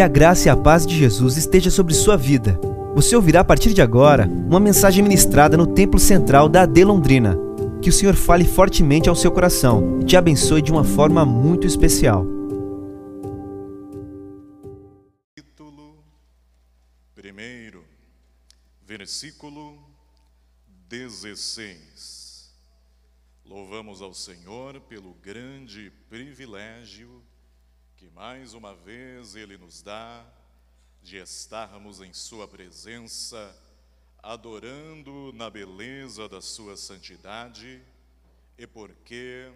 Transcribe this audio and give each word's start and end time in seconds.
Que 0.00 0.04
a 0.04 0.08
graça 0.08 0.48
e 0.48 0.50
a 0.50 0.56
paz 0.56 0.86
de 0.86 0.96
Jesus 0.96 1.36
esteja 1.36 1.70
sobre 1.70 1.92
sua 1.92 2.16
vida. 2.16 2.58
Você 2.94 3.14
ouvirá 3.14 3.40
a 3.40 3.44
partir 3.44 3.74
de 3.74 3.82
agora 3.82 4.26
uma 4.26 4.58
mensagem 4.58 5.02
ministrada 5.02 5.58
no 5.58 5.66
Templo 5.66 6.00
Central 6.00 6.48
da 6.48 6.62
AD 6.62 6.84
Londrina. 6.86 7.36
Que 7.82 7.90
o 7.90 7.92
Senhor 7.92 8.14
fale 8.14 8.46
fortemente 8.46 9.10
ao 9.10 9.14
seu 9.14 9.30
coração 9.30 9.98
e 10.00 10.06
te 10.06 10.16
abençoe 10.16 10.62
de 10.62 10.72
uma 10.72 10.84
forma 10.84 11.26
muito 11.26 11.66
especial. 11.66 12.24
capítulo 15.36 16.02
1, 17.18 17.82
versículo 18.86 19.78
16. 20.88 22.54
Louvamos 23.44 24.00
ao 24.00 24.14
Senhor 24.14 24.80
pelo 24.80 25.12
grande 25.22 25.92
privilégio 26.08 27.22
que 28.00 28.08
mais 28.12 28.54
uma 28.54 28.74
vez 28.74 29.36
Ele 29.36 29.58
nos 29.58 29.82
dá 29.82 30.24
de 31.02 31.18
estarmos 31.18 32.00
em 32.00 32.14
Sua 32.14 32.48
presença, 32.48 33.54
adorando 34.22 35.30
na 35.34 35.50
beleza 35.50 36.26
da 36.26 36.40
Sua 36.40 36.78
santidade, 36.78 37.82
e 38.56 38.66
porque, 38.66 39.52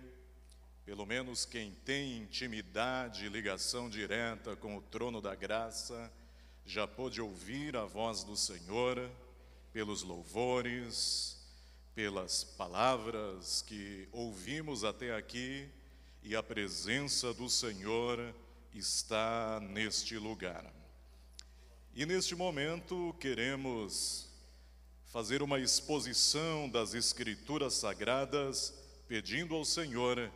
pelo 0.84 1.06
menos 1.06 1.46
quem 1.46 1.72
tem 1.86 2.19
intimidade 2.19 3.24
e 3.24 3.30
ligação 3.30 3.88
direta 3.88 4.55
com 4.55 4.77
o 4.77 4.83
trono 4.83 5.22
da 5.22 5.34
graça, 5.34 6.12
já 6.66 6.86
pôde 6.86 7.22
ouvir 7.22 7.74
a 7.74 7.86
voz 7.86 8.24
do 8.24 8.36
Senhor 8.36 9.11
pelos 9.72 10.02
louvores, 10.02 11.42
pelas 11.95 12.45
palavras 12.45 13.62
que 13.62 14.06
ouvimos 14.12 14.84
até 14.84 15.16
aqui, 15.16 15.66
e 16.24 16.34
a 16.34 16.42
presença 16.42 17.34
do 17.34 17.51
Senhor 17.51 18.34
está 18.74 19.60
neste 19.60 20.16
lugar. 20.16 20.64
E 21.95 22.06
neste 22.06 22.34
momento 22.34 23.14
queremos 23.20 24.27
fazer 25.05 25.42
uma 25.42 25.61
exposição 25.61 26.69
das 26.69 26.95
Escrituras 26.95 27.75
Sagradas, 27.75 28.72
pedindo 29.06 29.55
ao 29.55 29.67
Senhor 29.67 30.33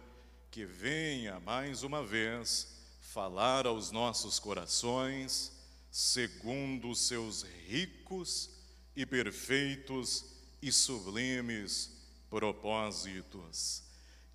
que 0.50 0.66
venha 0.66 1.40
mais 1.40 1.82
uma 1.82 2.04
vez 2.04 2.68
falar 3.00 3.66
aos 3.66 3.90
nossos 3.90 4.38
corações, 4.38 5.50
segundo 5.90 6.90
os 6.90 7.00
seus 7.00 7.44
ricos 7.66 8.50
e 8.94 9.06
perfeitos 9.06 10.26
e 10.60 10.70
sublimes 10.70 11.90
propósitos. 12.28 13.87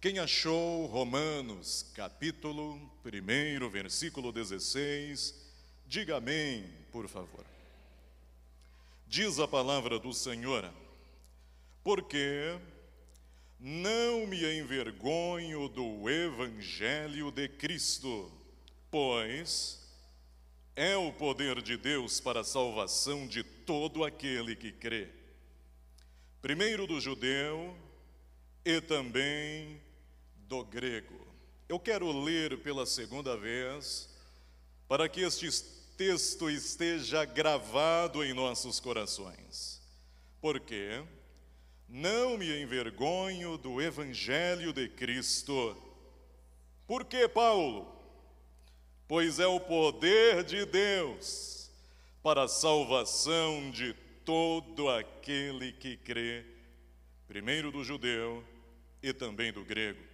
Quem 0.03 0.19
achou 0.19 0.85
Romanos, 0.87 1.89
capítulo 1.95 2.77
1, 3.05 3.69
versículo 3.69 4.33
16, 4.33 5.33
diga 5.87 6.17
amém, 6.17 6.69
por 6.91 7.07
favor. 7.07 7.45
Diz 9.07 9.39
a 9.39 9.47
palavra 9.47 9.97
do 9.97 10.13
Senhor, 10.13 10.69
porque 11.81 12.59
não 13.57 14.27
me 14.27 14.43
envergonho 14.59 15.69
do 15.69 16.09
evangelho 16.09 17.31
de 17.31 17.47
Cristo, 17.47 18.29
pois 18.91 19.79
é 20.75 20.97
o 20.97 21.13
poder 21.13 21.61
de 21.61 21.77
Deus 21.77 22.19
para 22.19 22.41
a 22.41 22.43
salvação 22.43 23.25
de 23.25 23.41
todo 23.41 24.03
aquele 24.03 24.53
que 24.53 24.73
crê. 24.73 25.07
Primeiro 26.41 26.85
do 26.85 26.99
judeu 26.99 27.73
e 28.65 28.81
também 28.81 29.81
do 30.53 30.63
grego. 30.63 31.25
Eu 31.67 31.79
quero 31.79 32.11
ler 32.11 32.59
pela 32.59 32.85
segunda 32.85 33.35
vez, 33.35 34.07
para 34.87 35.09
que 35.09 35.21
este 35.21 35.51
texto 35.97 36.47
esteja 36.47 37.25
gravado 37.25 38.23
em 38.23 38.33
nossos 38.33 38.79
corações. 38.79 39.81
Porque 40.39 41.03
não 41.89 42.37
me 42.37 42.61
envergonho 42.61 43.57
do 43.57 43.81
Evangelho 43.81 44.71
de 44.71 44.87
Cristo. 44.89 45.75
Por 46.85 47.03
que, 47.03 47.27
Paulo? 47.27 47.91
Pois 49.07 49.39
é 49.39 49.47
o 49.47 49.59
poder 49.59 50.43
de 50.43 50.65
Deus 50.65 51.71
para 52.21 52.43
a 52.43 52.47
salvação 52.47 53.71
de 53.71 53.93
todo 54.23 54.87
aquele 54.87 55.71
que 55.71 55.97
crê, 55.97 56.45
primeiro 57.27 57.71
do 57.71 57.83
judeu 57.83 58.43
e 59.01 59.11
também 59.11 59.51
do 59.51 59.65
grego. 59.65 60.12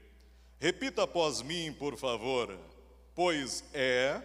Repita 0.59 1.03
após 1.03 1.41
mim, 1.41 1.73
por 1.73 1.97
favor. 1.97 2.57
Pois 3.15 3.63
é 3.73 4.21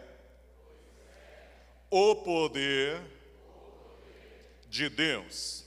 o 1.89 2.17
poder 2.17 3.01
de 4.69 4.89
Deus 4.89 5.65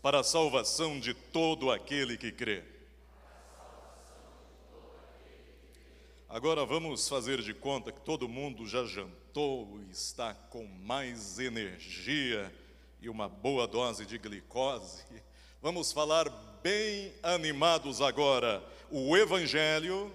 para 0.00 0.20
a 0.20 0.24
salvação 0.24 0.98
de 0.98 1.12
todo 1.12 1.70
aquele 1.70 2.16
que 2.16 2.32
crê. 2.32 2.64
Agora 6.30 6.64
vamos 6.64 7.06
fazer 7.06 7.42
de 7.42 7.52
conta 7.52 7.92
que 7.92 8.00
todo 8.00 8.28
mundo 8.28 8.66
já 8.66 8.84
jantou 8.86 9.80
e 9.86 9.90
está 9.90 10.32
com 10.32 10.64
mais 10.64 11.38
energia 11.38 12.50
e 13.02 13.08
uma 13.10 13.28
boa 13.28 13.66
dose 13.66 14.06
de 14.06 14.16
glicose. 14.16 15.04
Vamos 15.60 15.92
falar 15.92 16.28
bem 16.62 17.12
animados 17.22 18.00
agora. 18.00 18.62
O 18.90 19.14
Evangelho 19.14 20.10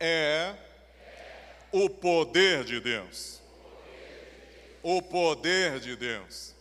é 0.00 0.52
o 1.70 1.88
poder 1.88 2.64
de 2.64 2.80
Deus. 2.80 3.40
O 4.82 5.00
poder 5.00 5.78
de 5.78 5.94
Deus. 5.94 6.52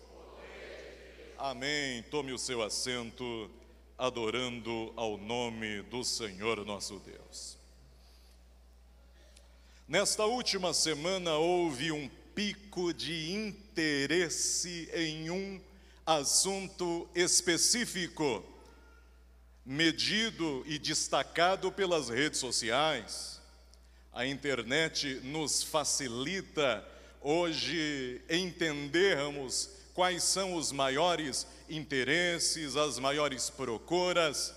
Amém. 1.39 2.03
Tome 2.03 2.31
o 2.31 2.37
seu 2.37 2.61
assento, 2.61 3.49
adorando 3.97 4.93
ao 4.95 5.17
nome 5.17 5.81
do 5.83 6.03
Senhor 6.03 6.63
nosso 6.63 6.99
Deus. 6.99 7.57
Nesta 9.87 10.23
última 10.23 10.71
semana 10.71 11.33
houve 11.33 11.91
um 11.91 12.07
pico 12.35 12.93
de 12.93 13.31
interesse 13.31 14.87
em 14.93 15.31
um 15.31 15.59
assunto 16.05 17.09
específico, 17.15 18.50
medido 19.65 20.63
e 20.65 20.77
destacado 20.79 21.71
pelas 21.71 22.09
redes 22.09 22.39
sociais. 22.39 23.39
A 24.13 24.25
internet 24.25 25.21
nos 25.23 25.63
facilita 25.63 26.85
hoje 27.21 28.21
entendermos 28.29 29.69
quais 29.93 30.23
são 30.23 30.55
os 30.55 30.71
maiores 30.71 31.45
interesses, 31.69 32.75
as 32.75 32.97
maiores 32.97 33.49
procuras, 33.49 34.53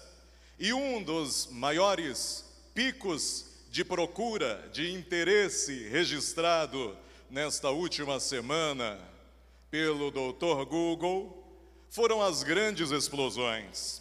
e 0.58 0.72
um 0.72 1.02
dos 1.02 1.48
maiores 1.50 2.44
picos 2.72 3.46
de 3.70 3.84
procura, 3.84 4.68
de 4.72 4.92
interesse 4.92 5.88
registrado 5.88 6.96
nesta 7.28 7.70
última 7.70 8.20
semana 8.20 8.98
pelo 9.70 10.10
Dr. 10.12 10.64
Google 10.64 11.44
foram 11.90 12.22
as 12.22 12.44
grandes 12.44 12.92
explosões, 12.92 14.00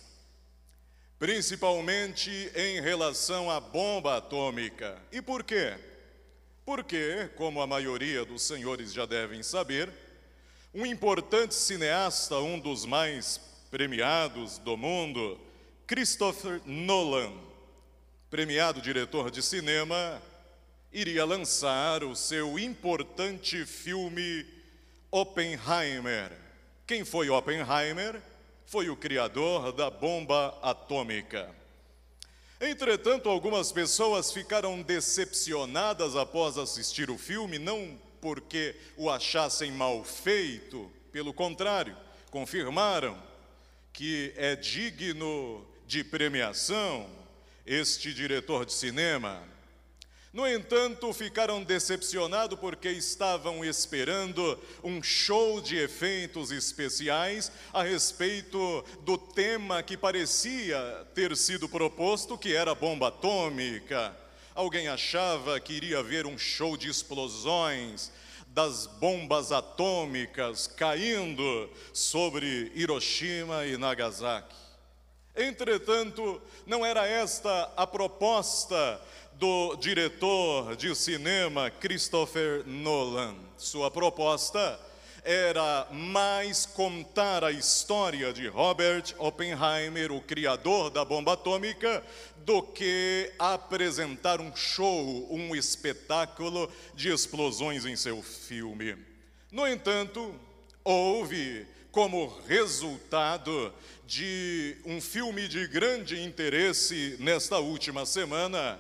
principalmente 1.24 2.52
em 2.54 2.82
relação 2.82 3.50
à 3.50 3.58
bomba 3.58 4.18
atômica. 4.18 5.02
E 5.10 5.22
por 5.22 5.42
quê? 5.42 5.74
Porque, 6.66 7.30
como 7.38 7.62
a 7.62 7.66
maioria 7.66 8.26
dos 8.26 8.42
senhores 8.42 8.92
já 8.92 9.06
devem 9.06 9.42
saber, 9.42 9.90
um 10.74 10.86
importante 10.86 11.56
cineasta, 11.56 12.36
um 12.40 12.60
dos 12.60 12.86
mais 12.86 13.40
premiados 13.72 14.58
do 14.58 14.76
mundo, 14.76 15.40
Christopher 15.88 16.60
Nolan, 16.66 17.32
premiado 18.30 18.82
diretor 18.82 19.32
de 19.32 19.42
cinema, 19.42 20.22
iria 20.92 21.24
lançar 21.24 22.04
o 22.04 22.18
seu 22.18 22.60
importante 22.60 23.66
filme 23.66 24.46
Oppenheimer. 25.10 26.34
Quem 26.86 27.06
foi 27.06 27.30
Oppenheimer? 27.30 28.22
Foi 28.66 28.90
o 28.90 28.96
criador 28.96 29.72
da 29.72 29.90
bomba 29.90 30.58
atômica. 30.62 31.54
Entretanto, 32.60 33.30
algumas 33.30 33.72
pessoas 33.72 34.32
ficaram 34.32 34.82
decepcionadas 34.82 36.16
após 36.16 36.58
assistir 36.58 37.10
o 37.10 37.18
filme, 37.18 37.60
não 37.60 38.00
porque 38.22 38.76
o 38.96 39.10
achassem 39.10 39.72
mal 39.72 40.02
feito, 40.06 40.90
pelo 41.12 41.34
contrário, 41.34 41.96
confirmaram 42.32 43.22
que 43.92 44.34
é 44.38 44.56
digno 44.56 45.68
de 45.86 46.04
premiação 46.04 47.10
este 47.66 48.14
diretor 48.14 48.66
de 48.66 48.74
cinema. 48.74 49.44
No 50.34 50.48
entanto, 50.48 51.14
ficaram 51.14 51.64
decepcionados 51.64 52.58
porque 52.60 52.90
estavam 52.90 53.64
esperando 53.64 54.60
um 54.84 55.02
show 55.04 55.62
de 55.62 55.78
efeitos 55.78 56.50
especiais 56.50 57.52
a 57.72 57.84
respeito 57.84 58.84
do 59.02 59.16
tema 59.16 59.84
que 59.84 59.96
parecia 59.96 61.06
ter 61.14 61.38
sido 61.38 61.70
proposto, 61.70 62.36
que 62.36 62.56
era 62.56 62.74
bomba 62.74 63.10
atômica. 63.10 64.18
alguém 64.56 64.88
achava 64.88 65.60
que 65.60 65.74
iria 65.74 66.02
ver 66.02 66.26
um 66.26 66.36
show 66.36 66.76
de 66.76 66.90
explosões 66.90 68.12
das 68.48 68.88
bombas 68.88 69.52
atômicas 69.52 70.66
caindo 70.66 71.70
sobre 71.94 72.72
Hiroshima 72.74 73.68
e 73.68 73.78
Nagasaki. 73.78 74.64
Entretanto, 75.36 76.40
não 76.66 76.86
era 76.86 77.08
esta 77.08 77.72
a 77.76 77.88
proposta 77.88 79.02
do 79.44 79.76
diretor 79.76 80.74
de 80.78 80.96
cinema 80.96 81.70
Christopher 81.70 82.64
Nolan. 82.66 83.36
Sua 83.58 83.92
proposta 83.92 84.80
era 85.22 85.86
mais 85.92 86.66
contar 86.66 87.44
a 87.44 87.52
história 87.52 88.32
de 88.32 88.48
Robert 88.48 89.14
Oppenheimer, 89.18 90.14
o 90.14 90.22
criador 90.22 90.90
da 90.90 91.04
bomba 91.04 91.34
atômica, 91.34 92.02
do 92.38 92.62
que 92.62 93.34
apresentar 93.38 94.40
um 94.40 94.56
show, 94.56 95.28
um 95.30 95.54
espetáculo 95.54 96.72
de 96.96 97.10
explosões 97.10 97.86
em 97.86 97.98
seu 97.98 98.24
filme. 98.24 98.96
No 99.52 99.68
entanto, 99.68 100.34
houve 100.86 101.68
como 101.92 102.34
resultado 102.48 103.74
de 104.08 104.78
um 104.86 105.02
filme 105.02 105.50
de 105.50 105.68
grande 105.68 106.18
interesse 106.24 107.18
nesta 107.20 107.60
última 107.60 108.06
semana, 108.06 108.80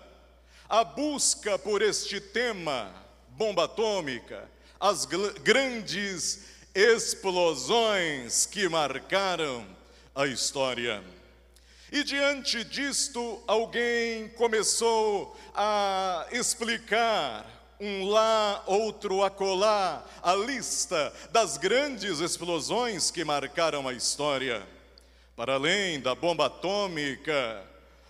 a 0.69 0.83
busca 0.83 1.57
por 1.60 1.81
este 1.81 2.19
tema, 2.19 2.94
bomba 3.30 3.65
atômica, 3.65 4.50
as 4.80 5.06
grandes 5.06 6.45
explosões 6.74 8.45
que 8.45 8.68
marcaram 8.68 9.65
a 10.15 10.25
história. 10.25 11.04
E 11.92 12.04
diante 12.04 12.63
disto, 12.63 13.42
alguém 13.45 14.27
começou 14.30 15.38
a 15.54 16.25
explicar 16.31 17.45
um 17.80 18.07
lá, 18.07 18.63
outro 18.66 19.24
acolá, 19.24 20.04
a 20.21 20.33
lista 20.33 21.13
das 21.31 21.57
grandes 21.57 22.19
explosões 22.19 23.12
que 23.12 23.24
marcaram 23.24 23.88
a 23.88 23.94
história. 23.94 24.66
Para 25.36 25.54
além 25.56 26.00
da 26.00 26.16
bomba 26.16 26.48
atômica, 26.48 27.63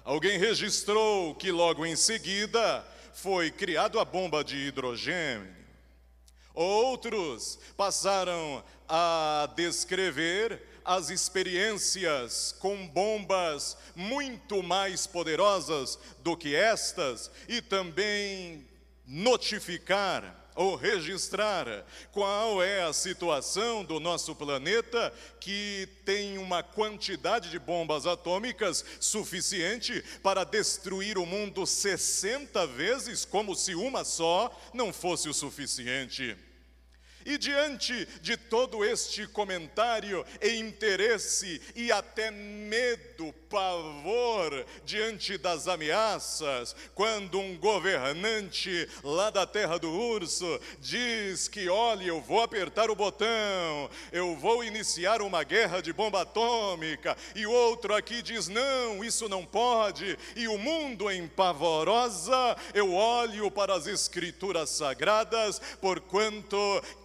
alguém 0.04 0.38
registrou 0.38 1.34
que 1.36 1.52
logo 1.52 1.86
em 1.86 1.96
seguida 1.96 2.86
foi 3.14 3.52
criada 3.52 4.02
a 4.02 4.06
bomba 4.06 4.44
de 4.44 4.58
hidrogênio. 4.58 5.54
Outros 6.54 7.58
passaram 7.76 8.64
a 8.88 9.50
descrever 9.56 10.62
as 10.86 11.10
experiências 11.10 12.54
com 12.60 12.88
bombas 12.88 13.78
muito 13.96 14.62
mais 14.62 15.08
poderosas 15.08 15.98
do 16.20 16.36
que 16.36 16.54
estas 16.54 17.32
e 17.48 17.62
também 17.62 18.68
notificar 19.06 20.43
ou 20.56 20.76
registrar 20.76 21.86
qual 22.12 22.62
é 22.62 22.84
a 22.84 22.94
situação 22.94 23.84
do 23.84 24.00
nosso 24.00 24.36
planeta 24.36 25.14
que 25.40 25.88
tem 26.06 26.38
uma 26.38 26.62
quantidade 26.62 27.50
de 27.50 27.60
bombas 27.60 28.06
atômicas 28.06 28.84
suficiente 29.00 30.04
para 30.22 30.44
destruir 30.44 31.18
o 31.18 31.26
mundo 31.26 31.66
60 31.66 32.66
vezes, 32.68 33.26
como 33.26 33.56
se 33.56 33.76
uma 33.76 34.04
só 34.04 34.52
não 34.74 34.94
fosse 34.94 35.28
o 35.30 35.34
suficiente. 35.34 36.38
E 37.26 37.38
diante 37.38 38.08
de 38.22 38.38
todo 38.38 38.84
este 38.84 39.28
comentário 39.28 40.26
e 40.42 40.56
interesse 40.56 41.62
e 41.76 41.92
até 41.92 42.32
medo, 42.32 43.34
pavor 43.54 44.66
diante 44.84 45.38
das 45.38 45.68
ameaças, 45.68 46.76
quando 46.96 47.40
um 47.40 47.56
governante 47.56 48.90
lá 49.04 49.30
da 49.30 49.46
terra 49.46 49.78
do 49.78 49.92
urso 49.92 50.60
diz 50.80 51.48
que, 51.48 51.70
olha, 51.70 52.06
eu 52.06 52.20
vou 52.20 52.42
apertar 52.42 52.90
o 52.90 52.96
botão, 52.96 53.92
eu 54.12 54.36
vou 54.36 54.64
iniciar 54.64 55.22
uma 55.22 55.44
guerra 55.44 55.82
de 55.82 55.94
bomba 55.94 56.24
atômica, 56.24 57.16
e 57.36 57.46
outro 57.46 57.94
aqui 57.94 58.24
diz, 58.24 58.48
não, 58.48 59.04
isso 59.04 59.30
não 59.30 59.46
pode, 59.46 60.18
e 60.36 60.48
o 60.48 60.58
mundo 60.58 61.12
em 61.12 61.28
pavorosa, 61.28 62.58
eu 62.74 62.92
olho 62.92 63.52
para 63.52 63.76
as 63.76 63.86
escrituras 63.86 64.72
sagradas, 64.72 65.62
porquanto 65.80 66.58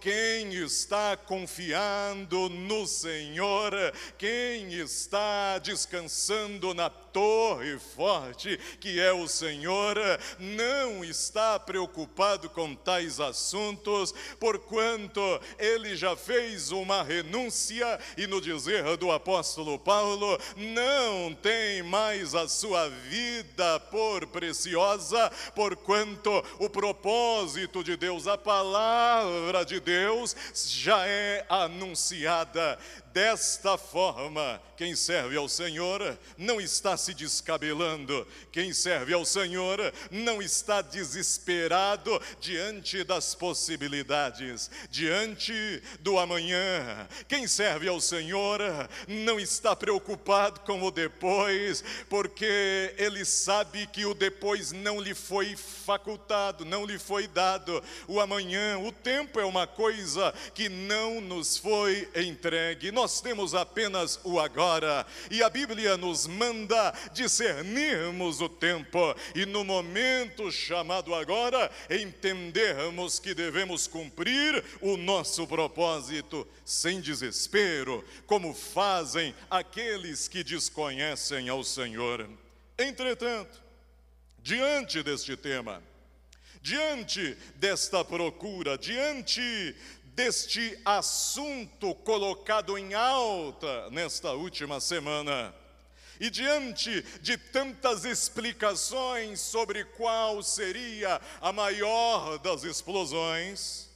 quem 0.09 0.55
está 0.55 1.15
confiando 1.15 2.49
no 2.49 2.87
Senhor, 2.87 3.71
quem 4.17 4.73
está 4.73 5.59
descansando 5.59 6.73
na 6.73 6.89
torre 7.11 7.77
forte 7.79 8.59
que 8.79 8.99
é 8.99 9.11
o 9.11 9.27
Senhor, 9.27 9.97
não 10.37 11.03
está 11.03 11.59
preocupado 11.59 12.49
com 12.49 12.75
tais 12.75 13.19
assuntos, 13.19 14.13
porquanto 14.39 15.21
ele 15.57 15.95
já 15.95 16.15
fez 16.15 16.71
uma 16.71 17.03
renúncia 17.03 17.99
e, 18.17 18.27
no 18.27 18.41
dizer 18.41 18.97
do 18.97 19.11
apóstolo 19.11 19.77
Paulo, 19.77 20.39
não 20.55 21.33
tem 21.33 21.83
mais 21.83 22.35
a 22.35 22.47
sua 22.47 22.89
vida 22.89 23.79
por 23.91 24.27
preciosa, 24.27 25.31
porquanto 25.55 26.43
o 26.59 26.69
propósito 26.69 27.83
de 27.83 27.95
Deus, 27.95 28.27
a 28.27 28.37
palavra 28.37 29.65
de 29.65 29.79
Deus, 29.79 30.35
já 30.53 31.05
é 31.05 31.45
anunciada. 31.49 32.77
Desta 33.13 33.77
forma, 33.77 34.61
quem 34.77 34.95
serve 34.95 35.35
ao 35.35 35.49
Senhor 35.49 36.17
não 36.37 36.61
está 36.61 36.95
se 36.95 37.13
descabelando, 37.13 38.25
quem 38.51 38.71
serve 38.71 39.13
ao 39.13 39.25
Senhor 39.25 39.93
não 40.11 40.41
está 40.41 40.81
desesperado 40.81 42.21
diante 42.39 43.03
das 43.03 43.33
possibilidades, 43.33 44.69
diante 44.91 45.81
do 45.99 46.19
amanhã. 46.19 47.07
Quem 47.27 47.47
serve 47.47 47.87
ao 47.87 47.99
Senhor 47.99 48.61
não 49.07 49.39
está 49.39 49.75
preocupado 49.75 50.59
com 50.61 50.83
o 50.83 50.91
depois, 50.91 51.83
porque 52.07 52.93
ele 52.97 53.25
sabe 53.25 53.87
que 53.87 54.05
o 54.05 54.13
depois 54.13 54.71
não 54.71 55.01
lhe 55.01 55.15
foi 55.15 55.55
facultado, 55.55 56.63
não 56.63 56.85
lhe 56.85 56.99
foi 56.99 57.27
dado. 57.27 57.83
O 58.07 58.19
amanhã, 58.19 58.77
o 58.77 58.91
tempo 58.91 59.39
é 59.39 59.45
uma 59.45 59.65
coisa 59.65 60.31
que 60.53 60.69
não 60.69 61.19
nos 61.19 61.57
foi 61.57 62.07
entregue 62.15 62.91
nós 62.99 63.21
temos 63.21 63.55
apenas 63.55 64.19
o 64.25 64.41
agora, 64.41 65.07
e 65.31 65.41
a 65.41 65.49
Bíblia 65.49 65.95
nos 65.95 66.27
manda 66.27 66.93
discernirmos 67.13 68.41
o 68.41 68.49
tempo, 68.49 69.15
e 69.33 69.45
no 69.45 69.63
momento 69.63 70.51
chamado 70.51 71.15
agora, 71.15 71.71
entendermos 71.89 73.17
que 73.17 73.33
devemos 73.33 73.87
cumprir 73.87 74.61
o 74.81 74.97
nosso 74.97 75.47
propósito 75.47 76.45
sem 76.65 76.99
desespero, 76.99 78.03
como 78.27 78.53
fazem 78.53 79.33
aqueles 79.49 80.27
que 80.27 80.43
desconhecem 80.43 81.47
ao 81.47 81.63
Senhor. 81.63 82.29
Entretanto, 82.77 83.61
diante 84.39 85.01
deste 85.01 85.37
tema, 85.37 85.81
diante 86.61 87.37
desta 87.55 88.03
procura, 88.03 88.77
diante 88.77 89.73
deste 90.19 90.77
assunto 90.83 91.95
colocado 91.95 92.77
em 92.77 92.93
alta 92.93 93.89
nesta 93.89 94.33
última 94.33 94.81
semana. 94.81 95.55
E 96.19 96.29
diante 96.29 97.01
de 97.21 97.37
tantas 97.37 98.03
explicações 98.03 99.39
sobre 99.39 99.85
qual 99.85 100.43
seria 100.43 101.21
a 101.39 101.53
maior 101.53 102.37
das 102.37 102.65
explosões, 102.65 103.89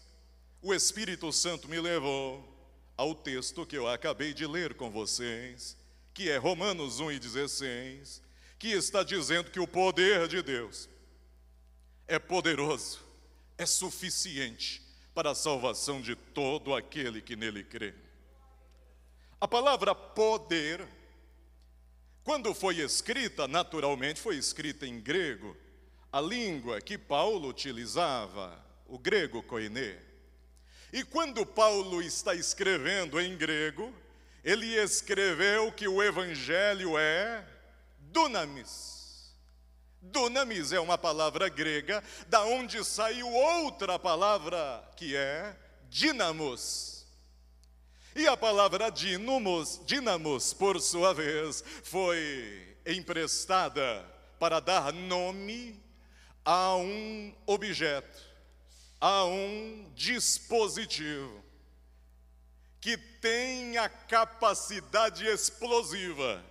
o 0.61 0.73
Espírito 0.73 1.29
Santo 1.33 1.67
me 1.67 1.81
levou 1.81 2.41
ao 2.95 3.13
texto 3.13 3.65
que 3.65 3.77
eu 3.77 3.85
acabei 3.85 4.33
de 4.33 4.47
ler 4.47 4.75
com 4.75 4.89
vocês, 4.89 5.75
que 6.13 6.29
é 6.29 6.37
Romanos 6.37 7.01
1,16, 7.01 8.21
que 8.57 8.69
está 8.69 9.03
dizendo 9.03 9.51
que 9.51 9.59
o 9.59 9.67
poder 9.67 10.29
de 10.29 10.41
Deus 10.41 10.87
é 12.07 12.17
poderoso, 12.17 13.01
é 13.57 13.65
suficiente 13.65 14.82
para 15.13 15.31
a 15.31 15.35
salvação 15.35 16.01
de 16.01 16.15
todo 16.15 16.73
aquele 16.73 17.21
que 17.21 17.35
nele 17.35 17.63
crê. 17.63 17.93
A 19.39 19.47
palavra 19.47 19.93
poder, 19.93 20.87
quando 22.23 22.53
foi 22.53 22.77
escrita, 22.77 23.47
naturalmente 23.47 24.19
foi 24.19 24.37
escrita 24.37 24.87
em 24.87 24.99
grego, 24.99 25.55
a 26.11 26.21
língua 26.21 26.79
que 26.79 26.97
Paulo 26.97 27.49
utilizava, 27.49 28.63
o 28.87 28.97
grego 28.97 29.43
koiné. 29.43 29.99
E 30.91 31.03
quando 31.03 31.45
Paulo 31.45 32.01
está 32.01 32.35
escrevendo 32.35 33.19
em 33.19 33.35
grego, 33.35 33.93
ele 34.43 34.75
escreveu 34.75 35.71
que 35.71 35.87
o 35.87 36.01
evangelho 36.01 36.97
é 36.97 37.45
dunamis 37.99 38.92
Dunamis 40.03 40.73
é 40.73 40.79
uma 40.79 40.97
palavra 40.97 41.47
grega, 41.47 42.03
da 42.27 42.43
onde 42.43 42.83
saiu 42.83 43.27
outra 43.27 43.97
palavra 43.97 44.83
que 44.97 45.15
é 45.15 45.55
dinamos. 45.89 47.07
E 48.15 48.27
a 48.27 48.35
palavra 48.35 48.91
dinamos, 48.91 49.81
dinamos, 49.85 50.53
por 50.53 50.79
sua 50.81 51.13
vez, 51.13 51.63
foi 51.83 52.77
emprestada 52.85 54.05
para 54.37 54.59
dar 54.59 54.91
nome 54.91 55.81
a 56.43 56.75
um 56.75 57.33
objeto, 57.45 58.21
a 58.99 59.23
um 59.23 59.89
dispositivo 59.95 61.43
que 62.81 62.97
tem 62.97 63.77
a 63.77 63.87
capacidade 63.87 65.25
explosiva 65.25 66.43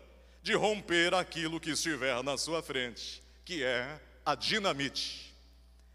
de 0.42 0.54
romper 0.54 1.14
aquilo 1.14 1.60
que 1.60 1.70
estiver 1.70 2.22
na 2.22 2.36
sua 2.38 2.62
frente, 2.62 3.21
que 3.44 3.62
é 3.62 4.00
a 4.24 4.34
dinamite. 4.34 5.34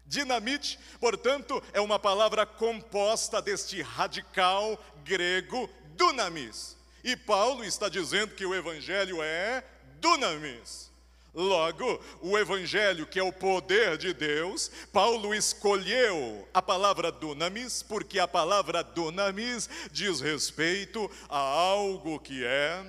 Dinamite, 0.06 0.78
portanto, 0.98 1.62
é 1.72 1.80
uma 1.80 1.98
palavra 1.98 2.46
composta 2.46 3.42
deste 3.42 3.82
radical 3.82 4.82
grego 5.04 5.68
dunamis. 5.96 6.76
E 7.04 7.14
Paulo 7.16 7.64
está 7.64 7.88
dizendo 7.88 8.34
que 8.34 8.46
o 8.46 8.54
evangelho 8.54 9.22
é 9.22 9.62
dunamis. 10.00 10.88
Logo, 11.34 12.02
o 12.20 12.36
Evangelho, 12.38 13.06
que 13.06 13.18
é 13.18 13.22
o 13.22 13.32
poder 13.32 13.96
de 13.96 14.12
Deus, 14.12 14.70
Paulo 14.92 15.32
escolheu 15.32 16.48
a 16.52 16.60
palavra 16.60 17.12
dunamis, 17.12 17.80
porque 17.80 18.18
a 18.18 18.26
palavra 18.26 18.82
dunamis 18.82 19.70
diz 19.92 20.20
respeito 20.20 21.08
a 21.28 21.38
algo 21.38 22.18
que 22.18 22.44
é 22.44 22.82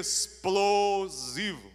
explosivo. 0.00 1.67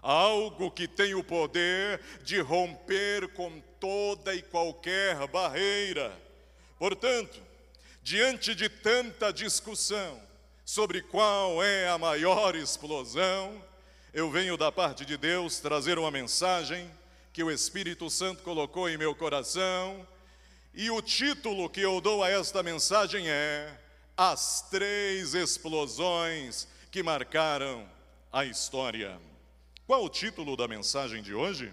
Algo 0.00 0.70
que 0.70 0.86
tem 0.86 1.14
o 1.14 1.24
poder 1.24 2.00
de 2.22 2.40
romper 2.40 3.28
com 3.28 3.60
toda 3.80 4.34
e 4.34 4.42
qualquer 4.42 5.26
barreira. 5.26 6.12
Portanto, 6.78 7.40
diante 8.02 8.54
de 8.54 8.68
tanta 8.68 9.32
discussão 9.32 10.20
sobre 10.64 11.02
qual 11.02 11.62
é 11.62 11.88
a 11.88 11.98
maior 11.98 12.54
explosão, 12.54 13.62
eu 14.14 14.30
venho 14.30 14.56
da 14.56 14.70
parte 14.70 15.04
de 15.04 15.16
Deus 15.16 15.58
trazer 15.60 15.98
uma 15.98 16.10
mensagem 16.10 16.90
que 17.32 17.42
o 17.42 17.50
Espírito 17.50 18.08
Santo 18.10 18.42
colocou 18.42 18.88
em 18.88 18.96
meu 18.96 19.14
coração, 19.14 20.06
e 20.74 20.90
o 20.90 21.00
título 21.02 21.68
que 21.68 21.80
eu 21.80 22.00
dou 22.00 22.22
a 22.22 22.30
esta 22.30 22.62
mensagem 22.62 23.28
é 23.28 23.72
As 24.16 24.62
Três 24.70 25.34
Explosões 25.34 26.68
que 26.90 27.02
Marcaram 27.02 27.88
a 28.32 28.44
História. 28.44 29.27
Qual 29.88 30.04
o 30.04 30.10
título 30.10 30.54
da 30.54 30.68
mensagem 30.68 31.22
de 31.22 31.32
hoje? 31.32 31.72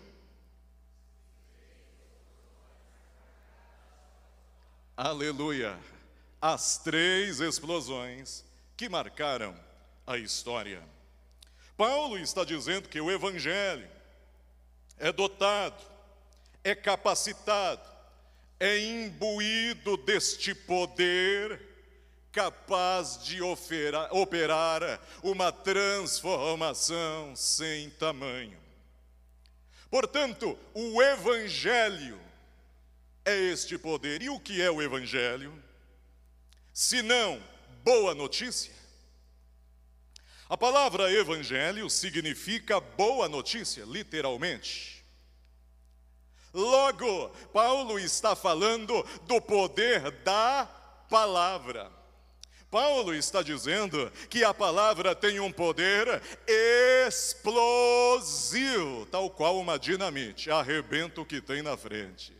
Aleluia! 4.95 5.77
As 6.41 6.77
três 6.77 7.41
explosões 7.41 8.45
que 8.77 8.88
marcaram 8.88 9.53
a 10.07 10.17
história. 10.17 10.81
Paulo 11.75 12.17
está 12.17 12.45
dizendo 12.45 12.88
que 12.88 13.01
o 13.01 13.12
Evangelho 13.12 13.89
é 14.98 15.12
dotado, 15.12 15.84
é 16.63 16.74
capacitado, 16.74 17.84
é 18.57 18.79
imbuído 18.79 19.98
deste 19.98 20.55
poder 20.55 21.75
capaz 22.35 23.23
de 23.23 23.41
operar, 23.41 24.99
uma 25.23 25.53
transformação 25.53 27.33
sem 27.33 27.89
tamanho. 27.91 28.59
Portanto, 29.89 30.59
o 30.73 31.01
Evangelho 31.01 32.19
é 33.23 33.33
este 33.37 33.77
poder. 33.77 34.21
E 34.21 34.29
o 34.29 34.37
que 34.37 34.61
é 34.61 34.69
o 34.69 34.81
Evangelho? 34.81 35.63
Se 36.73 37.01
não 37.01 37.41
boa 37.85 38.13
notícia? 38.13 38.75
A 40.49 40.57
palavra 40.57 41.11
evangelho 41.11 41.89
significa 41.89 42.79
boa 42.79 43.27
notícia, 43.27 43.83
literalmente. 43.85 45.03
Logo, 46.53 47.29
Paulo 47.51 47.97
está 47.97 48.35
falando 48.35 49.03
do 49.23 49.41
poder 49.41 50.11
da 50.23 50.65
palavra. 51.09 51.94
Paulo 52.69 53.13
está 53.13 53.41
dizendo 53.41 54.12
que 54.29 54.43
a 54.43 54.53
palavra 54.53 55.15
tem 55.15 55.39
um 55.39 55.51
poder 55.51 56.22
explosivo, 57.07 59.05
tal 59.07 59.29
qual 59.29 59.57
uma 59.60 59.79
dinamite, 59.79 60.51
arrebenta 60.51 61.22
o 61.22 61.25
que 61.25 61.39
tem 61.39 61.62
na 61.62 61.77
frente. 61.77 62.36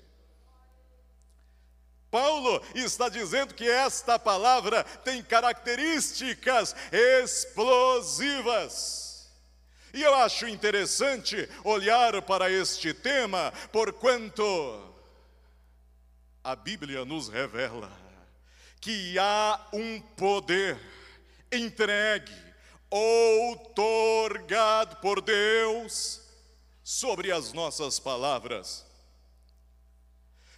Paulo 2.12 2.62
está 2.74 3.10
dizendo 3.10 3.54
que 3.54 3.68
esta 3.68 4.18
palavra 4.18 4.84
tem 4.84 5.22
características 5.22 6.76
explosivas. 7.22 9.06
E 9.94 10.02
eu 10.02 10.16
acho 10.16 10.48
interessante 10.48 11.50
olhar 11.64 12.22
para 12.22 12.50
este 12.50 12.94
tema, 12.94 13.54
porquanto 13.72 14.94
a 16.44 16.56
Bíblia 16.56 17.04
nos 17.06 17.30
revela 17.30 18.05
que 18.86 19.18
há 19.18 19.60
um 19.74 20.00
poder 20.00 20.80
entregue, 21.52 22.32
outorgado 22.88 23.78
por 24.98 25.22
Deus 25.22 26.22
sobre 26.84 27.32
as 27.32 27.52
nossas 27.52 27.98
palavras. 27.98 28.86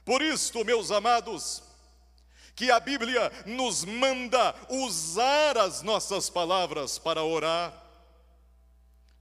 Por 0.04 0.22
isto, 0.22 0.66
meus 0.66 0.92
amados, 0.92 1.64
que 2.54 2.70
a 2.70 2.82
Bíblia 2.82 3.32
nos 3.46 3.86
manda 3.86 4.54
usar 4.72 5.58
as 5.58 5.82
nossas 5.82 6.30
palavras 6.30 7.00
para 7.00 7.24
orar, 7.24 7.72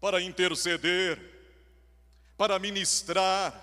para 0.01 0.21
interceder, 0.21 1.23
para 2.37 2.59
ministrar, 2.59 3.55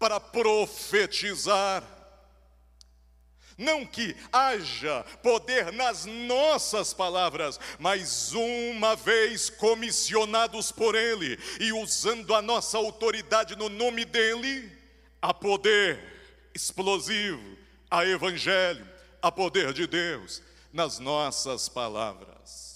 para 0.00 0.18
profetizar. 0.18 1.97
Não 3.58 3.84
que 3.84 4.14
haja 4.32 5.04
poder 5.20 5.72
nas 5.72 6.04
nossas 6.04 6.94
palavras, 6.94 7.58
mas 7.76 8.32
uma 8.32 8.94
vez 8.94 9.50
comissionados 9.50 10.70
por 10.70 10.94
Ele 10.94 11.36
e 11.58 11.72
usando 11.72 12.36
a 12.36 12.40
nossa 12.40 12.78
autoridade 12.78 13.56
no 13.56 13.68
nome 13.68 14.04
dEle, 14.04 14.70
há 15.20 15.34
poder 15.34 15.98
explosivo 16.54 17.58
a 17.90 18.06
Evangelho, 18.06 18.86
a 19.20 19.32
poder 19.32 19.72
de 19.72 19.88
Deus 19.88 20.40
nas 20.72 21.00
nossas 21.00 21.68
palavras. 21.68 22.67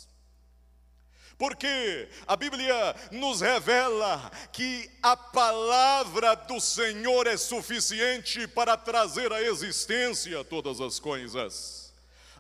Porque 1.43 2.09
a 2.25 2.37
Bíblia 2.37 2.95
nos 3.11 3.41
revela 3.41 4.31
que 4.53 4.89
a 5.03 5.17
palavra 5.17 6.37
do 6.37 6.61
Senhor 6.61 7.27
é 7.27 7.37
suficiente 7.37 8.47
para 8.47 8.77
trazer 8.77 9.33
à 9.33 9.43
existência 9.43 10.45
todas 10.45 10.81
as 10.81 11.01
coisas. 11.01 11.93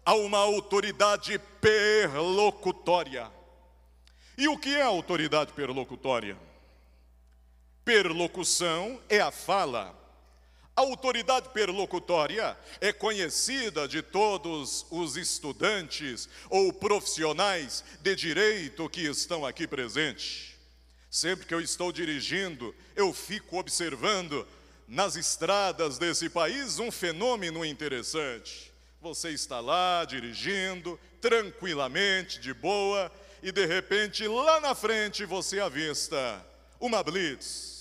Há 0.06 0.14
uma 0.14 0.38
autoridade 0.38 1.36
perlocutória. 1.60 3.28
E 4.38 4.46
o 4.46 4.56
que 4.56 4.72
é 4.72 4.82
autoridade 4.82 5.52
perlocutória? 5.52 6.38
Perlocução 7.84 9.00
é 9.08 9.18
a 9.18 9.32
fala 9.32 9.92
a 10.74 10.80
autoridade 10.80 11.50
perlocutória 11.50 12.56
é 12.80 12.92
conhecida 12.92 13.86
de 13.86 14.00
todos 14.00 14.86
os 14.90 15.16
estudantes 15.16 16.28
ou 16.48 16.72
profissionais 16.72 17.84
de 18.00 18.16
direito 18.16 18.88
que 18.88 19.02
estão 19.02 19.44
aqui 19.44 19.66
presentes. 19.66 20.52
Sempre 21.10 21.46
que 21.46 21.52
eu 21.52 21.60
estou 21.60 21.92
dirigindo, 21.92 22.74
eu 22.96 23.12
fico 23.12 23.58
observando 23.58 24.46
nas 24.88 25.14
estradas 25.14 25.98
desse 25.98 26.30
país 26.30 26.78
um 26.78 26.90
fenômeno 26.90 27.64
interessante. 27.66 28.72
Você 29.02 29.28
está 29.28 29.60
lá 29.60 30.06
dirigindo, 30.06 30.98
tranquilamente, 31.20 32.40
de 32.40 32.54
boa, 32.54 33.12
e 33.42 33.52
de 33.52 33.66
repente 33.66 34.26
lá 34.26 34.58
na 34.60 34.74
frente 34.74 35.26
você 35.26 35.60
avista 35.60 36.42
uma 36.80 37.02
blitz 37.02 37.71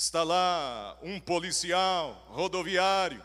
Está 0.00 0.22
lá 0.22 0.96
um 1.02 1.20
policial 1.20 2.24
rodoviário, 2.30 3.22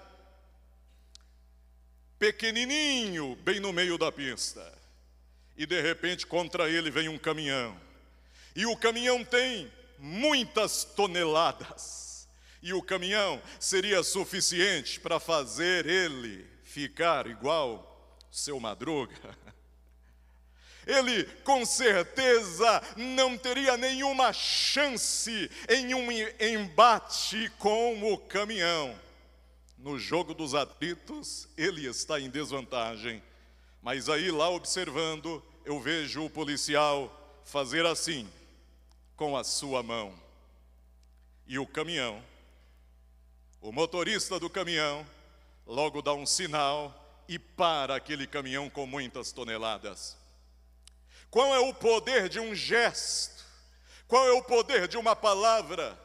pequenininho, 2.20 3.38
bem 3.38 3.62
no 3.62 3.72
meio 3.72 3.98
da 3.98 4.12
pista. 4.12 4.77
E 5.55 5.65
de 5.65 5.82
repente 5.82 6.27
contra 6.27 6.70
ele 6.70 6.91
vem 6.91 7.08
um 7.08 7.17
caminhão. 7.17 7.79
E 8.53 8.65
o 8.65 8.75
caminhão 8.75 9.24
tem 9.24 9.72
muitas 9.98 10.84
toneladas. 10.84 12.27
E 12.62 12.74
o 12.74 12.82
caminhão 12.82 13.41
seria 13.58 14.03
suficiente 14.03 15.00
para 15.00 15.17
fazer 15.17 15.86
ele 15.86 16.46
ficar 16.62 17.25
igual 17.25 18.20
seu 18.29 18.60
madruga. 18.60 19.15
ele 20.85 21.23
com 21.43 21.65
certeza 21.65 22.81
não 22.95 23.37
teria 23.37 23.77
nenhuma 23.77 24.31
chance 24.31 25.49
em 25.69 25.93
um 25.93 26.11
embate 26.39 27.51
com 27.59 28.13
o 28.13 28.17
caminhão. 28.17 28.97
No 29.77 29.99
jogo 29.99 30.33
dos 30.33 30.55
atritos, 30.55 31.47
ele 31.57 31.85
está 31.85 32.19
em 32.19 32.29
desvantagem. 32.29 33.21
Mas 33.81 34.09
aí, 34.09 34.31
lá 34.31 34.49
observando, 34.49 35.43
eu 35.63 35.79
vejo 35.79 36.25
o 36.25 36.29
policial 36.29 37.41
fazer 37.43 37.85
assim, 37.85 38.27
com 39.15 39.37
a 39.37 39.43
sua 39.43 39.83
mão. 39.83 40.13
E 41.47 41.59
o 41.59 41.67
caminhão, 41.67 42.21
o 43.61 43.71
motorista 43.71 44.39
do 44.39 44.49
caminhão, 44.49 45.05
logo 45.67 46.01
dá 46.01 46.13
um 46.13 46.25
sinal 46.25 47.23
e 47.27 47.37
para 47.37 47.95
aquele 47.95 48.25
caminhão 48.25 48.69
com 48.69 48.85
muitas 48.85 49.31
toneladas. 49.31 50.17
Qual 51.35 51.53
é 51.53 51.59
o 51.59 51.73
poder 51.73 52.29
de 52.29 52.39
um 52.39 52.55
gesto? 52.55 53.43
Qual 54.07 54.25
é 54.25 54.31
o 54.31 54.41
poder 54.41 54.87
de 54.87 54.95
uma 54.95 55.13
palavra? 55.17 55.99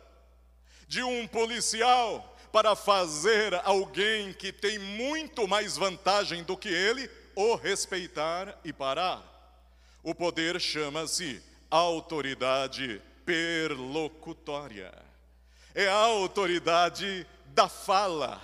De 0.88 1.04
um 1.04 1.24
policial 1.28 2.36
para 2.50 2.74
fazer 2.74 3.54
alguém 3.62 4.32
que 4.32 4.52
tem 4.52 4.76
muito 4.76 5.46
mais 5.46 5.76
vantagem 5.76 6.42
do 6.42 6.56
que 6.56 6.68
ele 6.68 7.08
o 7.36 7.54
respeitar 7.54 8.58
e 8.64 8.72
parar. 8.72 9.22
O 10.02 10.16
poder 10.16 10.60
chama-se 10.60 11.40
autoridade 11.70 13.00
perlocutória. 13.24 14.92
É 15.72 15.86
a 15.86 15.94
autoridade 15.94 17.24
da 17.46 17.68
fala. 17.68 18.42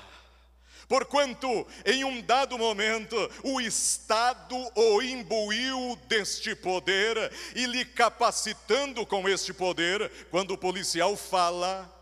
Porquanto, 0.89 1.67
em 1.85 2.05
um 2.05 2.21
dado 2.23 2.57
momento, 2.57 3.17
o 3.43 3.61
Estado 3.61 4.57
o 4.75 5.03
imbuiu 5.03 5.99
deste 6.07 6.55
poder 6.55 7.33
e 7.57 7.67
lhe 7.67 7.85
capacitando 7.85 9.05
com 9.05 9.29
este 9.29 9.53
poder, 9.53 10.11
quando 10.31 10.53
o 10.53 10.59
policial 10.59 11.17
fala, 11.17 11.93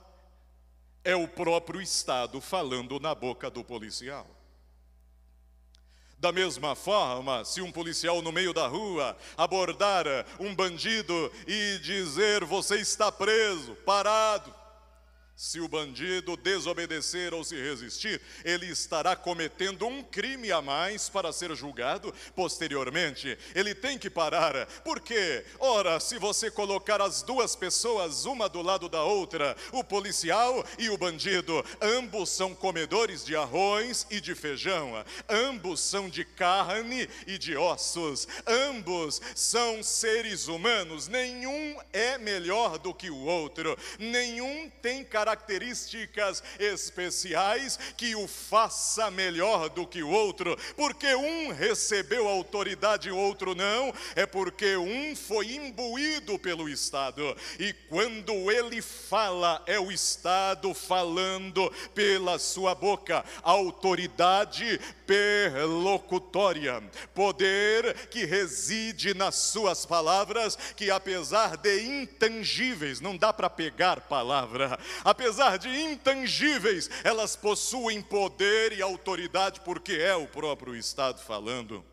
é 1.03 1.17
o 1.17 1.27
próprio 1.27 1.81
Estado 1.81 2.41
falando 2.41 3.01
na 3.01 3.15
boca 3.15 3.51
do 3.51 3.65
policial. 3.65 4.27
Da 6.19 6.33
mesma 6.33 6.75
forma, 6.75 7.45
se 7.45 7.61
um 7.61 7.71
policial 7.71 8.23
no 8.23 8.33
meio 8.33 8.55
da 8.55 8.67
rua 8.67 9.17
abordar 9.37 10.07
um 10.41 10.55
bandido 10.55 11.31
e 11.47 11.79
dizer: 11.81 12.45
Você 12.45 12.77
está 12.77 13.13
preso, 13.13 13.75
parado, 13.85 14.55
se 15.37 15.61
o 15.61 15.67
bandido 15.67 16.37
desobedecer 16.37 17.35
ou 17.35 17.43
se 17.43 17.57
resistir, 17.57 18.21
ele 18.45 18.67
estará 18.67 19.17
cometendo 19.17 19.87
um 19.87 20.03
crime 20.03 20.53
a 20.53 20.63
mais 20.63 21.09
para 21.09 21.33
ser 21.33 21.55
julgado 21.57 22.15
posteriormente. 22.37 23.37
Ele 23.55 23.75
tem 23.75 23.99
que 23.99 24.09
parar, 24.09 24.67
porque, 24.85 25.45
ora, 25.59 25.99
se 25.99 26.19
você 26.19 26.51
colocar 26.51 27.03
as 27.03 27.23
duas 27.23 27.57
pessoas 27.57 28.25
uma 28.25 28.49
do 28.49 28.63
lado 28.63 28.89
da 28.89 29.03
outra, 29.03 29.57
o 29.73 29.83
policial 29.83 30.65
e 30.79 30.89
o 30.89 30.97
bandido, 30.97 31.65
ambos 31.81 32.31
são 32.31 32.55
comedores 32.55 33.25
de 33.25 33.35
arroz 33.35 34.07
e 34.11 34.21
de 34.21 34.35
feijão, 34.35 35.05
ambos 35.29 35.81
são 35.81 36.09
de 36.09 36.25
carne 36.25 37.09
e 37.27 37.39
de 37.39 37.57
ossos, 37.57 38.29
ambos 38.47 39.21
são 39.35 39.83
seres 39.83 40.47
humanos, 40.47 41.09
nenhum 41.09 41.77
é 41.93 42.19
melhor 42.19 42.79
do 42.79 42.95
que 42.95 43.11
o 43.11 43.19
outro, 43.19 43.77
nenhum 43.99 44.71
tem 44.81 45.03
características 45.03 45.24
características 45.25 46.43
especiais 46.59 47.79
que 47.97 48.15
o 48.15 48.29
faça 48.29 49.11
melhor 49.11 49.71
do 49.71 49.87
que 49.87 50.03
o 50.03 50.11
outro, 50.11 50.55
porque 50.77 51.15
um 51.15 51.51
recebeu 51.51 52.29
autoridade 52.29 53.09
e 53.09 53.13
o 53.13 53.17
outro 53.17 53.55
não, 53.55 53.93
é 54.15 54.27
porque 54.27 54.77
um 54.77 55.17
foi 55.17 55.55
imbuído 55.55 56.39
pelo 56.39 56.69
Estado, 56.69 57.35
e 57.59 57.73
quando 57.89 58.51
ele 58.51 58.83
fala, 58.83 59.63
é 59.67 59.81
o 59.81 59.91
Estado 59.91 60.75
falando 60.75 61.73
pela 61.95 62.39
sua 62.39 62.75
boca, 62.75 63.25
autoridade 63.43 64.79
perlocutória, 65.07 66.83
poder 67.15 68.09
que 68.09 68.27
reside 68.27 69.15
nas 69.15 69.37
suas 69.37 69.87
palavras, 69.87 70.57
que 70.77 70.91
apesar 70.91 71.57
de 71.57 71.83
intangíveis, 71.83 73.01
não 73.01 73.17
dá 73.17 73.33
para 73.33 73.49
pegar 73.49 74.03
palavra, 74.03 74.79
apesar 75.15 75.59
de 75.59 75.69
intangíveis, 75.69 76.91
elas 77.05 77.37
possuem 77.37 78.03
poder 78.03 78.73
e 78.73 78.83
autoridade, 78.83 79.61
porque 79.61 79.93
é 79.93 80.17
o 80.17 80.27
próprio 80.27 80.75
Estado 80.75 81.23
falando. 81.23 81.85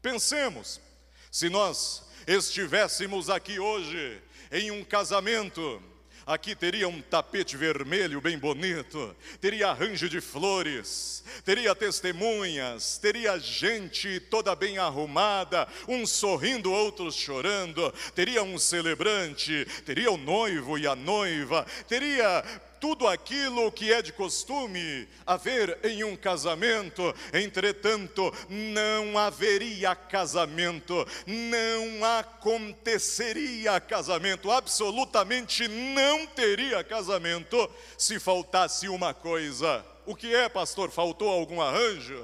Pensemos, 0.00 0.80
se 1.28 1.48
nós 1.48 2.04
estivéssemos 2.24 3.28
aqui 3.28 3.58
hoje 3.58 4.22
em 4.52 4.70
um 4.70 4.84
casamento, 4.84 5.82
Aqui 6.28 6.54
teria 6.54 6.86
um 6.86 7.00
tapete 7.00 7.56
vermelho 7.56 8.20
bem 8.20 8.36
bonito, 8.36 9.16
teria 9.40 9.68
arranjo 9.68 10.10
de 10.10 10.20
flores, 10.20 11.24
teria 11.42 11.74
testemunhas, 11.74 12.98
teria 12.98 13.38
gente 13.38 14.20
toda 14.20 14.54
bem 14.54 14.76
arrumada, 14.76 15.66
uns 15.88 16.10
sorrindo, 16.10 16.70
outros 16.70 17.14
chorando, 17.14 17.90
teria 18.14 18.42
um 18.42 18.58
celebrante, 18.58 19.66
teria 19.86 20.12
o 20.12 20.18
noivo 20.18 20.76
e 20.76 20.86
a 20.86 20.94
noiva, 20.94 21.64
teria 21.88 22.44
tudo 22.80 23.06
aquilo 23.06 23.70
que 23.70 23.92
é 23.92 24.00
de 24.02 24.12
costume 24.12 25.08
haver 25.26 25.78
em 25.84 26.04
um 26.04 26.16
casamento, 26.16 27.14
entretanto, 27.32 28.32
não 28.48 29.18
haveria 29.18 29.94
casamento, 29.94 31.06
não 31.26 32.04
aconteceria 32.04 33.80
casamento, 33.80 34.50
absolutamente 34.50 35.68
não 35.68 36.26
teria 36.26 36.82
casamento 36.82 37.70
se 37.96 38.18
faltasse 38.18 38.88
uma 38.88 39.12
coisa. 39.12 39.84
O 40.06 40.14
que 40.14 40.34
é, 40.34 40.48
pastor? 40.48 40.90
Faltou 40.90 41.28
algum 41.28 41.60
arranjo? 41.60 42.16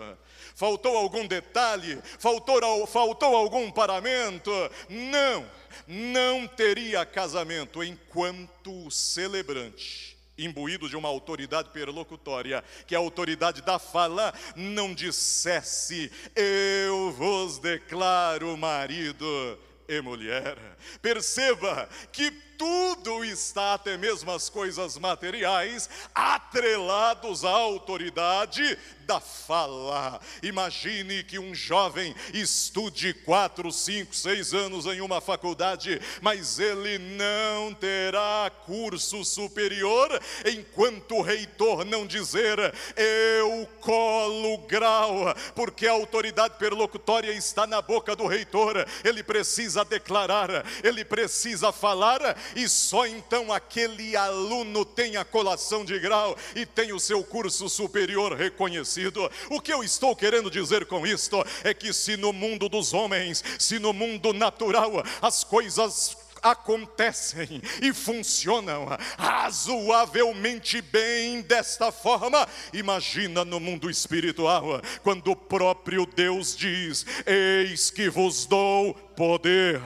Faltou 0.55 0.97
algum 0.97 1.27
detalhe? 1.27 1.99
Faltou, 2.19 2.87
faltou 2.87 3.37
algum 3.37 3.71
paramento? 3.71 4.51
Não, 4.89 5.45
não 5.87 6.47
teria 6.47 7.05
casamento 7.05 7.83
enquanto 7.83 8.87
o 8.87 8.91
celebrante 8.91 10.14
imbuído 10.37 10.89
de 10.89 10.97
uma 10.97 11.09
autoridade 11.09 11.71
perlocutória, 11.71 12.63
que 12.87 12.95
a 12.95 12.99
autoridade 12.99 13.63
da 13.63 13.79
fala 13.79 14.33
não 14.57 14.95
dissesse: 14.95 16.11
Eu 16.35 17.13
vos 17.13 17.59
declaro 17.59 18.57
marido 18.57 19.59
e 19.89 20.01
mulher. 20.01 20.57
Perceba 21.01 21.89
que 22.11 22.31
tudo 22.57 23.25
está, 23.25 23.75
até 23.75 23.97
mesmo 23.97 24.31
as 24.31 24.49
coisas 24.49 24.99
materiais, 24.99 25.89
atrelados 26.15 27.45
à 27.45 27.51
autoridade 27.51 28.79
da 29.07 29.21
fala. 29.21 30.21
Imagine 30.43 31.23
que 31.25 31.39
um 31.39 31.55
jovem 31.55 32.15
estude 32.33 33.13
quatro, 33.13 33.71
cinco, 33.71 34.15
seis 34.15 34.55
anos 34.55 34.87
em 34.87 35.01
uma 35.01 35.21
faculdade, 35.21 36.01
mas 36.21 36.59
ele 36.59 36.99
não 36.99 37.75
terá 37.75 38.51
curso 38.65 39.25
superior 39.25 40.09
enquanto 40.47 41.17
o 41.17 41.23
reitor 41.23 41.85
não 41.85 42.07
dizer 42.07 42.59
eu 42.97 43.69
colo 43.81 44.59
grau, 44.67 45.35
porque 45.55 45.87
a 45.87 45.93
autoridade 45.93 46.55
perlocutória 46.59 47.33
está 47.33 47.67
na 47.67 47.83
boca 47.83 48.17
do 48.17 48.27
reitor. 48.27 48.87
Ele 49.05 49.23
precisa 49.23 49.85
declarar, 49.85 50.65
ele 50.83 51.05
precisa 51.05 51.73
falar 51.73 52.21
e 52.55 52.69
só 52.69 53.07
então 53.07 53.53
aquele 53.53 54.17
aluno 54.17 54.85
tem 54.85 55.17
a 55.17 55.25
colação 55.25 55.85
de 55.85 55.99
grau 55.99 56.37
e 56.55 56.65
tem 56.65 56.93
o 56.93 57.01
seu 57.01 57.23
curso 57.25 57.69
superior 57.69 58.35
reconhecido. 58.35 59.31
O 59.51 59.61
que 59.61 59.73
eu 59.73 59.83
estou 59.83 60.15
querendo 60.15 60.51
dizer 60.51 60.87
com 60.87 61.07
isto 61.07 61.45
é 61.63 61.73
que 61.73 61.93
se 61.93 62.17
no 62.17 62.33
mundo 62.33 62.69
dos 62.69 62.93
homens, 62.93 63.43
se 63.59 63.79
no 63.79 63.93
mundo 63.93 64.33
natural 64.33 65.03
as 65.21 65.45
coisas 65.45 66.17
acontecem 66.45 67.63
e 67.81 67.93
funcionam 67.95 68.87
razoavelmente 69.17 70.83
bem 70.83 71.41
desta 71.41 71.91
forma. 71.91 72.47
Imagina 72.73 73.45
no 73.47 73.59
mundo 73.59 73.89
espiritual, 73.89 74.83
quando 75.03 75.31
o 75.31 75.37
próprio 75.37 76.05
Deus 76.05 76.55
diz: 76.55 77.07
Eis 77.25 77.91
que 77.91 78.11
vos 78.11 78.45
dou 78.45 78.93
poder, 79.17 79.81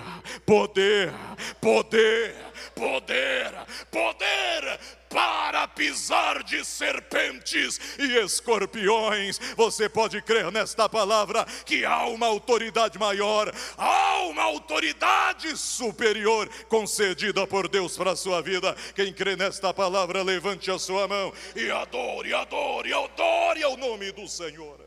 poder, 0.45 1.13
poder, 1.61 2.35
poder, 2.79 3.53
poder 3.91 4.79
para 5.09 5.67
pisar 5.67 6.45
de 6.45 6.65
serpentes 6.65 7.81
e 7.99 8.19
escorpiões. 8.19 9.39
Você 9.57 9.89
pode 9.89 10.23
crer 10.23 10.53
nesta 10.53 10.89
palavra 10.89 11.45
que 11.67 11.85
há 11.85 12.07
uma 12.07 12.27
autoridade 12.27 12.99
maior, 12.99 13.53
há 13.77 14.19
uma 14.25 14.45
autoridade 14.45 15.57
superior 15.57 16.49
concedida 16.69 17.47
por 17.47 17.69
Deus 17.69 17.97
para 17.97 18.13
a 18.13 18.17
sua 18.17 18.41
vida. 18.41 18.75
Quem 18.95 19.13
crê 19.13 19.35
nesta 19.35 19.75
palavra, 19.75 20.23
levante 20.23 20.71
a 20.71 20.79
sua 20.79 21.09
mão 21.09 21.33
e 21.57 21.71
adore, 21.71 22.33
adore, 22.33 22.93
adore 22.93 23.63
ao 23.65 23.77
nome 23.77 24.13
do 24.13 24.29
Senhor. 24.29 24.79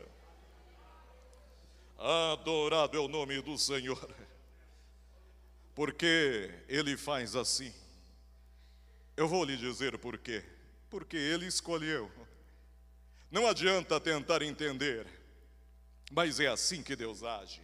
Adorado 1.98 2.96
é 2.96 3.00
o 3.00 3.06
nome 3.06 3.40
do 3.42 3.56
Senhor, 3.56 4.08
porque 5.72 6.50
Ele 6.68 6.96
faz 6.96 7.36
assim 7.36 7.72
eu 9.22 9.28
vou 9.28 9.44
lhe 9.44 9.56
dizer 9.56 9.96
por 9.98 10.18
quê. 10.18 10.44
Porque 10.90 11.16
ele 11.16 11.46
escolheu. 11.46 12.10
Não 13.30 13.46
adianta 13.46 14.00
tentar 14.00 14.42
entender, 14.42 15.06
mas 16.10 16.40
é 16.40 16.48
assim 16.48 16.82
que 16.82 16.96
Deus 16.96 17.22
age. 17.22 17.62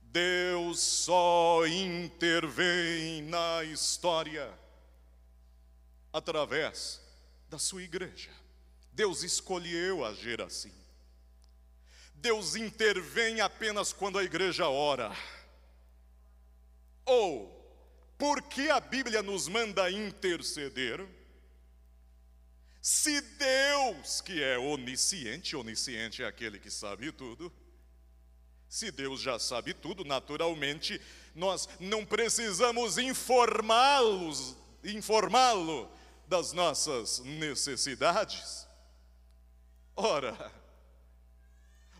Deus 0.00 0.78
só 0.78 1.66
intervém 1.66 3.22
na 3.22 3.64
história 3.64 4.56
através 6.12 7.02
da 7.50 7.58
sua 7.58 7.82
igreja. 7.82 8.30
Deus 8.92 9.24
escolheu 9.24 10.04
agir 10.04 10.40
assim. 10.40 10.72
Deus 12.14 12.54
intervém 12.54 13.40
apenas 13.40 13.92
quando 13.92 14.16
a 14.16 14.22
igreja 14.22 14.68
ora. 14.68 15.12
Ou, 17.04 17.57
porque 18.18 18.68
a 18.68 18.80
Bíblia 18.80 19.22
nos 19.22 19.46
manda 19.46 19.88
interceder? 19.90 21.06
Se 22.82 23.20
Deus, 23.20 24.20
que 24.20 24.42
é 24.42 24.58
onisciente, 24.58 25.54
onisciente 25.54 26.22
é 26.22 26.26
aquele 26.26 26.58
que 26.58 26.70
sabe 26.70 27.12
tudo, 27.12 27.52
se 28.68 28.90
Deus 28.90 29.20
já 29.20 29.38
sabe 29.38 29.72
tudo, 29.72 30.04
naturalmente, 30.04 31.00
nós 31.34 31.68
não 31.80 32.04
precisamos 32.04 32.98
informá-los, 32.98 34.56
informá-lo 34.84 35.90
das 36.26 36.52
nossas 36.52 37.20
necessidades. 37.20 38.66
Ora, 39.96 40.52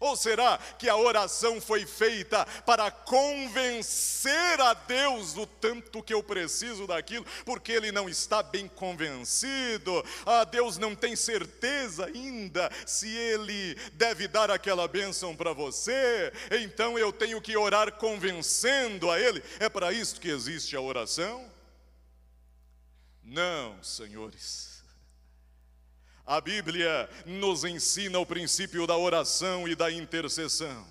ou 0.01 0.17
será 0.17 0.59
que 0.79 0.89
a 0.89 0.97
oração 0.97 1.61
foi 1.61 1.87
feita 1.87 2.45
para 2.65 2.91
convencer 2.91 4.61
a 4.61 4.75
Deus 4.75 5.33
do 5.33 5.47
tanto 5.47 6.03
que 6.03 6.15
eu 6.15 6.23
preciso 6.23 6.87
daquilo, 6.87 7.27
porque 7.45 7.73
ele 7.73 7.93
não 7.93 8.09
está 8.09 8.43
bem 8.43 8.69
convencido? 8.69 10.05
Ah, 10.25 10.45
Deus 10.45 10.79
não 10.79 10.95
tem 10.95 11.17
certeza 11.17 12.07
ainda 12.07 12.71
se 12.87 13.09
ele 13.09 13.75
deve 13.95 14.29
dar 14.29 14.51
aquela 14.51 14.87
bênção 14.87 15.35
para 15.35 15.53
você, 15.53 16.33
então 16.51 16.99
eu 16.99 17.13
tenho 17.13 17.41
que 17.41 17.57
orar 17.57 17.93
convencendo 17.93 19.11
a 19.11 19.21
ele. 19.21 19.43
É 19.59 19.69
para 19.69 19.93
isso 19.93 20.21
que 20.21 20.29
existe 20.29 20.77
a 20.77 20.81
oração? 20.81 21.45
Não, 23.23 23.83
senhores. 23.83 24.78
A 26.29 26.43
Bíblia 26.43 27.09
nos 27.25 27.65
ensina 27.65 28.19
o 28.19 28.27
princípio 28.27 28.87
da 28.87 28.95
oração 28.95 29.67
e 29.67 29.75
da 29.75 29.91
intercessão. 29.91 30.87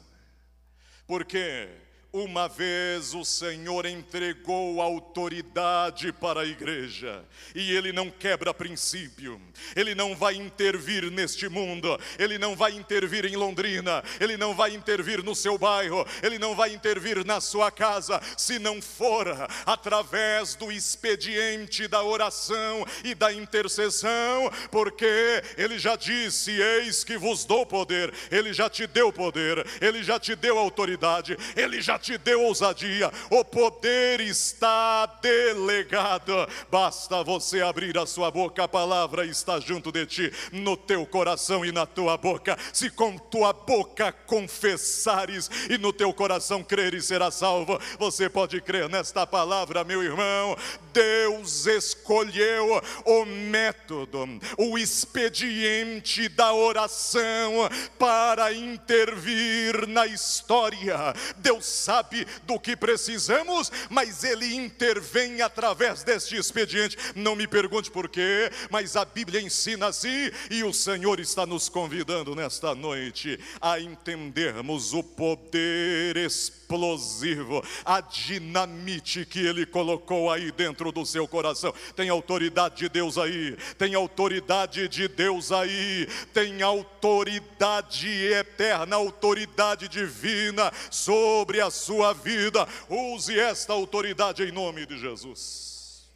Porque 1.05 1.69
uma 2.11 2.47
vez 2.47 3.13
o 3.13 3.25
Senhor 3.25 3.85
entregou 3.85 4.81
autoridade 4.81 6.11
para 6.13 6.41
a 6.41 6.45
igreja, 6.45 7.23
e 7.53 7.71
Ele 7.75 7.91
não 7.91 8.09
quebra 8.09 8.53
princípio, 8.53 9.41
Ele 9.75 9.93
não 9.93 10.15
vai 10.15 10.35
intervir 10.35 11.11
neste 11.11 11.49
mundo, 11.49 11.99
Ele 12.17 12.37
não 12.37 12.55
vai 12.55 12.71
intervir 12.71 13.25
em 13.25 13.35
Londrina, 13.35 14.03
Ele 14.19 14.37
não 14.37 14.55
vai 14.55 14.73
intervir 14.73 15.23
no 15.23 15.35
seu 15.35 15.57
bairro, 15.57 16.05
Ele 16.23 16.39
não 16.39 16.55
vai 16.55 16.73
intervir 16.73 17.25
na 17.25 17.41
sua 17.41 17.69
casa, 17.69 18.21
se 18.37 18.57
não 18.57 18.81
for 18.81 19.27
através 19.65 20.55
do 20.55 20.71
expediente 20.71 21.87
da 21.87 22.03
oração 22.03 22.85
e 23.03 23.13
da 23.13 23.33
intercessão, 23.33 24.49
porque 24.71 25.43
Ele 25.57 25.77
já 25.77 25.95
disse: 25.95 26.51
Eis 26.51 27.03
que 27.03 27.17
vos 27.17 27.43
dou 27.43 27.65
poder, 27.65 28.13
Ele 28.31 28.53
já 28.53 28.69
te 28.69 28.87
deu 28.87 29.11
poder, 29.11 29.65
Ele 29.81 30.01
já 30.03 30.19
te 30.19 30.35
deu 30.35 30.57
autoridade, 30.57 31.37
Ele 31.55 31.81
já 31.81 31.96
te 31.97 32.17
deu 32.17 32.43
ousadia, 32.43 33.11
o 33.29 33.43
poder 33.43 34.21
está 34.21 35.05
delegado. 35.21 36.33
Basta 36.71 37.23
você 37.23 37.61
abrir 37.61 37.97
a 37.97 38.05
sua 38.05 38.31
boca, 38.31 38.63
a 38.63 38.67
palavra 38.67 39.25
está 39.25 39.59
junto 39.59 39.91
de 39.91 40.05
ti, 40.05 40.33
no 40.51 40.77
teu 40.77 41.05
coração 41.05 41.65
e 41.65 41.71
na 41.71 41.85
tua 41.85 42.17
boca. 42.17 42.57
Se 42.73 42.89
com 42.89 43.17
tua 43.17 43.53
boca 43.53 44.11
confessares 44.11 45.49
e 45.69 45.77
no 45.77 45.91
teu 45.93 46.13
coração 46.13 46.63
creres, 46.63 47.05
será 47.05 47.31
salvo. 47.31 47.79
Você 47.99 48.29
pode 48.29 48.59
crer 48.61 48.89
nesta 48.89 49.25
palavra, 49.25 49.83
meu 49.83 50.03
irmão. 50.03 50.57
Deus 50.93 51.65
escolheu 51.65 52.81
o 53.05 53.25
método, 53.25 54.27
o 54.57 54.77
expediente 54.77 56.27
da 56.29 56.53
oração 56.53 57.69
para 57.99 58.51
intervir 58.53 59.87
na 59.87 60.07
história. 60.07 61.13
Deus 61.37 61.65
sabe 61.87 62.27
do 62.43 62.59
que 62.59 62.75
precisamos, 62.75 63.71
mas 63.89 64.21
Ele 64.25 64.53
intervém 64.53 65.41
através 65.41 66.03
deste 66.03 66.35
expediente. 66.35 66.97
Não 67.15 67.33
me 67.33 67.47
pergunte 67.47 67.89
por 67.89 68.09
quê, 68.09 68.51
mas 68.69 68.97
a 68.97 69.05
Bíblia 69.05 69.39
ensina 69.39 69.87
assim, 69.87 70.29
e 70.51 70.65
o 70.65 70.73
Senhor 70.73 71.17
está 71.17 71.45
nos 71.45 71.69
convidando 71.69 72.35
nesta 72.35 72.75
noite 72.75 73.39
a 73.61 73.79
entendermos 73.79 74.93
o 74.93 75.01
poder 75.01 76.17
explosivo, 76.17 77.63
a 77.85 78.01
dinamite 78.01 79.25
que 79.25 79.39
Ele 79.39 79.65
colocou 79.65 80.29
aí 80.29 80.51
dentro 80.51 80.91
do 80.91 81.05
seu 81.05 81.25
coração. 81.25 81.73
Tem 81.95 82.09
autoridade 82.09 82.75
de 82.75 82.89
Deus 82.89 83.17
aí, 83.17 83.55
tem 83.77 83.95
autoridade 83.95 84.89
de 84.89 85.07
Deus 85.07 85.53
aí, 85.53 86.05
tem 86.33 86.61
autoridade 86.61 88.09
eterna, 88.09 88.97
autoridade 88.97 89.87
divina 89.87 90.69
sobre 90.91 91.61
a 91.61 91.76
sua 91.77 92.13
vida. 92.13 92.67
Use 92.89 93.39
esta 93.39 93.73
autoridade 93.73 94.43
em 94.43 94.51
nome 94.51 94.85
de 94.85 94.97
Jesus. 94.97 96.07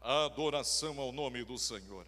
Adoração 0.00 1.00
ao 1.00 1.12
nome 1.12 1.44
do 1.44 1.58
Senhor. 1.58 2.06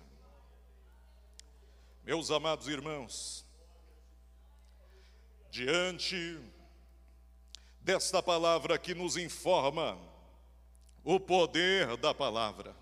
Meus 2.04 2.30
amados 2.30 2.68
irmãos, 2.68 3.44
diante 5.50 6.38
desta 7.80 8.22
palavra 8.22 8.78
que 8.78 8.94
nos 8.94 9.16
informa 9.16 9.98
o 11.04 11.18
poder 11.18 11.96
da 11.96 12.14
palavra, 12.14 12.74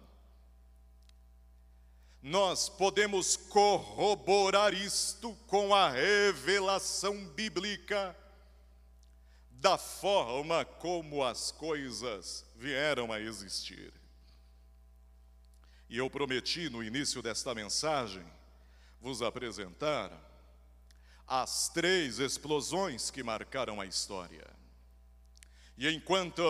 nós 2.22 2.68
podemos 2.68 3.36
corroborar 3.36 4.74
isto 4.74 5.32
com 5.46 5.74
a 5.74 5.88
revelação 5.88 7.24
bíblica 7.28 8.16
da 9.66 9.76
forma 9.76 10.64
como 10.64 11.24
as 11.24 11.50
coisas 11.50 12.46
vieram 12.54 13.12
a 13.12 13.18
existir. 13.18 13.92
E 15.88 15.98
eu 15.98 16.08
prometi 16.08 16.70
no 16.70 16.84
início 16.84 17.20
desta 17.20 17.52
mensagem 17.52 18.24
vos 19.00 19.22
apresentar 19.22 20.12
as 21.26 21.68
três 21.68 22.20
explosões 22.20 23.10
que 23.10 23.24
marcaram 23.24 23.80
a 23.80 23.86
história. 23.86 24.46
E 25.76 25.88
enquanto 25.88 26.44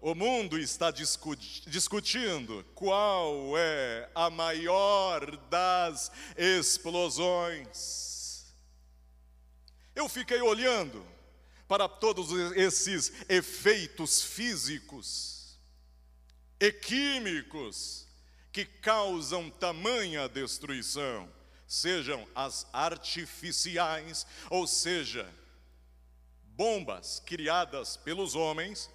o 0.00 0.14
mundo 0.14 0.56
está 0.56 0.92
discutindo 0.92 2.64
qual 2.76 3.58
é 3.58 4.08
a 4.14 4.30
maior 4.30 5.36
das 5.48 6.12
explosões, 6.36 7.74
eu 9.96 10.08
fiquei 10.08 10.40
olhando 10.40 11.04
para 11.72 11.88
todos 11.88 12.30
esses 12.54 13.10
efeitos 13.30 14.22
físicos 14.22 15.58
e 16.60 16.70
químicos 16.70 18.06
que 18.52 18.62
causam 18.62 19.48
tamanha 19.48 20.28
destruição, 20.28 21.26
sejam 21.66 22.28
as 22.34 22.66
artificiais, 22.74 24.26
ou 24.50 24.66
seja, 24.66 25.26
bombas 26.42 27.22
criadas 27.24 27.96
pelos 27.96 28.34
homens, 28.34 28.90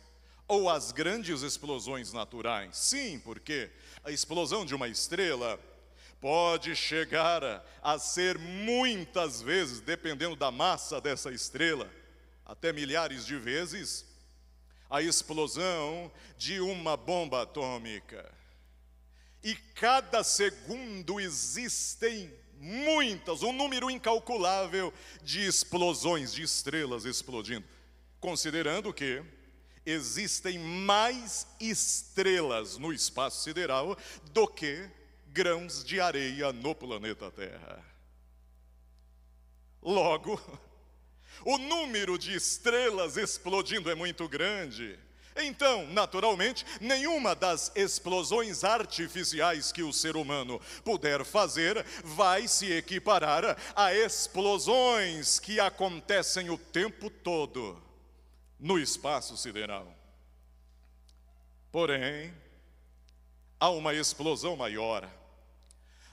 ou 0.47 0.69
as 0.69 0.91
grandes 0.91 1.41
explosões 1.41 2.13
naturais. 2.13 2.77
Sim, 2.77 3.19
porque 3.21 3.71
a 4.03 4.11
explosão 4.11 4.63
de 4.63 4.75
uma 4.75 4.87
estrela 4.87 5.59
pode 6.21 6.75
chegar 6.75 7.41
a 7.81 7.97
ser 7.97 8.37
muitas 8.37 9.41
vezes, 9.41 9.81
dependendo 9.81 10.35
da 10.35 10.51
massa 10.51 11.01
dessa 11.01 11.31
estrela, 11.31 11.91
até 12.47 12.71
milhares 12.71 13.25
de 13.25 13.37
vezes, 13.37 14.05
a 14.89 15.01
explosão 15.01 16.09
de 16.37 16.61
uma 16.61 16.95
bomba 16.95 17.43
atômica. 17.43 18.33
E 19.43 19.53
cada 19.53 20.23
segundo 20.23 21.19
existem 21.19 22.33
muitas, 22.57 23.43
um 23.43 23.51
número 23.51 23.91
incalculável 23.91 24.93
de 25.21 25.45
explosões 25.45 26.33
de 26.33 26.41
estrelas 26.41 27.03
explodindo, 27.03 27.67
considerando 28.17 28.93
que 28.93 29.21
existem 29.85 30.57
mais 30.57 31.45
estrelas 31.59 32.77
no 32.77 32.93
espaço 32.93 33.43
sideral 33.43 33.97
do 34.31 34.47
que 34.47 34.89
grãos 35.27 35.83
de 35.83 35.99
areia 35.99 36.53
no 36.53 36.73
planeta 36.73 37.29
Terra. 37.29 37.85
Logo, 39.81 40.41
o 41.47 41.57
número 41.57 42.17
de 42.17 42.35
estrelas 42.35 43.15
explodindo 43.15 43.89
é 43.89 43.95
muito 43.95 44.27
grande. 44.27 44.99
Então, 45.33 45.87
naturalmente, 45.87 46.65
nenhuma 46.81 47.33
das 47.33 47.71
explosões 47.73 48.65
artificiais 48.65 49.71
que 49.71 49.81
o 49.81 49.93
ser 49.93 50.17
humano 50.17 50.59
puder 50.83 51.23
fazer 51.23 51.85
vai 52.03 52.49
se 52.49 52.69
equiparar 52.73 53.57
a 53.73 53.93
explosões 53.93 55.39
que 55.39 55.57
acontecem 55.57 56.49
o 56.49 56.57
tempo 56.57 57.09
todo 57.09 57.81
no 58.59 58.77
espaço 58.77 59.37
sideral. 59.37 59.87
Porém, 61.71 62.33
há 63.57 63.69
uma 63.69 63.93
explosão 63.93 64.57
maior, 64.57 65.09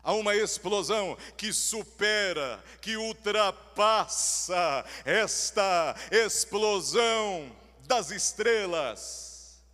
Há 0.05 0.13
uma 0.13 0.37
explosão 0.37 1.17
que 1.35 1.51
supera, 1.51 2.63
que 2.83 2.95
ultrapassa 2.95 4.85
esta 5.03 5.97
explosão 6.13 7.51
das 7.87 8.11
estrelas. 8.11 9.65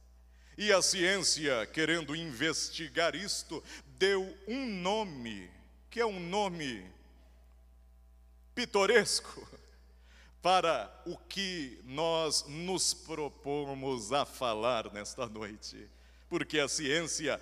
E 0.56 0.72
a 0.72 0.80
ciência, 0.80 1.66
querendo 1.66 2.14
investigar 2.14 3.16
isto, 3.16 3.62
deu 3.98 4.32
um 4.46 4.66
nome, 4.66 5.50
que 5.90 5.98
é 5.98 6.06
um 6.06 6.20
nome 6.20 6.88
pitoresco, 8.54 9.48
para 10.40 10.90
o 11.06 11.16
que 11.16 11.80
nós 11.84 12.44
nos 12.46 12.94
propomos 12.94 14.12
a 14.12 14.24
falar 14.24 14.92
nesta 14.92 15.26
noite. 15.26 15.90
Porque 16.28 16.60
a 16.60 16.68
ciência 16.68 17.40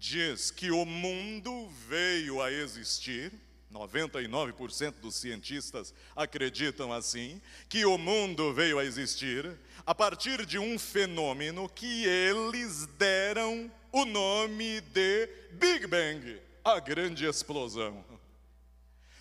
diz 0.00 0.50
que 0.50 0.70
o 0.70 0.86
mundo 0.86 1.68
veio 1.86 2.40
a 2.40 2.50
existir, 2.50 3.30
99% 3.70 4.94
dos 4.94 5.14
cientistas 5.14 5.94
acreditam 6.16 6.90
assim, 6.90 7.40
que 7.68 7.84
o 7.84 7.98
mundo 7.98 8.52
veio 8.54 8.78
a 8.78 8.84
existir 8.84 9.54
a 9.84 9.94
partir 9.94 10.46
de 10.46 10.58
um 10.58 10.78
fenômeno 10.78 11.68
que 11.68 12.06
eles 12.06 12.86
deram 12.98 13.70
o 13.92 14.06
nome 14.06 14.80
de 14.80 15.28
Big 15.52 15.86
Bang, 15.86 16.40
a 16.64 16.80
grande 16.80 17.26
explosão. 17.26 18.02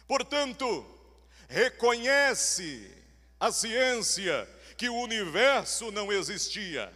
Portanto, 0.08 0.86
reconhece 1.50 2.90
a 3.38 3.52
ciência 3.52 4.48
que 4.78 4.88
o 4.88 4.96
universo 4.96 5.92
não 5.92 6.12
existia, 6.12 6.92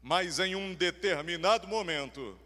mas 0.00 0.38
em 0.38 0.54
um 0.54 0.72
determinado 0.72 1.66
momento 1.66 2.38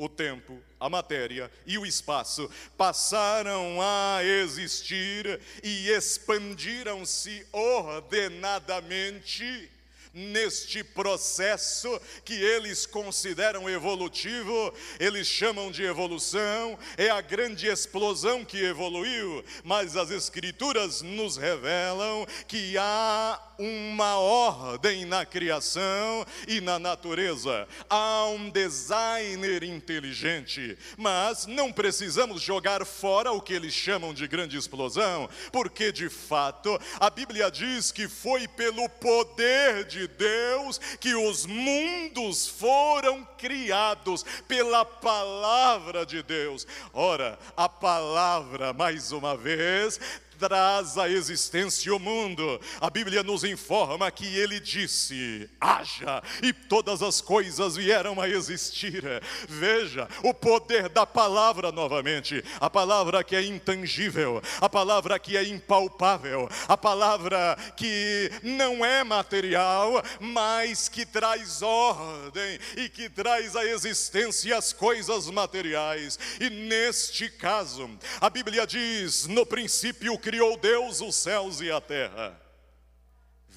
o 0.00 0.08
tempo, 0.08 0.58
a 0.80 0.88
matéria 0.88 1.48
e 1.66 1.76
o 1.76 1.84
espaço 1.84 2.50
passaram 2.74 3.78
a 3.82 4.24
existir 4.24 5.38
e 5.62 5.90
expandiram-se 5.90 7.46
ordenadamente 7.52 9.70
neste 10.12 10.82
processo 10.82 12.00
que 12.24 12.34
eles 12.34 12.86
consideram 12.86 13.68
evolutivo, 13.68 14.72
eles 14.98 15.26
chamam 15.26 15.70
de 15.70 15.82
evolução, 15.82 16.78
é 16.96 17.10
a 17.10 17.20
grande 17.20 17.66
explosão 17.66 18.44
que 18.44 18.62
evoluiu, 18.62 19.44
mas 19.64 19.96
as 19.96 20.10
Escrituras 20.10 21.02
nos 21.02 21.36
revelam 21.36 22.26
que 22.46 22.76
há 22.76 23.40
uma 23.58 24.18
ordem 24.18 25.04
na 25.04 25.26
criação 25.26 26.26
e 26.48 26.60
na 26.60 26.78
natureza. 26.78 27.68
Há 27.88 28.24
um 28.26 28.48
designer 28.48 29.62
inteligente, 29.62 30.78
mas 30.96 31.46
não 31.46 31.70
precisamos 31.70 32.40
jogar 32.40 32.84
fora 32.86 33.32
o 33.32 33.40
que 33.40 33.52
eles 33.52 33.74
chamam 33.74 34.14
de 34.14 34.26
grande 34.26 34.56
explosão, 34.56 35.28
porque 35.52 35.92
de 35.92 36.08
fato 36.08 36.80
a 36.98 37.10
Bíblia 37.10 37.50
diz 37.50 37.92
que 37.92 38.08
foi 38.08 38.48
pelo 38.48 38.88
poder 38.88 39.84
de 39.84 39.99
Deus 40.06 40.78
que 41.00 41.14
os 41.14 41.46
mundos 41.46 42.48
foram 42.48 43.26
criados 43.38 44.24
pela 44.46 44.84
palavra 44.84 46.04
de 46.04 46.22
Deus. 46.22 46.66
Ora, 46.92 47.38
a 47.56 47.68
palavra, 47.68 48.72
mais 48.72 49.12
uma 49.12 49.36
vez, 49.36 50.00
traz 50.40 50.96
à 50.96 51.06
existência 51.08 51.94
o 51.94 51.98
mundo. 51.98 52.58
A 52.80 52.88
Bíblia 52.88 53.22
nos 53.22 53.44
informa 53.44 54.10
que 54.10 54.26
ele 54.38 54.58
disse: 54.58 55.48
haja, 55.60 56.22
e 56.42 56.50
todas 56.52 57.02
as 57.02 57.20
coisas 57.20 57.76
vieram 57.76 58.18
a 58.18 58.28
existir. 58.28 59.04
Veja 59.46 60.08
o 60.24 60.32
poder 60.32 60.88
da 60.88 61.04
palavra 61.04 61.70
novamente, 61.70 62.42
a 62.58 62.70
palavra 62.70 63.22
que 63.22 63.36
é 63.36 63.42
intangível, 63.42 64.42
a 64.60 64.68
palavra 64.68 65.18
que 65.18 65.36
é 65.36 65.44
impalpável, 65.44 66.48
a 66.66 66.76
palavra 66.76 67.56
que 67.76 68.30
não 68.42 68.82
é 68.82 69.04
material, 69.04 70.02
mas 70.18 70.88
que 70.88 71.04
traz 71.04 71.60
ordem 71.60 72.58
e 72.76 72.88
que 72.88 73.10
traz 73.10 73.54
à 73.54 73.64
existência 73.66 74.56
as 74.56 74.72
coisas 74.72 75.26
materiais. 75.26 76.18
E 76.40 76.48
neste 76.48 77.28
caso, 77.28 77.90
a 78.20 78.30
Bíblia 78.30 78.66
diz: 78.66 79.26
no 79.26 79.44
princípio, 79.44 80.18
criou 80.30 80.56
Deus 80.56 81.00
os 81.00 81.16
céus 81.16 81.60
e 81.60 81.72
a 81.72 81.80
terra. 81.80 82.40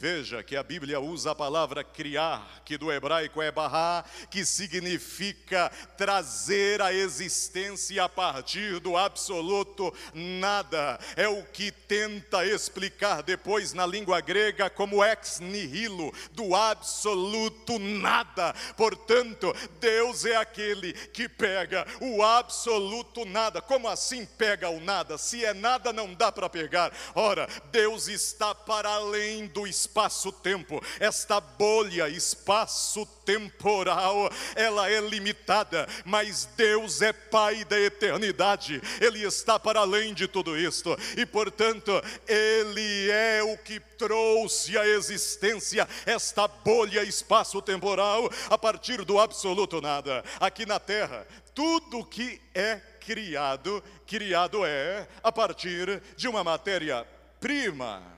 Veja 0.03 0.43
que 0.43 0.57
a 0.57 0.63
Bíblia 0.63 0.99
usa 0.99 1.31
a 1.31 1.35
palavra 1.35 1.81
criar, 1.81 2.61
que 2.65 2.77
do 2.77 2.91
hebraico 2.91 3.41
é 3.41 3.49
barrar, 3.49 4.03
que 4.29 4.43
significa 4.43 5.71
trazer 5.95 6.81
a 6.81 6.93
existência 6.93 8.03
a 8.03 8.09
partir 8.09 8.81
do 8.81 8.97
absoluto 8.97 9.93
nada. 10.13 10.99
É 11.15 11.29
o 11.29 11.45
que 11.45 11.71
tenta 11.71 12.45
explicar 12.45 13.23
depois 13.23 13.71
na 13.71 13.85
língua 13.85 14.19
grega 14.19 14.69
como 14.69 15.01
ex 15.01 15.39
nihilo, 15.39 16.13
do 16.33 16.53
absoluto 16.53 17.79
nada. 17.79 18.53
Portanto, 18.75 19.55
Deus 19.79 20.25
é 20.25 20.35
aquele 20.35 20.91
que 20.91 21.29
pega 21.29 21.87
o 22.01 22.21
absoluto 22.21 23.23
nada. 23.23 23.61
Como 23.61 23.87
assim 23.87 24.25
pega 24.25 24.69
o 24.69 24.81
nada? 24.81 25.17
Se 25.17 25.45
é 25.45 25.53
nada, 25.53 25.93
não 25.93 26.13
dá 26.13 26.29
para 26.29 26.49
pegar. 26.49 26.91
Ora, 27.15 27.47
Deus 27.71 28.09
está 28.09 28.53
para 28.53 28.89
além 28.89 29.47
do 29.47 29.65
espaço 29.65 29.92
espaço-tempo, 29.93 30.81
esta 30.99 31.39
bolha 31.39 32.09
espaço-temporal, 32.09 34.27
ela 34.55 34.89
é 34.89 34.99
limitada, 34.99 35.87
mas 36.03 36.45
Deus 36.57 37.03
é 37.03 37.13
Pai 37.13 37.63
da 37.63 37.79
eternidade, 37.79 38.81
Ele 38.99 39.23
está 39.23 39.59
para 39.59 39.81
além 39.81 40.15
de 40.15 40.27
tudo 40.27 40.57
isto, 40.57 40.97
e 41.15 41.27
portanto, 41.27 41.91
Ele 42.27 43.11
é 43.11 43.43
o 43.43 43.55
que 43.55 43.79
trouxe 43.79 44.75
à 44.75 44.87
existência 44.87 45.87
esta 46.07 46.47
bolha 46.47 47.03
espaço-temporal 47.03 48.31
a 48.49 48.57
partir 48.57 49.05
do 49.05 49.19
absoluto 49.19 49.79
nada. 49.79 50.23
Aqui 50.39 50.65
na 50.65 50.79
terra, 50.79 51.27
tudo 51.53 52.03
que 52.03 52.41
é 52.55 52.81
criado, 52.99 53.83
criado 54.07 54.65
é 54.65 55.07
a 55.21 55.31
partir 55.31 56.01
de 56.17 56.27
uma 56.27 56.43
matéria-prima 56.43 58.12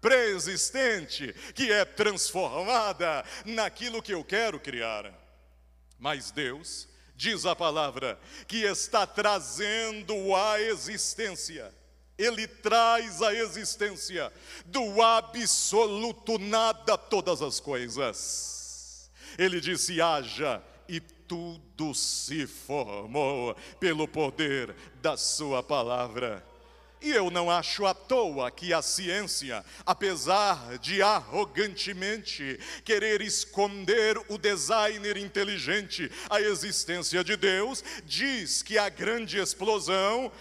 pré-existente, 0.00 1.34
que 1.54 1.70
é 1.70 1.84
transformada 1.84 3.24
naquilo 3.44 4.02
que 4.02 4.12
eu 4.12 4.24
quero 4.24 4.60
criar. 4.60 5.12
Mas 5.98 6.30
Deus, 6.30 6.88
diz 7.14 7.46
a 7.46 7.56
palavra, 7.56 8.18
que 8.46 8.62
está 8.64 9.06
trazendo 9.06 10.34
à 10.34 10.60
existência, 10.60 11.74
Ele 12.18 12.46
traz 12.46 13.22
à 13.22 13.34
existência 13.34 14.32
do 14.64 15.02
absoluto 15.02 16.38
nada 16.38 16.96
todas 16.96 17.42
as 17.42 17.58
coisas. 17.60 19.10
Ele 19.38 19.60
disse: 19.60 20.00
haja 20.00 20.62
e 20.88 21.00
tudo 21.00 21.94
se 21.94 22.46
formou 22.46 23.54
pelo 23.80 24.06
poder 24.06 24.74
da 25.00 25.16
Sua 25.16 25.62
palavra. 25.62 26.44
E 27.06 27.12
eu 27.12 27.30
não 27.30 27.48
acho 27.48 27.86
à 27.86 27.94
toa 27.94 28.50
que 28.50 28.72
a 28.72 28.82
ciência, 28.82 29.64
apesar 29.86 30.76
de 30.78 31.00
arrogantemente 31.00 32.58
querer 32.84 33.22
esconder 33.22 34.20
o 34.28 34.36
designer 34.36 35.16
inteligente, 35.16 36.10
a 36.28 36.40
existência 36.40 37.22
de 37.22 37.36
Deus, 37.36 37.84
diz 38.04 38.60
que 38.60 38.76
a 38.76 38.88
grande 38.88 39.38
explosão 39.38 40.32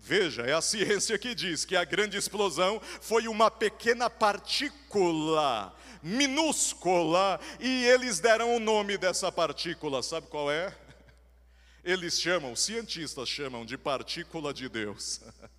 Veja, 0.00 0.46
é 0.46 0.54
a 0.54 0.62
ciência 0.62 1.18
que 1.18 1.34
diz 1.34 1.66
que 1.66 1.76
a 1.76 1.84
grande 1.84 2.16
explosão 2.16 2.80
foi 3.02 3.28
uma 3.28 3.50
pequena 3.50 4.08
partícula, 4.08 5.74
minúscula, 6.02 7.38
e 7.60 7.84
eles 7.84 8.18
deram 8.18 8.56
o 8.56 8.58
nome 8.58 8.96
dessa 8.96 9.30
partícula, 9.30 10.02
sabe 10.02 10.28
qual 10.28 10.50
é? 10.50 10.74
Eles 11.84 12.18
chamam, 12.18 12.56
cientistas 12.56 13.28
chamam 13.28 13.66
de 13.66 13.76
partícula 13.76 14.54
de 14.54 14.70
Deus. 14.70 15.20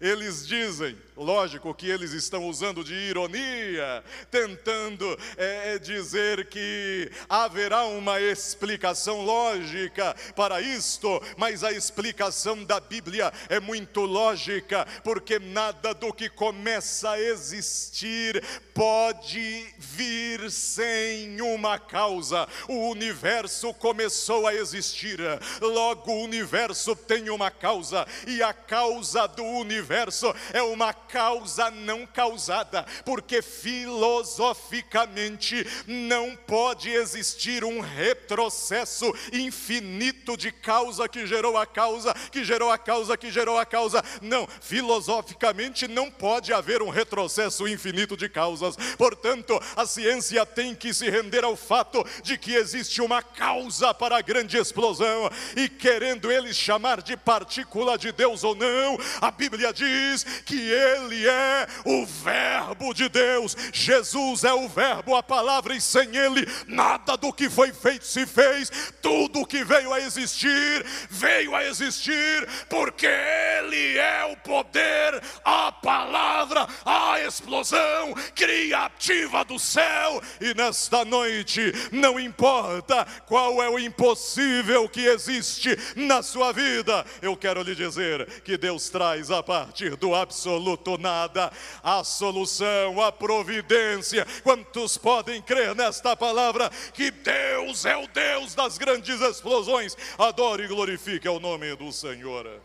Eles 0.00 0.46
dizem, 0.46 0.96
lógico 1.16 1.74
que 1.74 1.88
eles 1.88 2.12
estão 2.12 2.46
usando 2.48 2.84
de 2.84 2.94
ironia, 2.94 4.04
tentando 4.30 5.18
é, 5.36 5.78
dizer 5.78 6.46
que 6.46 7.10
haverá 7.28 7.84
uma 7.84 8.20
explicação 8.20 9.24
lógica 9.24 10.14
para 10.34 10.60
isto, 10.60 11.22
mas 11.36 11.64
a 11.64 11.72
explicação 11.72 12.62
da 12.64 12.78
Bíblia 12.78 13.32
é 13.48 13.58
muito 13.58 14.02
lógica, 14.02 14.86
porque 15.02 15.38
nada 15.38 15.94
do 15.94 16.12
que 16.12 16.28
começa 16.28 17.10
a 17.10 17.20
existir 17.20 18.42
pode 18.74 19.66
vir 19.78 20.50
sem 20.50 21.40
uma 21.40 21.78
causa. 21.78 22.46
O 22.68 22.90
universo 22.90 23.72
começou 23.74 24.46
a 24.46 24.54
existir, 24.54 25.18
logo 25.60 26.12
o 26.12 26.24
universo 26.24 26.94
tem 26.94 27.30
uma 27.30 27.50
causa, 27.50 28.06
e 28.26 28.42
a 28.42 28.52
causa 28.52 29.26
do 29.26 29.42
universo 29.42 29.85
universo 29.86 30.34
é 30.52 30.60
uma 30.62 30.92
causa 30.92 31.70
não 31.70 32.04
causada, 32.06 32.84
porque 33.04 33.40
filosoficamente 33.40 35.64
não 35.86 36.34
pode 36.36 36.90
existir 36.90 37.62
um 37.64 37.78
retrocesso 37.80 39.14
infinito 39.32 40.36
de 40.36 40.50
causa 40.50 41.08
que 41.08 41.24
gerou 41.26 41.56
a 41.56 41.64
causa, 41.64 42.12
que 42.32 42.42
gerou 42.44 42.68
a 42.70 42.76
causa, 42.76 43.16
que 43.16 43.30
gerou 43.30 43.56
a 43.58 43.64
causa. 43.64 44.02
Não, 44.20 44.48
filosoficamente 44.60 45.86
não 45.86 46.10
pode 46.10 46.52
haver 46.52 46.82
um 46.82 46.90
retrocesso 46.90 47.68
infinito 47.68 48.16
de 48.16 48.28
causas. 48.28 48.74
Portanto, 48.98 49.62
a 49.76 49.86
ciência 49.86 50.44
tem 50.44 50.74
que 50.74 50.92
se 50.92 51.08
render 51.08 51.44
ao 51.44 51.54
fato 51.54 52.04
de 52.22 52.36
que 52.36 52.54
existe 52.54 53.00
uma 53.00 53.22
causa 53.22 53.94
para 53.94 54.18
a 54.18 54.22
grande 54.22 54.56
explosão 54.56 55.30
e 55.56 55.68
querendo 55.68 56.32
eles 56.32 56.56
chamar 56.56 57.00
de 57.00 57.16
partícula 57.16 57.96
de 57.96 58.10
Deus 58.10 58.42
ou 58.42 58.56
não, 58.56 58.98
a 59.20 59.30
Bíblia 59.30 59.72
diz 59.76 60.24
que 60.44 60.58
ele 60.58 61.28
é 61.28 61.66
o 61.84 62.06
verbo 62.06 62.94
de 62.94 63.08
Deus. 63.08 63.56
Jesus 63.72 64.42
é 64.44 64.52
o 64.52 64.68
verbo, 64.68 65.14
a 65.14 65.22
palavra 65.22 65.74
e 65.74 65.80
sem 65.80 66.16
ele 66.16 66.46
nada 66.66 67.16
do 67.16 67.32
que 67.32 67.50
foi 67.50 67.72
feito 67.72 68.06
se 68.06 68.26
fez. 68.26 68.70
Tudo 69.02 69.46
que 69.46 69.62
veio 69.62 69.92
a 69.92 70.00
existir, 70.00 70.84
veio 71.10 71.54
a 71.54 71.64
existir 71.64 72.48
porque 72.68 73.06
ele 73.06 73.98
é 73.98 74.24
o 74.32 74.36
poder, 74.38 75.22
a 75.44 75.70
palavra, 75.70 76.66
a 76.84 77.20
explosão 77.20 78.14
criativa 78.34 79.44
do 79.44 79.58
céu. 79.58 80.22
E 80.40 80.54
nesta 80.54 81.04
noite, 81.04 81.72
não 81.92 82.18
importa 82.18 83.06
qual 83.26 83.62
é 83.62 83.68
o 83.68 83.78
impossível 83.78 84.88
que 84.88 85.06
existe 85.06 85.76
na 85.94 86.22
sua 86.22 86.52
vida, 86.52 87.04
eu 87.20 87.36
quero 87.36 87.62
lhe 87.62 87.74
dizer 87.74 88.26
que 88.42 88.56
Deus 88.56 88.88
traz 88.88 89.30
a 89.30 89.42
partir 89.66 89.96
do 89.96 90.14
absoluto 90.14 90.96
nada 90.96 91.52
a 91.82 92.04
solução, 92.04 93.02
a 93.02 93.10
providência. 93.10 94.24
Quantos 94.42 94.96
podem 94.96 95.42
crer 95.42 95.74
nesta 95.74 96.16
palavra 96.16 96.70
que 96.94 97.10
Deus 97.10 97.84
é 97.84 97.96
o 97.96 98.06
Deus 98.06 98.54
das 98.54 98.78
grandes 98.78 99.20
explosões? 99.20 99.96
Adore 100.16 100.64
e 100.64 100.68
glorifique 100.68 101.28
o 101.28 101.40
nome 101.40 101.74
do 101.74 101.92
Senhor. 101.92 102.60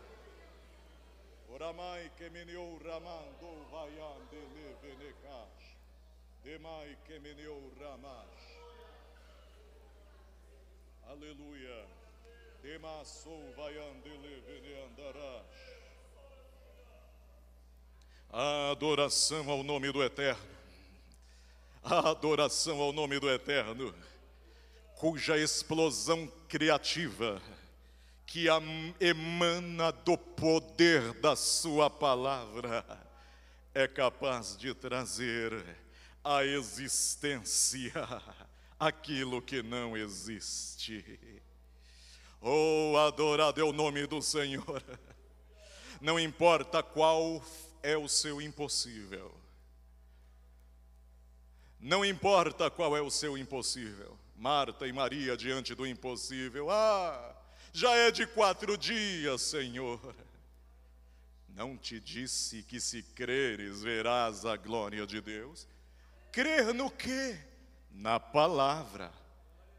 Oramai 1.52 2.10
que 2.16 2.24
ramando 2.24 3.32
demai 6.44 6.96
que 7.06 7.18
ramash. 7.80 8.42
Aleluia. 11.08 11.86
Demassou 12.62 13.52
vaiandele 13.56 14.40
veneandarash. 14.46 15.71
A 18.34 18.70
adoração 18.70 19.50
ao 19.50 19.62
nome 19.62 19.92
do 19.92 20.02
Eterno. 20.02 20.42
A 21.84 22.08
adoração 22.08 22.80
ao 22.80 22.90
nome 22.90 23.20
do 23.20 23.28
Eterno, 23.28 23.94
cuja 24.94 25.36
explosão 25.36 26.26
criativa 26.48 27.42
que 28.24 28.46
emana 28.98 29.92
do 29.92 30.16
poder 30.16 31.12
da 31.20 31.36
Sua 31.36 31.90
palavra, 31.90 32.82
é 33.74 33.86
capaz 33.86 34.56
de 34.56 34.72
trazer 34.72 35.52
a 36.24 36.42
existência 36.42 37.92
aquilo 38.80 39.42
que 39.42 39.62
não 39.62 39.94
existe. 39.94 41.04
Oh, 42.40 42.96
adorado 42.96 43.60
é 43.60 43.64
o 43.64 43.74
nome 43.74 44.06
do 44.06 44.22
Senhor. 44.22 44.82
Não 46.00 46.18
importa 46.18 46.82
qual 46.82 47.44
é 47.82 47.96
o 47.96 48.08
seu 48.08 48.40
impossível. 48.40 49.34
Não 51.80 52.04
importa 52.04 52.70
qual 52.70 52.96
é 52.96 53.00
o 53.00 53.10
seu 53.10 53.36
impossível. 53.36 54.16
Marta 54.36 54.86
e 54.86 54.92
Maria 54.92 55.36
diante 55.36 55.74
do 55.74 55.86
impossível. 55.86 56.70
Ah, 56.70 57.34
já 57.72 57.92
é 57.94 58.10
de 58.10 58.26
quatro 58.26 58.76
dias, 58.76 59.42
Senhor. 59.42 60.14
Não 61.48 61.76
te 61.76 62.00
disse 62.00 62.62
que 62.62 62.80
se 62.80 63.02
creres 63.02 63.82
verás 63.82 64.46
a 64.46 64.56
glória 64.56 65.06
de 65.06 65.20
Deus? 65.20 65.66
Crer 66.30 66.72
no 66.72 66.90
quê? 66.90 67.38
Na 67.90 68.18
palavra. 68.18 69.12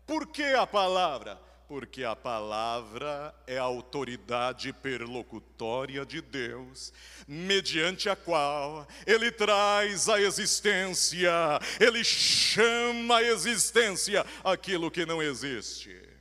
Por 0.06 0.28
que 0.28 0.44
a 0.44 0.68
palavra? 0.68 1.40
Porque 1.68 2.04
a 2.04 2.16
palavra 2.16 3.34
é 3.48 3.58
a 3.58 3.64
autoridade 3.64 4.72
perlocutória 4.74 6.06
de 6.06 6.22
Deus, 6.22 6.94
mediante 7.28 8.10
a 8.10 8.16
qual 8.16 8.88
Ele 9.08 9.32
traz 9.32 10.10
à 10.10 10.22
existência, 10.22 11.32
Ele 11.80 12.04
chama 12.04 13.18
à 13.18 13.24
existência 13.24 14.26
aquilo 14.44 14.92
que 14.92 15.06
não 15.06 15.22
existe. 15.22 16.13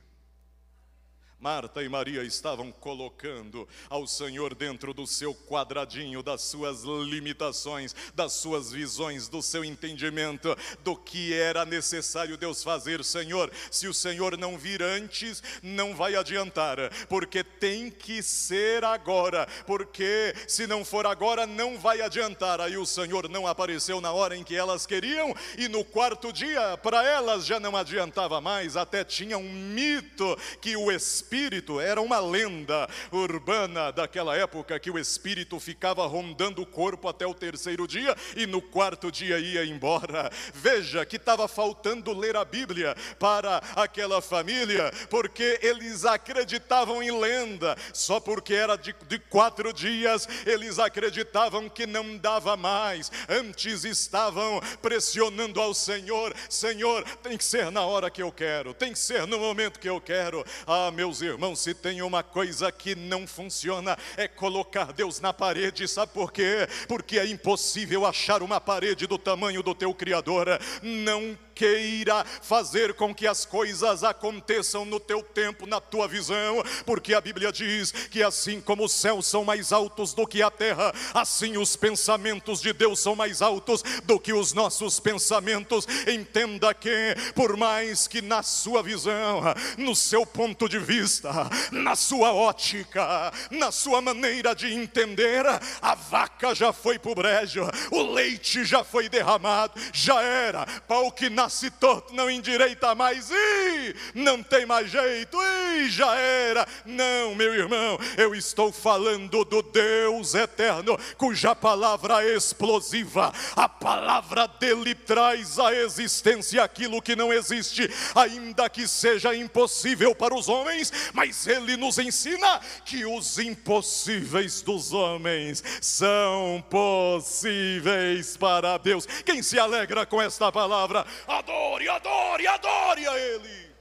Marta 1.43 1.83
e 1.83 1.89
Maria 1.89 2.23
estavam 2.23 2.71
colocando 2.71 3.67
ao 3.89 4.07
Senhor 4.07 4.55
dentro 4.55 4.93
do 4.93 5.05
seu 5.05 5.35
quadradinho, 5.35 6.23
das 6.23 6.41
suas 6.43 6.83
limitações, 6.83 7.93
das 8.15 8.31
suas 8.31 8.71
visões, 8.71 9.27
do 9.27 9.41
seu 9.41 9.65
entendimento, 9.65 10.55
do 10.85 10.95
que 10.95 11.33
era 11.33 11.65
necessário 11.65 12.37
Deus 12.37 12.63
fazer. 12.63 13.03
Senhor, 13.03 13.51
se 13.69 13.89
o 13.89 13.93
Senhor 13.93 14.37
não 14.37 14.57
vir 14.57 14.81
antes, 14.81 15.43
não 15.61 15.93
vai 15.93 16.15
adiantar, 16.15 16.77
porque 17.09 17.43
tem 17.43 17.91
que 17.91 18.23
ser 18.23 18.85
agora, 18.85 19.45
porque 19.67 20.33
se 20.47 20.65
não 20.65 20.85
for 20.85 21.05
agora, 21.05 21.45
não 21.45 21.77
vai 21.77 21.99
adiantar. 21.99 22.61
Aí 22.61 22.77
o 22.77 22.85
Senhor 22.85 23.27
não 23.27 23.45
apareceu 23.45 23.99
na 23.99 24.13
hora 24.13 24.37
em 24.37 24.45
que 24.45 24.55
elas 24.55 24.85
queriam, 24.85 25.35
e 25.57 25.67
no 25.67 25.83
quarto 25.83 26.31
dia, 26.31 26.77
para 26.77 27.05
elas 27.05 27.45
já 27.45 27.59
não 27.59 27.75
adiantava 27.75 28.39
mais, 28.39 28.77
até 28.77 29.03
tinha 29.03 29.37
um 29.37 29.51
mito 29.51 30.37
que 30.61 30.77
o 30.77 30.89
Espírito 30.89 31.32
espírito 31.33 31.79
era 31.79 31.99
uma 31.99 32.19
lenda 32.19 32.87
urbana 33.11 33.91
daquela 33.91 34.37
época 34.37 34.79
que 34.79 34.91
o 34.91 34.99
espírito 34.99 35.59
ficava 35.59 36.05
rondando 36.05 36.61
o 36.61 36.65
corpo 36.65 37.07
até 37.07 37.25
o 37.25 37.33
terceiro 37.33 37.87
dia 37.87 38.15
e 38.35 38.45
no 38.45 38.61
quarto 38.61 39.11
dia 39.11 39.39
ia 39.39 39.65
embora. 39.65 40.29
Veja 40.53 41.03
que 41.07 41.15
estava 41.15 41.47
faltando 41.47 42.13
ler 42.13 42.35
a 42.35 42.45
Bíblia 42.45 42.95
para 43.17 43.57
aquela 43.75 44.21
família, 44.21 44.91
porque 45.09 45.59
eles 45.63 46.05
acreditavam 46.05 47.01
em 47.01 47.09
lenda, 47.19 47.75
só 47.91 48.19
porque 48.19 48.53
era 48.53 48.75
de, 48.75 48.93
de 49.07 49.17
quatro 49.17 49.73
dias, 49.73 50.29
eles 50.45 50.77
acreditavam 50.77 51.67
que 51.67 51.87
não 51.87 52.15
dava 52.15 52.55
mais. 52.55 53.11
Antes 53.27 53.85
estavam 53.85 54.61
pressionando 54.83 55.59
ao 55.59 55.73
Senhor: 55.73 56.31
Senhor, 56.47 57.03
tem 57.23 57.35
que 57.35 57.43
ser 57.43 57.71
na 57.71 57.81
hora 57.81 58.11
que 58.11 58.21
eu 58.21 58.31
quero, 58.31 58.71
tem 58.71 58.93
que 58.93 58.99
ser 58.99 59.25
no 59.25 59.39
momento 59.39 59.79
que 59.79 59.89
eu 59.89 59.99
quero. 59.99 60.45
Ah, 60.67 60.91
meus 60.91 61.22
irmãos, 61.25 61.59
se 61.59 61.73
tem 61.73 62.01
uma 62.01 62.23
coisa 62.23 62.71
que 62.71 62.95
não 62.95 63.25
funciona, 63.25 63.97
é 64.17 64.27
colocar 64.27 64.91
Deus 64.93 65.19
na 65.19 65.33
parede, 65.33 65.87
sabe 65.87 66.11
por 66.13 66.31
quê? 66.31 66.67
Porque 66.87 67.19
é 67.19 67.25
impossível 67.25 68.05
achar 68.05 68.41
uma 68.43 68.59
parede 68.59 69.07
do 69.07 69.17
tamanho 69.17 69.63
do 69.63 69.73
teu 69.73 69.93
Criador. 69.93 70.47
Não 70.81 71.37
queira 71.53 72.25
fazer 72.41 72.93
com 72.93 73.13
que 73.13 73.27
as 73.27 73.45
coisas 73.45 74.03
aconteçam 74.03 74.85
no 74.85 74.99
teu 74.99 75.21
tempo, 75.21 75.65
na 75.65 75.79
tua 75.79 76.07
visão, 76.07 76.63
porque 76.85 77.13
a 77.13 77.21
Bíblia 77.21 77.51
diz 77.51 77.91
que 77.91 78.23
assim 78.23 78.59
como 78.61 78.85
os 78.85 78.91
céus 78.91 79.27
são 79.27 79.43
mais 79.43 79.71
altos 79.71 80.13
do 80.13 80.27
que 80.27 80.41
a 80.41 80.51
terra, 80.51 80.93
assim 81.13 81.57
os 81.57 81.75
pensamentos 81.75 82.61
de 82.61 82.73
Deus 82.73 82.99
são 82.99 83.15
mais 83.15 83.41
altos 83.41 83.83
do 84.03 84.19
que 84.19 84.33
os 84.33 84.53
nossos 84.53 84.99
pensamentos. 84.99 85.87
Entenda 86.07 86.73
que, 86.73 87.15
por 87.35 87.55
mais 87.57 88.07
que 88.07 88.21
na 88.21 88.43
sua 88.43 88.81
visão, 88.81 89.41
no 89.77 89.95
seu 89.95 90.25
ponto 90.25 90.67
de 90.67 90.79
vista, 90.79 91.31
na 91.71 91.95
sua 91.95 92.33
ótica, 92.33 93.31
na 93.51 93.71
sua 93.71 94.01
maneira 94.01 94.55
de 94.55 94.73
entender, 94.73 95.45
a 95.81 95.95
vaca 95.95 96.53
já 96.55 96.73
foi 96.73 96.97
para 96.97 97.11
o 97.11 97.15
brejo, 97.15 97.67
o 97.91 98.13
leite 98.13 98.65
já 98.65 98.83
foi 98.83 99.09
derramado, 99.09 99.79
já 99.91 100.21
era, 100.21 100.65
pau 100.87 101.11
que 101.11 101.29
na 101.29 101.42
nasce 101.43 101.69
torto, 101.69 102.13
não 102.13 102.31
endireita 102.31 102.95
mais, 102.95 103.29
e 103.29 103.95
não 104.15 104.41
tem 104.41 104.65
mais 104.65 104.89
jeito, 104.89 105.37
e 105.75 105.89
já 105.89 106.15
era. 106.15 106.65
Não, 106.85 107.35
meu 107.35 107.53
irmão, 107.53 107.99
eu 108.17 108.33
estou 108.33 108.71
falando 108.71 109.43
do 109.43 109.61
Deus 109.61 110.35
eterno, 110.35 110.97
cuja 111.17 111.53
palavra 111.53 112.23
é 112.23 112.33
explosiva, 112.33 113.33
a 113.57 113.67
palavra 113.67 114.47
dele 114.47 114.95
traz 114.95 115.59
à 115.59 115.73
existência 115.73 116.63
aquilo 116.63 117.01
que 117.01 117.13
não 117.13 117.33
existe, 117.33 117.89
ainda 118.15 118.69
que 118.69 118.87
seja 118.87 119.35
impossível 119.35 120.15
para 120.15 120.33
os 120.33 120.47
homens, 120.47 120.93
mas 121.13 121.45
ele 121.45 121.75
nos 121.75 121.97
ensina 121.97 122.61
que 122.85 123.05
os 123.05 123.37
impossíveis 123.37 124.61
dos 124.61 124.93
homens 124.93 125.61
são 125.81 126.63
possíveis 126.69 128.37
para 128.37 128.77
Deus. 128.77 129.05
Quem 129.25 129.43
se 129.43 129.59
alegra 129.59 130.05
com 130.05 130.21
esta 130.21 130.49
palavra? 130.49 131.05
Adore, 131.33 131.89
adore, 131.89 132.47
adore 132.47 133.07
a 133.07 133.17
Ele. 133.17 133.73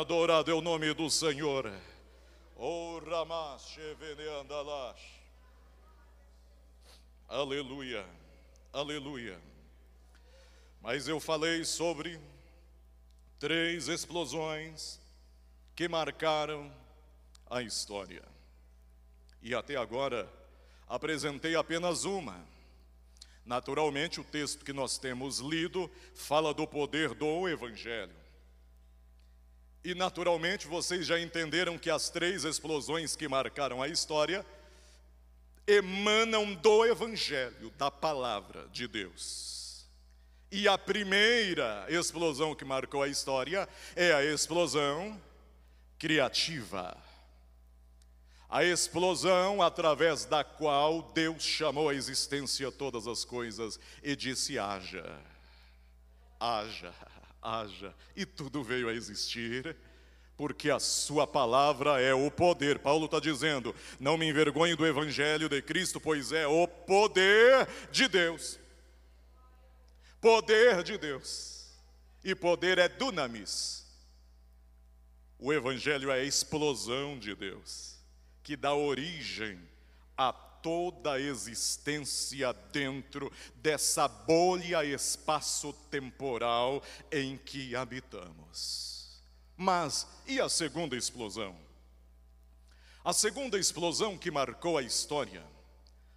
Adorado 0.00 0.50
é 0.50 0.54
o 0.54 0.60
nome 0.60 0.92
do 0.92 1.08
Senhor. 1.08 1.72
O 2.56 3.00
Aleluia, 7.26 8.06
aleluia. 8.70 9.40
Mas 10.82 11.08
eu 11.08 11.18
falei 11.18 11.64
sobre 11.64 12.20
três 13.38 13.88
explosões 13.88 15.00
que 15.74 15.88
marcaram 15.88 16.70
a 17.48 17.62
história. 17.62 18.22
E 19.40 19.54
até 19.54 19.76
agora 19.76 20.30
apresentei 20.86 21.56
apenas 21.56 22.04
uma. 22.04 22.55
Naturalmente, 23.46 24.20
o 24.20 24.24
texto 24.24 24.64
que 24.64 24.72
nós 24.72 24.98
temos 24.98 25.38
lido 25.38 25.88
fala 26.14 26.52
do 26.52 26.66
poder 26.66 27.14
do 27.14 27.48
Evangelho. 27.48 28.14
E 29.84 29.94
naturalmente 29.94 30.66
vocês 30.66 31.06
já 31.06 31.20
entenderam 31.20 31.78
que 31.78 31.88
as 31.88 32.10
três 32.10 32.44
explosões 32.44 33.14
que 33.14 33.28
marcaram 33.28 33.80
a 33.80 33.86
história 33.86 34.44
emanam 35.64 36.54
do 36.54 36.84
Evangelho, 36.84 37.70
da 37.78 37.88
palavra 37.88 38.66
de 38.72 38.88
Deus. 38.88 39.86
E 40.50 40.66
a 40.66 40.76
primeira 40.76 41.86
explosão 41.88 42.52
que 42.52 42.64
marcou 42.64 43.00
a 43.00 43.08
história 43.08 43.68
é 43.94 44.12
a 44.12 44.24
explosão 44.24 45.22
criativa. 46.00 46.96
A 48.48 48.64
explosão 48.64 49.60
através 49.60 50.24
da 50.24 50.44
qual 50.44 51.02
Deus 51.14 51.42
chamou 51.42 51.88
à 51.88 51.94
existência 51.94 52.70
todas 52.70 53.06
as 53.06 53.24
coisas 53.24 53.78
e 54.02 54.14
disse: 54.14 54.58
haja, 54.58 55.18
haja, 56.38 56.94
haja, 57.42 57.94
e 58.14 58.24
tudo 58.24 58.62
veio 58.62 58.88
a 58.88 58.92
existir 58.92 59.76
porque 60.36 60.70
a 60.70 60.78
sua 60.78 61.26
palavra 61.26 62.00
é 62.00 62.12
o 62.12 62.30
poder. 62.30 62.78
Paulo 62.78 63.06
está 63.06 63.18
dizendo: 63.18 63.74
não 63.98 64.18
me 64.18 64.28
envergonhe 64.28 64.76
do 64.76 64.86
evangelho 64.86 65.48
de 65.48 65.62
Cristo, 65.62 66.00
pois 66.00 66.30
é 66.30 66.46
o 66.46 66.68
poder 66.68 67.66
de 67.90 68.06
Deus. 68.06 68.58
Poder 70.20 70.82
de 70.82 70.98
Deus. 70.98 71.74
E 72.22 72.34
poder 72.34 72.78
é 72.78 72.88
dunamis. 72.88 73.86
O 75.38 75.52
evangelho 75.52 76.10
é 76.10 76.20
a 76.20 76.24
explosão 76.24 77.18
de 77.18 77.34
Deus, 77.34 77.95
que 78.46 78.56
dá 78.56 78.72
origem 78.72 79.58
a 80.16 80.32
toda 80.32 81.14
a 81.14 81.20
existência 81.20 82.52
dentro 82.52 83.32
dessa 83.56 84.06
bolha 84.06 84.84
espaço-temporal 84.84 86.80
em 87.10 87.36
que 87.36 87.74
habitamos. 87.74 89.20
Mas 89.56 90.06
e 90.28 90.40
a 90.40 90.48
segunda 90.48 90.96
explosão? 90.96 91.56
A 93.04 93.12
segunda 93.12 93.58
explosão 93.58 94.16
que 94.16 94.30
marcou 94.30 94.78
a 94.78 94.82
história 94.82 95.42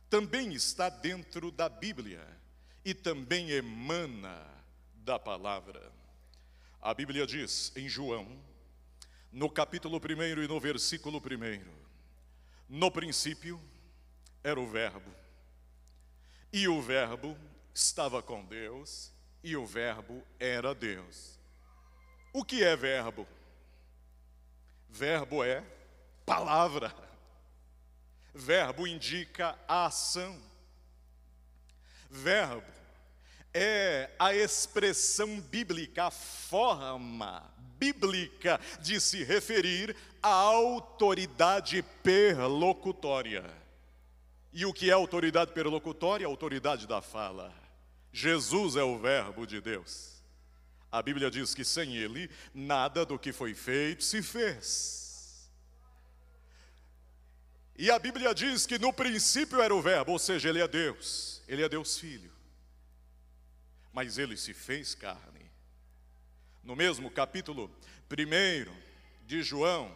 também 0.07 0.53
está 0.53 0.88
dentro 0.88 1.49
da 1.49 1.67
Bíblia 1.67 2.23
e 2.86 2.93
também 2.93 3.49
emana 3.49 4.39
da 4.97 5.17
palavra. 5.17 5.91
A 6.80 6.93
Bíblia 6.93 7.25
diz 7.25 7.75
em 7.75 7.89
João, 7.89 8.27
no 9.32 9.49
capítulo 9.49 9.97
1 9.97 10.43
e 10.43 10.47
no 10.47 10.59
versículo 10.59 11.17
1, 11.17 11.78
no 12.70 12.91
princípio 12.91 13.59
era 14.43 14.59
o 14.59 14.70
Verbo, 14.70 15.11
e 16.53 16.67
o 16.67 16.82
Verbo 16.82 17.36
estava 17.74 18.22
com 18.22 18.45
Deus, 18.45 19.11
e 19.43 19.57
o 19.57 19.65
Verbo 19.65 20.24
era 20.39 20.76
Deus. 20.76 21.39
O 22.32 22.43
que 22.43 22.63
é 22.63 22.76
verbo? 22.76 23.28
Verbo 24.88 25.43
é 25.43 25.63
palavra. 26.26 26.93
Verbo 28.34 28.86
indica 28.86 29.57
a 29.67 29.88
ação. 29.88 30.39
Verbo 32.09 32.72
é 33.53 34.11
a 34.20 34.34
expressão 34.34 35.39
bíblica, 35.41 36.05
a 36.05 36.11
forma 36.11 37.43
bíblica 37.80 38.59
de 38.82 38.99
se 38.99 39.24
referir 39.24 39.95
à 40.22 40.30
autoridade 40.30 41.84
perlocutória. 42.03 43.45
E 44.51 44.65
o 44.65 44.74
que 44.74 44.89
é 44.89 44.93
autoridade 44.93 45.51
perlocutória? 45.51 46.26
A 46.26 46.30
autoridade 46.30 46.88
da 46.88 47.01
fala. 47.01 47.53
Jesus 48.11 48.76
é 48.76 48.84
o 48.84 48.97
Verbo 48.97 49.45
de 49.45 49.61
Deus. 49.61 50.24
A 50.91 51.01
Bíblia 51.01 51.30
diz 51.30 51.53
que 51.53 51.63
sem 51.63 51.95
ele, 51.95 52.30
nada 52.53 53.05
do 53.05 53.20
que 53.20 53.32
foi 53.32 53.53
feito 53.53 54.03
se 54.03 54.24
fez. 54.24 55.49
E 57.78 57.89
a 57.91 57.99
Bíblia 57.99 58.34
diz 58.34 58.65
que 58.65 58.80
no 58.80 58.91
princípio 58.91 59.61
era 59.61 59.74
o 59.74 59.82
Verbo, 59.82 60.11
ou 60.11 60.20
seja, 60.20 60.49
ele 60.49 60.59
é 60.59 60.67
Deus, 60.67 61.41
ele 61.47 61.63
é 61.63 61.70
Deus 61.70 61.97
Filho. 61.97 62.32
Mas 63.93 64.17
ele 64.17 64.36
se 64.36 64.53
fez 64.53 64.95
carne. 64.95 65.49
No 66.63 66.76
mesmo 66.76 67.09
capítulo 67.09 67.72
1 68.11 69.26
de 69.26 69.43
João, 69.43 69.95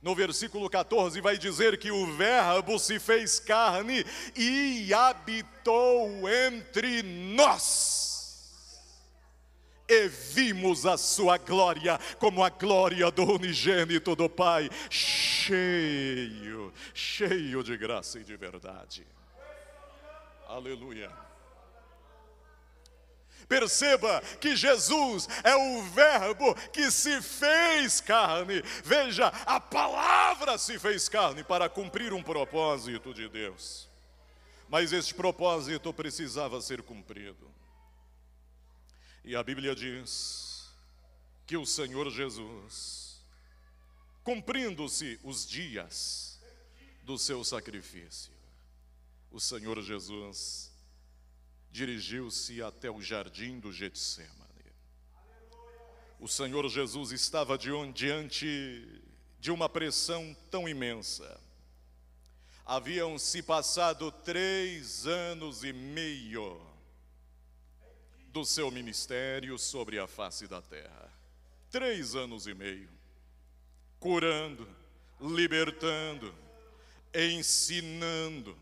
no 0.00 0.14
versículo 0.14 0.68
14, 0.70 1.20
vai 1.20 1.36
dizer 1.36 1.78
que 1.78 1.90
o 1.90 2.06
Verbo 2.16 2.78
se 2.78 2.98
fez 2.98 3.40
carne 3.40 4.04
e 4.36 4.92
habitou 4.94 6.28
entre 6.28 7.02
nós 7.02 7.98
e 9.88 10.06
vimos 10.06 10.84
a 10.84 10.98
sua 10.98 11.38
glória 11.38 11.98
como 12.18 12.44
a 12.44 12.50
glória 12.50 13.10
do 13.10 13.24
unigênito 13.24 14.14
do 14.14 14.28
Pai, 14.28 14.68
cheio, 14.90 16.72
cheio 16.92 17.62
de 17.62 17.76
graça 17.76 18.18
e 18.18 18.24
de 18.24 18.36
verdade. 18.36 19.06
Aleluia. 20.46 21.10
Perceba 23.48 24.20
que 24.40 24.54
Jesus 24.54 25.26
é 25.42 25.56
o 25.56 25.82
Verbo 25.84 26.54
que 26.70 26.90
se 26.90 27.22
fez 27.22 28.00
carne. 28.00 28.62
Veja, 28.84 29.28
a 29.46 29.58
palavra 29.58 30.58
se 30.58 30.78
fez 30.78 31.08
carne 31.08 31.42
para 31.42 31.68
cumprir 31.68 32.12
um 32.12 32.22
propósito 32.22 33.14
de 33.14 33.26
Deus. 33.28 33.88
Mas 34.68 34.92
este 34.92 35.14
propósito 35.14 35.94
precisava 35.94 36.60
ser 36.60 36.82
cumprido. 36.82 37.50
E 39.24 39.34
a 39.34 39.42
Bíblia 39.42 39.74
diz 39.74 40.70
que 41.46 41.56
o 41.56 41.64
Senhor 41.64 42.10
Jesus, 42.10 43.22
cumprindo-se 44.22 45.18
os 45.24 45.46
dias 45.46 46.38
do 47.02 47.16
seu 47.16 47.42
sacrifício, 47.42 48.30
o 49.30 49.40
Senhor 49.40 49.80
Jesus 49.80 50.67
dirigiu-se 51.70 52.62
até 52.62 52.90
o 52.90 53.00
jardim 53.00 53.58
do 53.58 53.72
Getsemane. 53.72 54.38
O 56.20 56.26
Senhor 56.26 56.68
Jesus 56.68 57.12
estava 57.12 57.56
diante 57.56 59.02
de 59.38 59.50
uma 59.50 59.68
pressão 59.68 60.36
tão 60.50 60.68
imensa. 60.68 61.40
Haviam 62.66 63.18
se 63.18 63.42
passado 63.42 64.10
três 64.10 65.06
anos 65.06 65.64
e 65.64 65.72
meio 65.72 66.60
do 68.28 68.44
seu 68.44 68.70
ministério 68.70 69.58
sobre 69.58 69.98
a 69.98 70.06
face 70.06 70.46
da 70.46 70.60
terra. 70.60 71.10
Três 71.70 72.14
anos 72.14 72.46
e 72.46 72.54
meio, 72.54 72.88
curando, 73.98 74.68
libertando, 75.20 76.34
ensinando, 77.14 78.56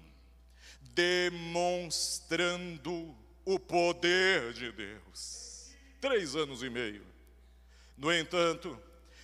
demonstrando 0.94 3.12
o 3.44 3.58
poder 3.58 4.52
de 4.52 4.70
Deus. 4.72 5.74
Três 6.00 6.36
anos 6.36 6.62
e 6.62 6.70
meio. 6.70 7.04
No 7.96 8.12
entanto, 8.12 8.78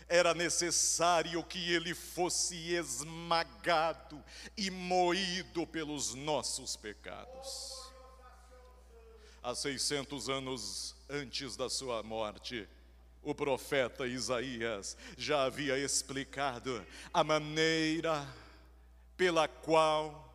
era 0.08 0.34
necessário 0.34 1.44
que 1.44 1.72
ele 1.72 1.94
fosse 1.94 2.74
esmagado 2.74 4.20
e 4.56 4.70
moído 4.70 5.64
pelos 5.66 6.14
nossos 6.14 6.76
pecados 6.76 7.82
há 9.42 9.54
600 9.54 10.28
anos 10.28 10.94
antes 11.10 11.56
da 11.56 11.68
sua 11.68 12.02
morte, 12.02 12.68
o 13.22 13.34
profeta 13.34 14.06
Isaías 14.06 14.96
já 15.18 15.44
havia 15.44 15.76
explicado 15.78 16.84
a 17.12 17.24
maneira 17.24 18.26
pela 19.16 19.48
qual 19.48 20.31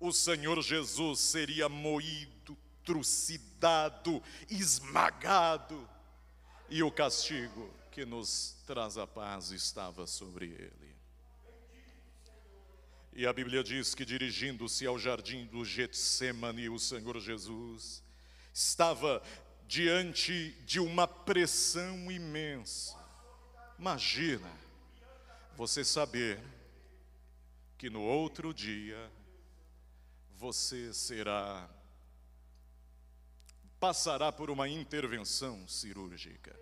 o 0.00 0.12
Senhor 0.12 0.62
Jesus 0.62 1.20
seria 1.20 1.68
moído, 1.68 2.56
trucidado, 2.84 4.22
esmagado, 4.48 5.88
e 6.70 6.82
o 6.82 6.90
castigo 6.90 7.70
que 7.90 8.04
nos 8.04 8.56
traz 8.66 8.96
a 8.98 9.06
paz 9.06 9.50
estava 9.50 10.06
sobre 10.06 10.46
ele. 10.46 10.96
E 13.12 13.26
a 13.26 13.32
Bíblia 13.32 13.64
diz 13.64 13.94
que 13.94 14.04
dirigindo-se 14.04 14.86
ao 14.86 14.98
jardim 14.98 15.46
do 15.46 15.64
Getsemane, 15.64 16.68
o 16.68 16.78
Senhor 16.78 17.18
Jesus 17.18 18.02
estava 18.54 19.20
diante 19.66 20.52
de 20.64 20.78
uma 20.78 21.08
pressão 21.08 22.10
imensa. 22.12 22.96
Imagina 23.78 24.50
você 25.56 25.84
saber 25.84 26.40
que 27.76 27.90
no 27.90 28.02
outro 28.02 28.54
dia 28.54 29.10
você 30.38 30.94
será 30.94 31.68
passará 33.80 34.30
por 34.30 34.50
uma 34.50 34.68
intervenção 34.68 35.66
cirúrgica. 35.66 36.56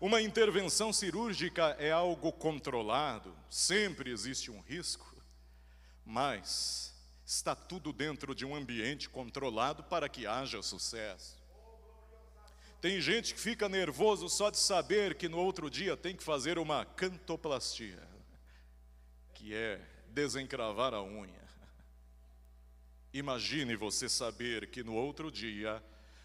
Uma 0.00 0.20
intervenção 0.20 0.92
cirúrgica 0.92 1.76
é 1.78 1.92
algo 1.92 2.32
controlado, 2.32 3.34
sempre 3.48 4.10
existe 4.10 4.50
um 4.50 4.60
risco, 4.60 5.16
mas 6.04 6.92
está 7.24 7.54
tudo 7.54 7.92
dentro 7.92 8.34
de 8.34 8.44
um 8.44 8.54
ambiente 8.54 9.08
controlado 9.08 9.84
para 9.84 10.08
que 10.08 10.26
haja 10.26 10.60
sucesso. 10.60 11.40
Tem 12.80 13.00
gente 13.00 13.32
que 13.32 13.40
fica 13.40 13.68
nervoso 13.68 14.28
só 14.28 14.50
de 14.50 14.58
saber 14.58 15.14
que 15.14 15.28
no 15.28 15.38
outro 15.38 15.70
dia 15.70 15.96
tem 15.96 16.16
que 16.16 16.22
fazer 16.22 16.58
uma 16.58 16.84
cantoplastia, 16.84 18.06
que 19.32 19.54
é 19.54 19.80
desencravar 20.08 20.92
a 20.92 21.02
unha. 21.02 21.43
Imagine 23.14 23.76
você 23.76 24.08
saber 24.08 24.66
que 24.66 24.82
no 24.82 24.92
outro 24.92 25.30
dia 25.30 25.80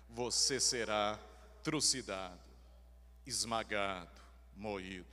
você 0.09 0.59
será 0.59 1.19
trucidado, 1.63 2.39
esmagado, 3.27 4.19
moído. 4.57 5.05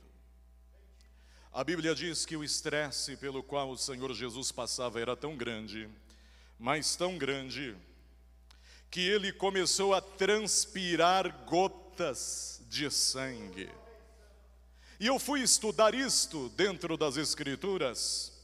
A 1.53 1.63
Bíblia 1.63 1.93
diz 1.93 2.25
que 2.25 2.35
o 2.35 2.43
estresse 2.43 3.15
pelo 3.15 3.43
qual 3.43 3.69
o 3.69 3.77
Senhor 3.77 4.11
Jesus 4.15 4.51
passava 4.51 4.99
era 4.99 5.15
tão 5.15 5.37
grande, 5.37 5.87
mas 6.57 6.95
tão 6.95 7.15
grande, 7.15 7.75
que 8.89 9.01
ele 9.01 9.31
começou 9.31 9.93
a 9.93 10.01
transpirar 10.01 11.45
gotas 11.45 12.59
de 12.67 12.89
sangue. 12.89 13.69
E 14.99 15.05
eu 15.05 15.19
fui 15.19 15.41
estudar 15.41 15.93
isto 15.93 16.49
dentro 16.49 16.97
das 16.97 17.17
Escrituras, 17.17 18.36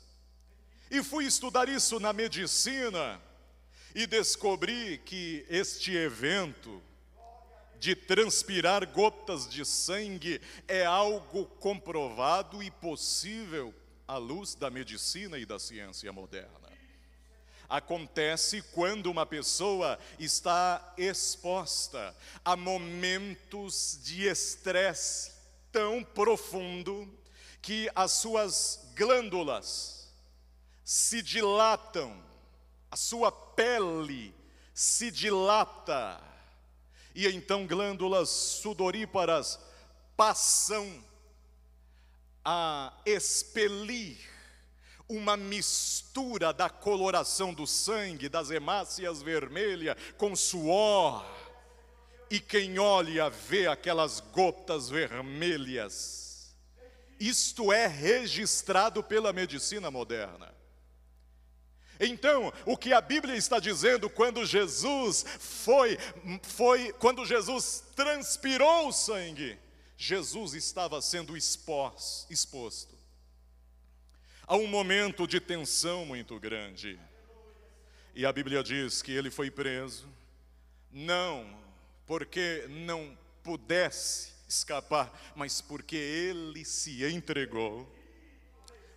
e 0.94 1.02
fui 1.02 1.26
estudar 1.26 1.68
isso 1.68 2.00
na 2.00 2.14
medicina, 2.14 3.20
e 3.96 4.06
descobri 4.06 5.00
que 5.00 5.44
este 5.50 5.91
evento 5.96 6.80
de 7.80 7.96
transpirar 7.96 8.88
gotas 8.91 9.50
de 9.50 9.66
sangue 9.66 10.39
é 10.68 10.86
algo 10.86 11.46
comprovado 11.60 12.62
e 12.62 12.70
possível 12.70 13.74
à 14.08 14.18
luz 14.18 14.54
da 14.54 14.70
medicina 14.70 15.39
e 15.39 15.48
da 15.48 15.58
ciência 15.58 16.14
moderna. 16.14 16.72
Acontece 17.68 18.62
quando 18.62 19.08
uma 19.08 19.26
pessoa 19.26 19.98
está 20.20 20.94
exposta 20.96 22.16
a 22.46 22.56
momentos 22.56 24.00
de 24.04 24.28
estresse 24.28 25.32
tão 25.72 26.04
profundo 26.04 27.12
que 27.64 27.89
as 27.96 28.12
suas 28.12 28.91
glândulas 28.96 29.93
se 30.84 31.22
dilatam, 31.22 32.22
a 32.92 32.96
sua 32.96 33.32
pele 33.32 34.34
se 34.74 35.12
dilata, 35.12 36.22
e 37.16 37.28
então 37.28 37.66
glândulas 37.68 38.30
sudoríparas 38.30 39.60
passam 40.18 41.04
a 42.44 42.94
expelir 43.06 44.18
uma 45.08 45.38
mistura 45.38 46.52
da 46.52 46.70
coloração 46.70 47.54
do 47.54 47.68
sangue, 47.68 48.30
das 48.30 48.50
hemácias 48.50 49.22
vermelhas, 49.22 49.96
com 50.18 50.36
suor. 50.36 51.26
E 52.30 52.40
quem 52.40 52.80
olha 52.80 53.30
vê 53.30 53.68
aquelas 53.68 54.20
gotas 54.20 54.90
vermelhas. 54.90 56.56
Isto 57.20 57.72
é 57.72 57.86
registrado 57.86 59.04
pela 59.04 59.32
medicina 59.32 59.92
moderna. 59.92 60.53
Então, 62.06 62.51
o 62.66 62.76
que 62.76 62.91
a 62.91 62.99
Bíblia 62.99 63.36
está 63.36 63.60
dizendo 63.60 64.10
quando 64.10 64.45
Jesus 64.45 65.26
foi, 65.39 65.97
foi 66.41 66.91
quando 66.93 67.26
Jesus 67.26 67.84
transpirou 67.95 68.89
o 68.89 68.91
sangue, 68.91 69.58
Jesus 69.95 70.54
estava 70.54 71.01
sendo 71.01 71.38
exposto 71.38 72.93
a 74.45 74.56
um 74.56 74.68
momento 74.68 75.26
de 75.26 75.39
tensão 75.39 76.06
muito 76.06 76.39
grande. 76.39 76.99
E 78.14 78.26
a 78.26 78.32
Bíblia 78.32 78.62
diz 78.62 79.01
que 79.01 79.12
ele 79.12 79.32
foi 79.32 79.49
preso, 79.49 80.08
não 80.91 81.58
porque 82.06 82.66
não 82.70 83.18
pudesse 83.41 84.34
escapar, 84.47 85.12
mas 85.36 85.62
porque 85.62 85.95
ele 85.95 86.64
se 86.66 87.04
entregou 87.06 87.89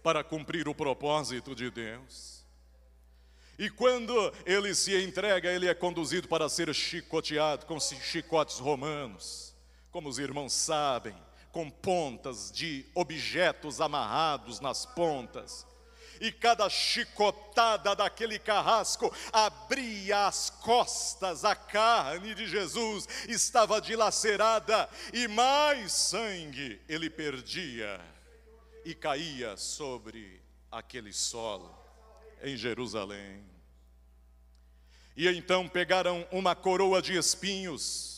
para 0.03 0.23
cumprir 0.23 0.69
o 0.69 0.75
propósito 0.75 1.55
de 1.55 1.71
Deus. 1.71 2.36
E 3.59 3.71
quando 3.71 4.33
ele 4.45 4.75
se 4.75 5.03
entrega, 5.03 5.51
ele 5.51 5.69
é 5.69 5.75
conduzido 5.75 6.29
para 6.29 6.49
ser 6.49 6.75
chicoteado 6.75 7.65
com 7.65 7.81
chicotes 7.81 8.59
romanos, 8.59 9.55
como 9.91 10.09
os 10.09 10.19
irmãos 10.19 10.53
sabem 10.53 11.15
com 11.51 11.71
pontas 11.71 12.53
de 12.53 12.85
objetos 12.95 13.81
amarrados 13.81 14.61
nas 14.61 14.85
pontas. 14.85 15.67
E 16.21 16.31
cada 16.31 16.69
chicotada 16.69 17.97
daquele 17.97 18.39
carrasco 18.39 19.11
abria 19.33 20.27
as 20.27 20.51
costas, 20.51 21.47
a 21.47 21.55
carne 21.55 22.35
de 22.35 22.47
Jesus 22.47 23.09
estava 23.27 23.81
dilacerada 23.81 24.87
e 25.15 25.27
mais 25.29 25.93
sangue 25.93 26.79
ele 26.87 27.09
perdia 27.09 28.01
e 28.85 28.95
caía 28.95 29.57
sobre 29.57 30.43
aquele 30.71 31.13
solo 31.15 31.86
em 32.43 32.57
Jerusalém. 32.57 33.45
E 35.17 35.29
então 35.29 35.69
pegaram 35.69 36.27
uma 36.31 36.55
coroa 36.55 37.01
de 37.01 37.17
espinhos 37.17 38.17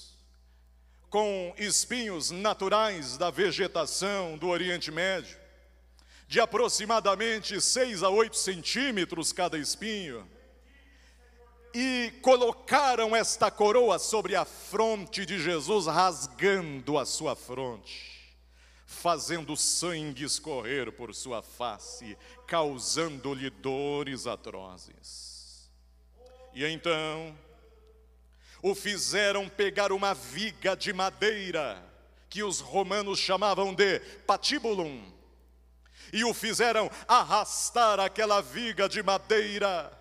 com 1.11 1.55
espinhos 1.57 2.31
naturais 2.31 3.16
da 3.16 3.31
vegetação 3.31 4.37
do 4.37 4.49
Oriente 4.49 4.91
Médio, 4.91 5.39
de 6.27 6.39
aproximadamente 6.39 7.61
6 7.61 8.03
a 8.03 8.11
8 8.11 8.37
centímetros 8.37 9.33
cada 9.33 9.59
espinho, 9.59 10.29
e 11.75 12.12
colocaram 12.23 13.14
esta 13.16 13.51
coroa 13.51 13.99
sobre 13.99 14.35
a 14.35 14.45
fronte 14.45 15.25
de 15.25 15.39
Jesus, 15.39 15.87
rasgando 15.87 16.99
a 16.99 17.07
sua 17.07 17.35
fronte, 17.35 18.18
fazendo 18.89 19.55
sangue 19.55 20.24
escorrer 20.24 20.91
por 20.91 21.14
sua 21.14 21.43
face, 21.43 22.16
causando-lhe 22.47 23.51
dores 23.51 24.26
atrozes. 24.26 25.70
E 26.55 26.64
então, 26.64 27.39
o 28.62 28.74
fizeram 28.74 29.47
pegar 29.47 29.93
uma 29.93 30.14
viga 30.14 30.74
de 30.74 30.91
madeira, 30.95 31.84
que 32.30 32.43
os 32.43 32.61
romanos 32.61 33.18
chamavam 33.18 33.74
de 33.74 34.01
patibulum, 34.26 35.12
e 36.11 36.24
o 36.24 36.32
fizeram 36.32 36.91
arrastar 37.07 38.01
aquela 38.01 38.41
viga 38.41 38.89
de 38.89 39.03
madeira 39.03 39.93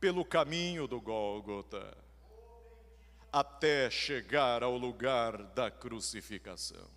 pelo 0.00 0.24
caminho 0.24 0.88
do 0.88 0.98
Gólgota, 0.98 1.94
até 3.30 3.90
chegar 3.90 4.62
ao 4.62 4.78
lugar 4.78 5.42
da 5.48 5.70
crucificação. 5.70 6.95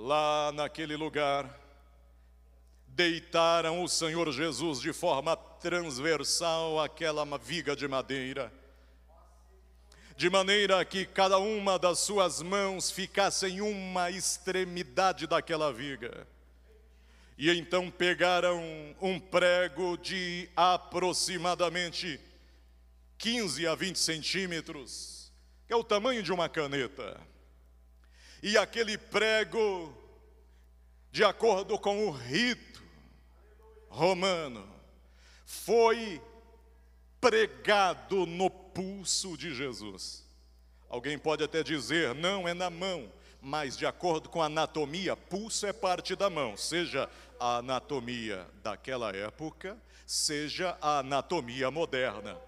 Lá 0.00 0.52
naquele 0.52 0.94
lugar, 0.94 1.58
deitaram 2.86 3.82
o 3.82 3.88
Senhor 3.88 4.30
Jesus 4.30 4.80
de 4.80 4.92
forma 4.92 5.36
transversal 5.36 6.80
àquela 6.80 7.24
viga 7.36 7.74
de 7.74 7.88
madeira, 7.88 8.52
de 10.16 10.30
maneira 10.30 10.84
que 10.84 11.04
cada 11.04 11.38
uma 11.38 11.80
das 11.80 11.98
suas 11.98 12.40
mãos 12.40 12.92
ficasse 12.92 13.48
em 13.48 13.60
uma 13.60 14.08
extremidade 14.08 15.26
daquela 15.26 15.72
viga. 15.72 16.28
E 17.36 17.50
então 17.50 17.90
pegaram 17.90 18.62
um 19.00 19.18
prego 19.18 19.96
de 19.96 20.48
aproximadamente 20.54 22.20
15 23.18 23.66
a 23.66 23.74
20 23.74 23.98
centímetros, 23.98 25.32
que 25.66 25.72
é 25.72 25.76
o 25.76 25.82
tamanho 25.82 26.22
de 26.22 26.32
uma 26.32 26.48
caneta. 26.48 27.20
E 28.42 28.56
aquele 28.56 28.96
prego, 28.96 29.92
de 31.10 31.24
acordo 31.24 31.78
com 31.78 32.06
o 32.06 32.10
rito, 32.10 32.82
romano 33.88 34.68
foi 35.44 36.22
pregado 37.20 38.26
no 38.26 38.48
pulso 38.48 39.36
de 39.36 39.54
Jesus. 39.54 40.24
Alguém 40.88 41.18
pode 41.18 41.42
até 41.42 41.62
dizer, 41.62 42.14
não, 42.14 42.46
é 42.46 42.54
na 42.54 42.70
mão, 42.70 43.10
mas 43.40 43.76
de 43.76 43.86
acordo 43.86 44.28
com 44.28 44.40
a 44.40 44.46
anatomia, 44.46 45.16
pulso 45.16 45.66
é 45.66 45.72
parte 45.72 46.14
da 46.14 46.30
mão, 46.30 46.56
seja 46.56 47.08
a 47.38 47.56
anatomia 47.56 48.46
daquela 48.62 49.14
época, 49.14 49.76
seja 50.06 50.76
a 50.80 50.98
anatomia 50.98 51.70
moderna. 51.70 52.38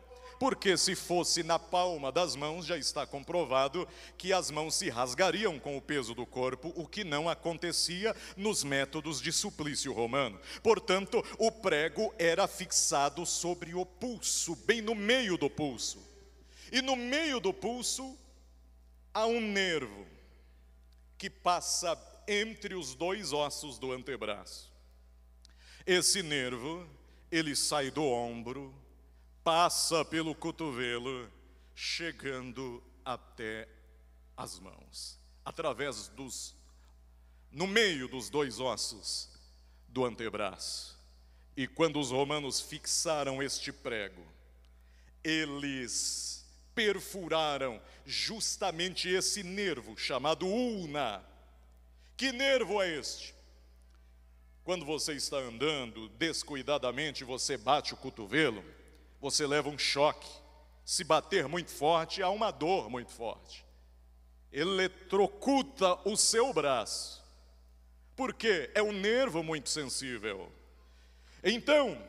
Porque 0.41 0.75
se 0.79 0.97
fosse 0.97 1.43
na 1.43 1.59
palma 1.59 2.11
das 2.11 2.35
mãos, 2.35 2.65
já 2.65 2.79
está 2.79 3.07
comprovado 3.07 3.87
que 4.17 4.33
as 4.33 4.51
mãos 4.51 4.75
se 4.75 4.89
rasgariam 4.89 5.59
com 5.59 5.77
o 5.77 5.83
peso 5.83 6.15
do 6.15 6.25
corpo, 6.25 6.73
o 6.75 6.89
que 6.89 7.05
não 7.05 7.29
acontecia 7.29 8.17
nos 8.39 8.65
métodos 8.65 9.21
de 9.21 9.31
suplício 9.33 9.93
romano. 9.93 10.41
Portanto, 10.63 11.23
o 11.39 11.53
prego 11.53 12.15
era 12.19 12.49
fixado 12.49 13.27
sobre 13.27 13.75
o 13.75 13.85
pulso, 13.85 14.57
bem 14.57 14.81
no 14.81 14.95
meio 14.95 15.37
do 15.37 15.51
pulso. 15.51 16.03
E 16.73 16.81
no 16.81 16.97
meio 16.97 17.39
do 17.39 17.53
pulso 17.53 18.17
há 19.13 19.27
um 19.27 19.43
nervo 19.43 20.07
que 21.19 21.29
passa 21.29 22.01
entre 22.27 22.75
os 22.75 22.95
dois 22.95 23.35
ossos 23.35 23.79
do 23.79 23.93
antebraço. 23.93 24.73
Esse 25.87 26.23
nervo, 26.23 26.89
ele 27.31 27.55
sai 27.55 27.91
do 27.91 28.03
ombro, 28.03 28.75
passa 29.43 30.05
pelo 30.05 30.35
cotovelo, 30.35 31.31
chegando 31.75 32.83
até 33.05 33.69
as 34.37 34.59
mãos, 34.59 35.19
através 35.45 36.09
dos 36.09 36.55
no 37.51 37.67
meio 37.67 38.07
dos 38.07 38.31
dois 38.31 38.61
ossos 38.61 39.29
do 39.89 40.05
antebraço. 40.05 40.99
E 41.57 41.67
quando 41.67 41.99
os 41.99 42.11
romanos 42.11 42.61
fixaram 42.61 43.43
este 43.43 43.73
prego, 43.73 44.25
eles 45.23 46.47
perfuraram 46.75 47.83
justamente 48.07 49.09
esse 49.09 49.43
nervo 49.43 49.97
chamado 49.97 50.47
ulna. 50.47 51.23
Que 52.17 52.33
nervo 52.33 52.81
é 52.81 52.97
este? 52.97 53.35
Quando 54.63 54.85
você 54.85 55.15
está 55.15 55.39
andando 55.39 56.09
descuidadamente, 56.11 57.25
você 57.25 57.57
bate 57.57 57.93
o 57.93 57.97
cotovelo, 57.97 58.65
você 59.21 59.47
leva 59.47 59.69
um 59.69 59.79
choque. 59.79 60.29
Se 60.85 61.05
bater 61.05 61.47
muito 61.47 61.71
forte, 61.71 62.23
há 62.23 62.31
uma 62.31 62.51
dor 62.51 62.89
muito 62.89 63.13
forte. 63.13 63.65
Eletrocuta 64.53 65.99
o 66.09 66.17
seu 66.17 66.53
braço. 66.53 67.23
Porque 68.17 68.71
é 68.75 68.83
um 68.83 68.93
nervo 68.93 69.43
muito 69.43 69.69
sensível. 69.69 70.51
Então, 71.45 72.03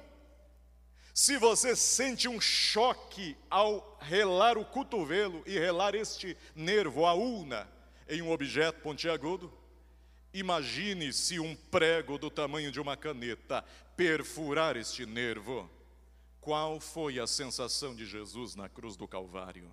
se 1.14 1.38
você 1.38 1.76
sente 1.76 2.28
um 2.28 2.39
choque 2.39 3.38
ao 3.49 3.97
relar 4.01 4.57
o 4.57 4.66
cotovelo 4.66 5.43
e 5.45 5.59
relar 5.59 5.93
este 5.93 6.38
nervo, 6.55 7.05
a 7.05 7.14
ulna, 7.14 7.68
em 8.09 8.22
um 8.22 8.32
objeto 8.32 8.82
pontiagudo, 8.82 9.53
imagine 10.34 11.14
se 11.14 11.39
um 11.39 11.55
prego 11.55 12.18
do 12.18 12.30
tamanho 12.30 12.72
de 12.72 12.80
uma 12.80 12.97
caneta 12.97 13.64
perfurar 13.95 14.76
este 14.78 15.05
nervo. 15.05 15.70
Qual 16.42 16.80
foi 16.80 17.20
a 17.20 17.28
sensação 17.28 17.96
de 17.96 18.04
Jesus 18.04 18.56
na 18.56 18.68
cruz 18.68 18.98
do 18.98 19.08
Calvário? 19.08 19.72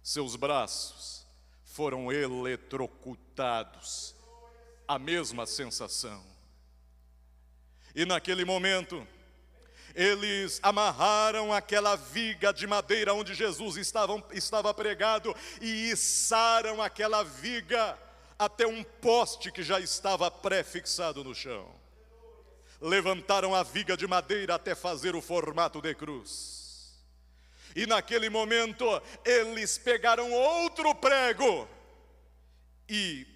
Seus 0.00 0.36
braços 0.36 1.26
foram 1.64 2.12
eletrocutados, 2.12 4.14
a 4.86 4.96
mesma 4.96 5.44
sensação. 5.44 6.24
E 7.96 8.06
naquele 8.06 8.44
momento, 8.44 9.04
eles 9.92 10.60
amarraram 10.62 11.52
aquela 11.52 11.96
viga 11.96 12.52
de 12.52 12.64
madeira 12.64 13.12
onde 13.12 13.34
Jesus 13.34 13.76
estava, 13.76 14.24
estava 14.32 14.72
pregado 14.72 15.34
e 15.60 15.90
içaram 15.90 16.80
aquela 16.80 17.24
viga 17.24 17.98
até 18.38 18.68
um 18.68 18.84
poste 18.84 19.50
que 19.50 19.64
já 19.64 19.80
estava 19.80 20.30
pré-fixado 20.30 21.24
no 21.24 21.34
chão. 21.34 21.68
Levantaram 22.80 23.54
a 23.54 23.62
viga 23.62 23.96
de 23.96 24.06
madeira 24.06 24.54
até 24.54 24.74
fazer 24.74 25.16
o 25.16 25.22
formato 25.22 25.80
de 25.80 25.94
cruz. 25.94 26.58
E 27.74 27.86
naquele 27.86 28.28
momento 28.30 28.84
eles 29.24 29.78
pegaram 29.78 30.32
outro 30.32 30.94
prego 30.94 31.68
e 32.88 33.26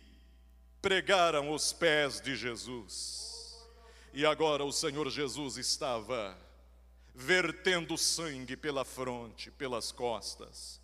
pregaram 0.81 1.53
os 1.53 1.73
pés 1.73 2.21
de 2.21 2.35
Jesus. 2.35 3.57
E 4.13 4.27
agora 4.27 4.65
o 4.65 4.73
Senhor 4.73 5.09
Jesus 5.11 5.57
estava 5.57 6.37
vertendo 7.15 7.97
sangue 7.97 8.57
pela 8.57 8.85
fronte, 8.85 9.51
pelas 9.51 9.93
costas, 9.93 10.81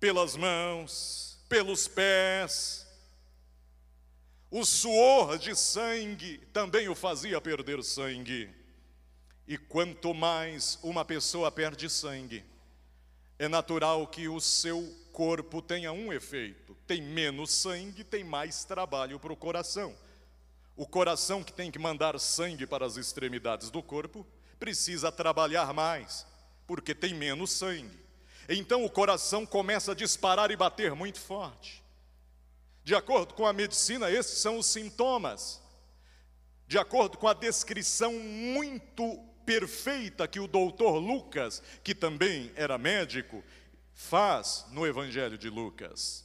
pelas 0.00 0.36
mãos, 0.36 1.38
pelos 1.48 1.86
pés. 1.86 2.83
O 4.56 4.64
suor 4.64 5.36
de 5.36 5.52
sangue 5.56 6.38
também 6.52 6.88
o 6.88 6.94
fazia 6.94 7.40
perder 7.40 7.82
sangue. 7.82 8.48
E 9.48 9.58
quanto 9.58 10.14
mais 10.14 10.78
uma 10.80 11.04
pessoa 11.04 11.50
perde 11.50 11.90
sangue, 11.90 12.44
é 13.36 13.48
natural 13.48 14.06
que 14.06 14.28
o 14.28 14.40
seu 14.40 14.88
corpo 15.10 15.60
tenha 15.60 15.92
um 15.92 16.12
efeito. 16.12 16.76
Tem 16.86 17.02
menos 17.02 17.50
sangue, 17.50 18.04
tem 18.04 18.22
mais 18.22 18.64
trabalho 18.64 19.18
para 19.18 19.32
o 19.32 19.36
coração. 19.36 19.92
O 20.76 20.86
coração 20.86 21.42
que 21.42 21.52
tem 21.52 21.68
que 21.68 21.78
mandar 21.80 22.16
sangue 22.20 22.64
para 22.64 22.86
as 22.86 22.96
extremidades 22.96 23.70
do 23.70 23.82
corpo 23.82 24.24
precisa 24.60 25.10
trabalhar 25.10 25.74
mais, 25.74 26.24
porque 26.64 26.94
tem 26.94 27.12
menos 27.12 27.50
sangue. 27.50 27.98
Então 28.48 28.84
o 28.84 28.88
coração 28.88 29.44
começa 29.44 29.90
a 29.90 29.96
disparar 29.96 30.52
e 30.52 30.56
bater 30.56 30.94
muito 30.94 31.18
forte. 31.18 31.83
De 32.84 32.94
acordo 32.94 33.32
com 33.32 33.46
a 33.46 33.52
medicina, 33.52 34.10
esses 34.10 34.38
são 34.38 34.58
os 34.58 34.66
sintomas. 34.66 35.62
De 36.66 36.78
acordo 36.78 37.16
com 37.16 37.26
a 37.26 37.32
descrição 37.32 38.12
muito 38.12 39.18
perfeita 39.46 40.28
que 40.28 40.38
o 40.38 40.46
doutor 40.46 40.98
Lucas, 40.98 41.62
que 41.82 41.94
também 41.94 42.52
era 42.54 42.76
médico, 42.76 43.42
faz 43.94 44.66
no 44.70 44.86
Evangelho 44.86 45.38
de 45.38 45.48
Lucas. 45.48 46.24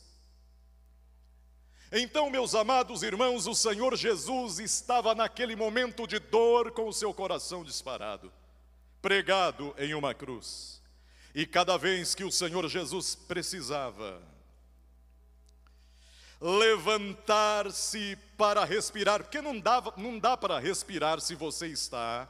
Então, 1.92 2.30
meus 2.30 2.54
amados 2.54 3.04
irmãos, 3.04 3.48
o 3.48 3.56
Senhor 3.56 3.96
Jesus 3.96 4.60
estava 4.60 5.16
naquele 5.16 5.56
momento 5.56 6.06
de 6.06 6.20
dor 6.20 6.72
com 6.72 6.88
o 6.88 6.94
seu 6.94 7.14
coração 7.14 7.64
disparado, 7.64 8.32
pregado 9.02 9.74
em 9.78 9.94
uma 9.94 10.14
cruz. 10.14 10.84
E 11.34 11.46
cada 11.46 11.78
vez 11.78 12.14
que 12.14 12.24
o 12.24 12.32
Senhor 12.32 12.68
Jesus 12.68 13.16
precisava 13.16 14.22
levantar-se 16.42 18.18
para 18.38 18.64
respirar, 18.64 19.24
porque 19.24 19.42
não, 19.42 19.60
dava, 19.60 19.94
não 19.98 20.18
dá 20.18 20.38
para 20.38 20.60
respirar 20.60 21.20
se 21.20 21.36
você 21.36 21.68
está 21.68 22.28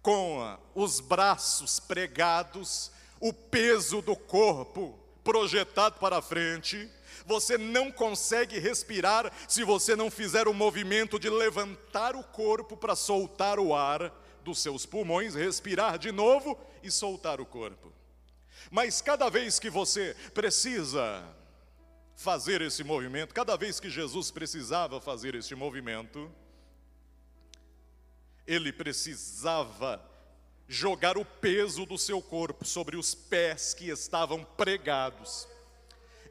com 0.00 0.58
os 0.74 1.00
braços 1.00 1.78
pregados, 1.78 2.90
o 3.20 3.32
peso 3.32 4.02
do 4.02 4.16
corpo 4.16 4.98
projetado 5.22 5.98
para 6.00 6.20
frente 6.20 6.90
você 7.26 7.56
não 7.56 7.90
consegue 7.90 8.58
respirar 8.58 9.32
se 9.48 9.64
você 9.64 9.94
não 9.94 10.10
fizer 10.10 10.48
o 10.48 10.54
movimento 10.54 11.18
de 11.18 11.30
levantar 11.30 12.16
o 12.16 12.22
corpo 12.22 12.76
para 12.76 12.96
soltar 12.96 13.58
o 13.58 13.74
ar 13.74 14.12
dos 14.42 14.60
seus 14.60 14.84
pulmões, 14.84 15.34
respirar 15.34 15.98
de 15.98 16.10
novo 16.10 16.58
e 16.82 16.90
soltar 16.90 17.40
o 17.40 17.46
corpo. 17.46 17.92
Mas 18.70 19.00
cada 19.00 19.28
vez 19.28 19.58
que 19.58 19.70
você 19.70 20.16
precisa 20.34 21.22
fazer 22.22 22.62
esse 22.62 22.84
movimento, 22.84 23.34
cada 23.34 23.56
vez 23.56 23.80
que 23.80 23.90
Jesus 23.90 24.30
precisava 24.30 25.00
fazer 25.00 25.34
esse 25.34 25.56
movimento, 25.56 26.30
ele 28.46 28.72
precisava 28.72 30.00
jogar 30.68 31.18
o 31.18 31.24
peso 31.24 31.84
do 31.84 31.98
seu 31.98 32.22
corpo 32.22 32.64
sobre 32.64 32.96
os 32.96 33.12
pés 33.12 33.74
que 33.74 33.88
estavam 33.88 34.44
pregados. 34.44 35.48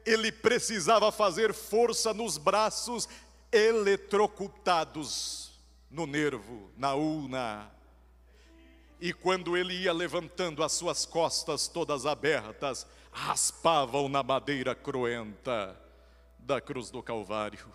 Ele 0.04 0.32
precisava 0.32 1.12
fazer 1.12 1.52
força 1.52 2.14
nos 2.14 2.38
braços 2.38 3.06
eletrocutados 3.52 5.52
no 5.90 6.06
nervo, 6.06 6.70
na 6.74 6.94
ulna. 6.94 7.70
E 8.98 9.12
quando 9.12 9.58
ele 9.58 9.74
ia 9.74 9.92
levantando 9.92 10.64
as 10.64 10.72
suas 10.72 11.04
costas 11.04 11.68
todas 11.68 12.06
abertas, 12.06 12.86
raspavam 13.12 14.08
na 14.08 14.22
madeira 14.22 14.74
cruenta 14.74 15.81
da 16.42 16.60
cruz 16.60 16.90
do 16.90 17.02
Calvário. 17.02 17.72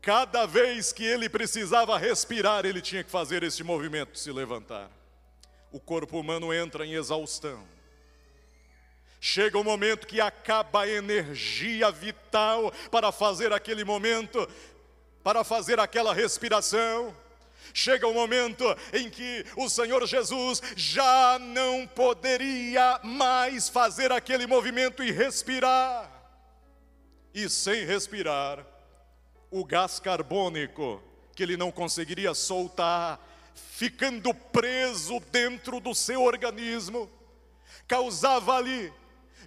Cada 0.00 0.46
vez 0.46 0.92
que 0.92 1.04
ele 1.04 1.28
precisava 1.28 1.98
respirar, 1.98 2.64
ele 2.64 2.80
tinha 2.80 3.04
que 3.04 3.10
fazer 3.10 3.42
este 3.42 3.62
movimento, 3.62 4.18
se 4.18 4.32
levantar. 4.32 4.90
O 5.70 5.78
corpo 5.78 6.18
humano 6.18 6.52
entra 6.54 6.86
em 6.86 6.94
exaustão 6.94 7.66
Chega 9.20 9.58
o 9.58 9.60
um 9.60 9.64
momento 9.64 10.06
que 10.06 10.18
acaba 10.18 10.82
a 10.82 10.88
energia 10.88 11.90
vital 11.90 12.72
para 12.90 13.12
fazer 13.12 13.52
aquele 13.52 13.84
momento, 13.84 14.48
para 15.22 15.44
fazer 15.44 15.78
aquela 15.78 16.14
respiração. 16.14 17.14
Chega 17.74 18.06
o 18.06 18.12
um 18.12 18.14
momento 18.14 18.64
em 18.94 19.10
que 19.10 19.44
o 19.56 19.68
Senhor 19.68 20.06
Jesus 20.06 20.62
já 20.74 21.38
não 21.38 21.86
poderia 21.86 22.98
mais 23.04 23.68
fazer 23.68 24.10
aquele 24.10 24.46
movimento 24.46 25.04
e 25.04 25.10
respirar. 25.10 26.10
E 27.32 27.48
sem 27.48 27.84
respirar, 27.84 28.66
o 29.50 29.64
gás 29.64 29.98
carbônico 29.98 31.02
que 31.34 31.42
ele 31.42 31.56
não 31.56 31.70
conseguiria 31.70 32.34
soltar, 32.34 33.18
ficando 33.54 34.34
preso 34.34 35.20
dentro 35.32 35.80
do 35.80 35.94
seu 35.94 36.22
organismo, 36.22 37.10
causava 37.88 38.54
ali, 38.54 38.92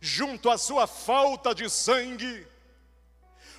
junto 0.02 0.50
à 0.50 0.58
sua 0.58 0.88
falta 0.88 1.54
de 1.54 1.70
sangue, 1.70 2.48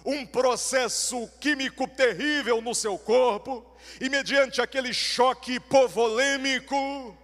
um 0.05 0.27
processo 0.27 1.29
químico 1.41 1.89
terrível 1.89 2.61
no 2.61 2.75
seu 2.75 2.99
corpo, 2.99 3.64
e 4.01 4.11
mediante 4.11 4.61
aquele 4.61 4.93
choque 4.93 5.55
hipovolêmico, 5.55 7.16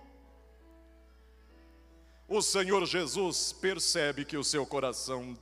o 2.29 2.41
Senhor 2.41 2.87
Jesus 2.87 3.53
percebe 3.53 4.25
que 4.25 4.37
o 4.37 4.45
seu 4.45 4.65
coração, 4.65 5.37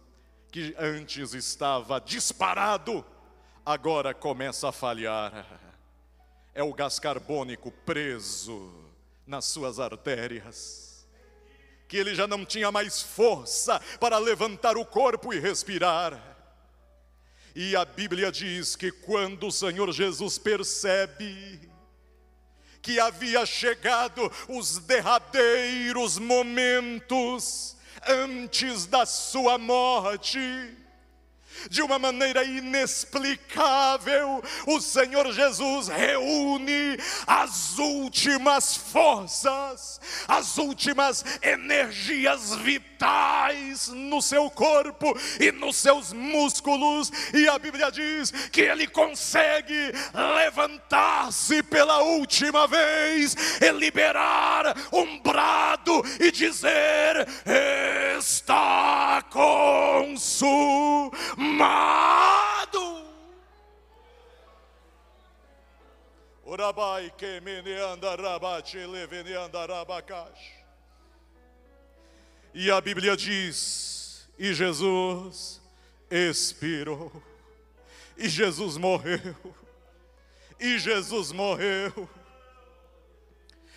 que 0.51 0.75
antes 0.79 1.35
estava 1.35 2.01
disparado, 2.01 3.05
agora 3.65 4.15
começa 4.15 4.69
a 4.69 4.73
falhar. 4.73 5.47
É 6.55 6.63
o 6.63 6.73
gás 6.73 6.99
carbônico 6.99 7.71
preso 7.85 8.73
nas 9.27 9.45
suas 9.45 9.79
artérias, 9.79 11.07
que 11.87 11.97
ele 11.97 12.15
já 12.15 12.27
não 12.27 12.45
tinha 12.45 12.73
mais 12.73 13.03
força 13.03 13.79
para 14.01 14.19
levantar 14.19 14.77
o 14.77 14.85
corpo 14.85 15.33
e 15.33 15.39
respirar. 15.39 16.19
E 17.55 17.77
a 17.77 17.85
Bíblia 17.85 18.33
diz 18.33 18.75
que 18.75 18.91
quando 18.91 19.49
o 19.49 19.53
Senhor 19.53 19.93
Jesus 19.93 20.39
percebe 20.39 21.69
que 22.81 22.99
havia 22.99 23.45
chegado 23.45 24.31
os 24.49 24.79
derradeiros 24.79 26.19
momentos 26.19 27.77
antes 28.07 28.87
da 28.87 29.05
sua 29.07 29.59
morte, 29.59 30.39
de 31.71 31.83
uma 31.83 31.99
maneira 31.99 32.45
inexplicável, 32.45 34.43
o 34.67 34.81
Senhor 34.81 35.33
Jesus 35.33 35.89
reúne 35.89 36.99
as 37.27 37.79
últimas 37.79 38.77
forças, 38.77 40.01
as 40.27 40.59
últimas 40.59 41.25
energias 41.43 42.55
vitais 42.57 43.89
no 43.89 44.21
seu 44.21 44.51
corpo 44.51 45.17
e 45.41 45.53
nos 45.53 45.77
seus 45.77 46.13
músculos, 46.13 47.11
e 47.33 47.49
a 47.49 47.59
Bíblia 47.59 47.91
diz 47.91 48.31
que 48.51 48.63
ele 48.63 48.87
consegue 48.87 49.93
levantar-se 50.37 51.63
pela 51.63 52.03
última 52.03 52.67
vez 52.67 53.37
e 53.61 53.71
liberar 53.73 54.77
um 54.93 55.19
brado 55.21 56.03
e 56.21 56.31
dizer: 56.31 57.27
Está 58.19 59.23
consumado 59.31 60.89
amado. 61.49 63.05
Orabai 66.45 67.13
que 67.17 67.41
rabate. 69.67 70.39
E 72.55 72.71
a 72.71 72.81
Bíblia 72.81 73.17
diz: 73.17 74.29
e 74.39 74.53
Jesus 74.55 75.61
expirou, 76.11 77.23
e 78.17 78.29
Jesus 78.29 78.77
morreu, 78.77 79.37
e 80.59 80.79
Jesus 80.79 81.33
morreu. 81.33 82.09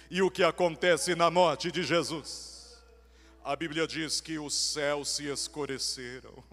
E 0.10 0.22
o 0.22 0.30
que 0.30 0.44
acontece 0.44 1.16
na 1.16 1.32
morte 1.32 1.72
de 1.72 1.84
Jesus? 1.84 2.78
A 3.44 3.56
Bíblia 3.56 3.88
diz 3.88 4.22
que 4.22 4.38
os 4.38 4.54
céus 4.54 5.10
se 5.10 5.28
escureceram. 5.28 6.44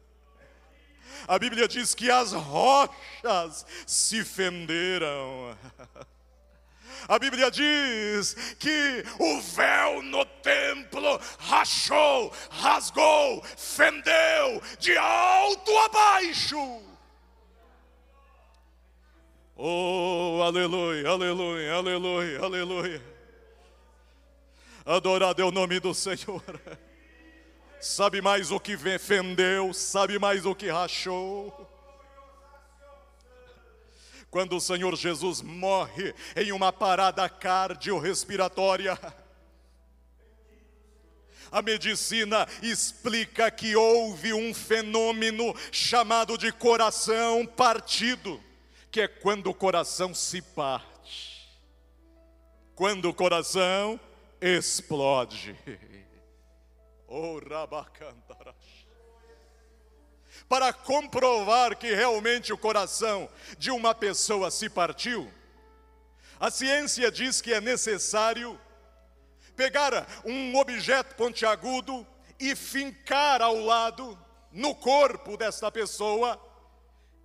A 1.26 1.38
Bíblia 1.38 1.68
diz 1.68 1.94
que 1.94 2.10
as 2.10 2.32
rochas 2.32 3.66
se 3.86 4.24
fenderam. 4.24 5.56
A 7.08 7.18
Bíblia 7.18 7.50
diz 7.50 8.34
que 8.58 9.04
o 9.18 9.40
véu 9.40 10.02
no 10.02 10.24
templo 10.24 11.20
rachou, 11.38 12.32
rasgou, 12.50 13.42
fendeu 13.56 14.62
de 14.78 14.96
alto 14.96 15.76
a 15.78 15.88
baixo. 15.88 16.82
Oh, 19.56 20.40
aleluia, 20.42 21.08
aleluia, 21.08 21.74
aleluia, 21.74 22.40
aleluia. 22.40 23.02
Adorado 24.84 25.42
é 25.42 25.44
o 25.44 25.50
nome 25.50 25.78
do 25.80 25.92
Senhor 25.94 26.42
sabe 27.80 28.20
mais 28.20 28.50
o 28.50 28.60
que 28.60 28.76
fendeu, 28.98 29.72
sabe 29.72 30.18
mais 30.18 30.44
o 30.44 30.54
que 30.54 30.68
rachou. 30.68 31.68
Quando 34.30 34.56
o 34.56 34.60
Senhor 34.60 34.94
Jesus 34.94 35.42
morre 35.42 36.14
em 36.36 36.52
uma 36.52 36.72
parada 36.72 37.28
cardiorrespiratória, 37.28 38.96
a 41.50 41.60
medicina 41.60 42.46
explica 42.62 43.50
que 43.50 43.74
houve 43.74 44.32
um 44.32 44.54
fenômeno 44.54 45.52
chamado 45.72 46.38
de 46.38 46.52
coração 46.52 47.44
partido, 47.44 48.40
que 48.90 49.00
é 49.00 49.08
quando 49.08 49.48
o 49.48 49.54
coração 49.54 50.14
se 50.14 50.40
parte, 50.40 51.50
quando 52.76 53.08
o 53.08 53.14
coração 53.14 53.98
explode. 54.40 55.56
Oh, 57.12 57.40
Para 60.48 60.72
comprovar 60.72 61.76
que 61.76 61.92
realmente 61.92 62.52
o 62.52 62.58
coração 62.58 63.28
de 63.58 63.72
uma 63.72 63.92
pessoa 63.92 64.48
se 64.48 64.70
partiu, 64.70 65.28
a 66.38 66.52
ciência 66.52 67.10
diz 67.10 67.40
que 67.40 67.52
é 67.52 67.60
necessário 67.60 68.58
pegar 69.56 70.06
um 70.24 70.56
objeto 70.56 71.16
pontiagudo 71.16 72.06
e 72.38 72.54
fincar 72.54 73.42
ao 73.42 73.56
lado 73.56 74.16
no 74.52 74.72
corpo 74.72 75.36
desta 75.36 75.68
pessoa, 75.68 76.40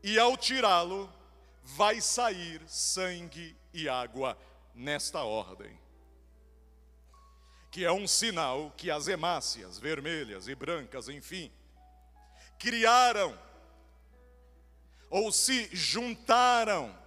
e 0.01 0.17
ao 0.17 0.36
tirá-lo, 0.36 1.13
vai 1.61 2.01
sair 2.01 2.59
sangue 2.67 3.55
e 3.71 3.88
água 3.88 4.36
nesta 4.73 5.23
ordem 5.23 5.84
que 7.76 7.84
é 7.84 7.91
um 7.91 8.07
sinal 8.07 8.73
que 8.78 8.89
as 8.89 9.09
hemácias 9.09 9.78
vermelhas 9.78 10.47
e 10.47 10.55
brancas, 10.55 11.09
enfim, 11.09 11.51
criaram 12.57 13.38
ou 15.09 15.30
se 15.30 15.67
juntaram 15.73 16.97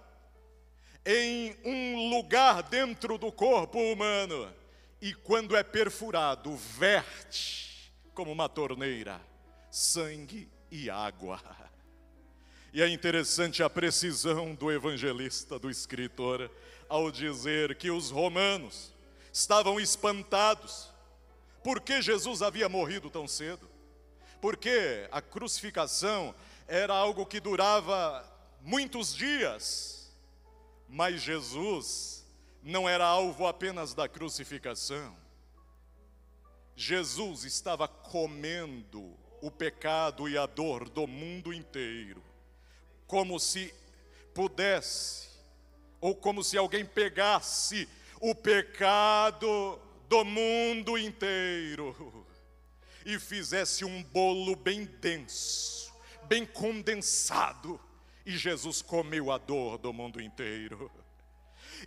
em 1.03 1.57
um 1.65 2.09
lugar 2.11 2.61
dentro 2.61 3.17
do 3.17 3.31
corpo 3.31 3.79
humano 3.79 4.53
e 5.01 5.11
quando 5.11 5.57
é 5.57 5.63
perfurado, 5.63 6.55
verte 6.55 7.91
como 8.13 8.31
uma 8.31 8.47
torneira 8.47 9.19
sangue 9.71 10.47
e 10.69 10.87
água. 10.87 11.41
E 12.71 12.83
é 12.83 12.87
interessante 12.87 13.63
a 13.63 13.69
precisão 13.71 14.53
do 14.53 14.71
evangelista, 14.71 15.57
do 15.57 15.67
escritor, 15.67 16.47
ao 16.87 17.09
dizer 17.09 17.73
que 17.73 17.89
os 17.89 18.11
romanos 18.11 18.93
estavam 19.39 19.79
espantados, 19.79 20.89
porque 21.63 22.01
Jesus 22.01 22.41
havia 22.41 22.67
morrido 22.67 23.09
tão 23.09 23.27
cedo, 23.27 23.69
porque 24.41 25.07
a 25.11 25.21
crucificação 25.21 26.35
era 26.67 26.93
algo 26.93 27.25
que 27.25 27.39
durava 27.39 28.25
muitos 28.61 29.15
dias, 29.15 30.11
mas 30.87 31.21
Jesus 31.21 32.25
não 32.61 32.87
era 32.87 33.05
alvo 33.05 33.47
apenas 33.47 33.93
da 33.93 34.07
crucificação. 34.07 35.15
Jesus 36.75 37.43
estava 37.45 37.87
comendo 37.87 39.17
o 39.41 39.49
pecado 39.49 40.27
e 40.27 40.37
a 40.37 40.45
dor 40.45 40.89
do 40.89 41.07
mundo 41.07 41.53
inteiro, 41.53 42.21
como 43.07 43.39
se 43.39 43.73
pudesse, 44.33 45.29
ou 46.01 46.13
como 46.13 46.43
se 46.43 46.57
alguém 46.57 46.85
pegasse 46.85 47.87
o 48.19 48.35
pecado 48.35 49.79
do 50.07 50.25
mundo 50.25 50.97
inteiro 50.97 52.27
e 53.05 53.17
fizesse 53.19 53.85
um 53.85 54.03
bolo 54.03 54.55
bem 54.55 54.85
denso, 54.85 55.93
bem 56.25 56.45
condensado, 56.45 57.79
e 58.25 58.37
Jesus 58.37 58.81
comeu 58.81 59.31
a 59.31 59.37
dor 59.37 59.77
do 59.77 59.93
mundo 59.93 60.21
inteiro. 60.21 60.91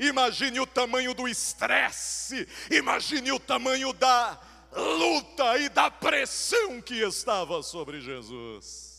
Imagine 0.00 0.58
o 0.58 0.66
tamanho 0.66 1.12
do 1.14 1.28
estresse, 1.28 2.48
imagine 2.70 3.30
o 3.30 3.38
tamanho 3.38 3.92
da 3.92 4.40
luta 4.72 5.58
e 5.58 5.68
da 5.68 5.90
pressão 5.90 6.80
que 6.80 6.94
estava 6.94 7.62
sobre 7.62 8.00
Jesus. 8.00 8.90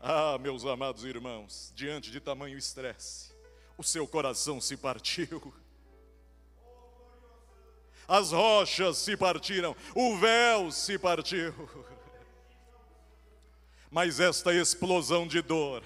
Ah, 0.00 0.36
meus 0.38 0.66
amados 0.66 1.04
irmãos, 1.04 1.72
diante 1.74 2.10
de 2.10 2.20
tamanho 2.20 2.58
estresse, 2.58 3.32
o 3.78 3.84
seu 3.84 4.06
coração 4.06 4.60
se 4.60 4.76
partiu 4.76 5.54
as 8.06 8.32
rochas 8.32 8.98
se 8.98 9.16
partiram, 9.16 9.76
o 9.94 10.16
véu 10.16 10.70
se 10.70 10.98
partiu. 10.98 11.54
Mas 13.90 14.18
esta 14.20 14.52
explosão 14.52 15.26
de 15.26 15.40
dor 15.40 15.82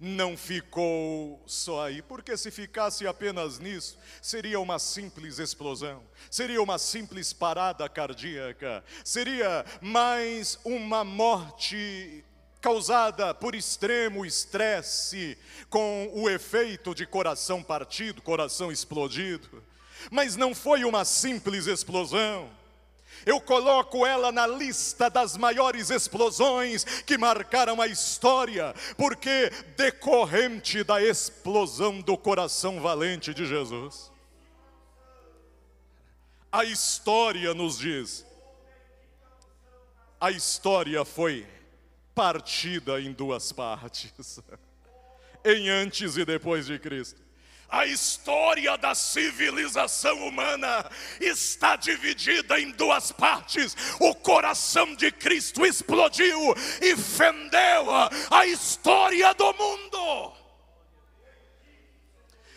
não 0.00 0.34
ficou 0.34 1.42
só 1.46 1.84
aí, 1.84 2.00
porque 2.00 2.34
se 2.34 2.50
ficasse 2.50 3.06
apenas 3.06 3.58
nisso, 3.58 3.98
seria 4.22 4.58
uma 4.58 4.78
simples 4.78 5.38
explosão, 5.38 6.02
seria 6.30 6.62
uma 6.62 6.78
simples 6.78 7.34
parada 7.34 7.86
cardíaca, 7.86 8.82
seria 9.04 9.62
mais 9.82 10.58
uma 10.64 11.04
morte 11.04 12.24
causada 12.62 13.34
por 13.34 13.54
extremo 13.54 14.24
estresse, 14.24 15.36
com 15.68 16.10
o 16.14 16.30
efeito 16.30 16.94
de 16.94 17.06
coração 17.06 17.62
partido, 17.62 18.22
coração 18.22 18.72
explodido. 18.72 19.62
Mas 20.10 20.36
não 20.36 20.54
foi 20.54 20.84
uma 20.84 21.04
simples 21.04 21.66
explosão 21.66 22.48
eu 23.26 23.40
coloco 23.40 24.06
ela 24.06 24.32
na 24.32 24.46
lista 24.46 25.10
das 25.10 25.36
maiores 25.36 25.90
explosões 25.90 26.84
que 27.02 27.18
marcaram 27.18 27.80
a 27.80 27.86
história, 27.86 28.74
porque 28.96 29.50
decorrente 29.76 30.82
da 30.82 31.02
explosão 31.02 32.00
do 32.00 32.16
coração 32.16 32.80
valente 32.80 33.34
de 33.34 33.46
Jesus. 33.46 34.10
A 36.50 36.64
história 36.64 37.52
nos 37.54 37.78
diz, 37.78 38.26
a 40.20 40.30
história 40.30 41.04
foi 41.04 41.46
partida 42.14 43.00
em 43.00 43.12
duas 43.12 43.52
partes, 43.52 44.40
em 45.44 45.68
antes 45.68 46.16
e 46.16 46.24
depois 46.24 46.66
de 46.66 46.78
Cristo. 46.78 47.20
A 47.70 47.86
história 47.86 48.76
da 48.76 48.94
civilização 48.94 50.26
humana 50.26 50.90
está 51.20 51.76
dividida 51.76 52.58
em 52.58 52.72
duas 52.72 53.12
partes. 53.12 53.76
O 54.00 54.14
coração 54.14 54.94
de 54.96 55.12
Cristo 55.12 55.64
explodiu 55.64 56.54
e 56.82 56.96
fendeu 56.96 57.86
a 58.30 58.46
história 58.46 59.32
do 59.34 59.52
mundo. 59.54 60.32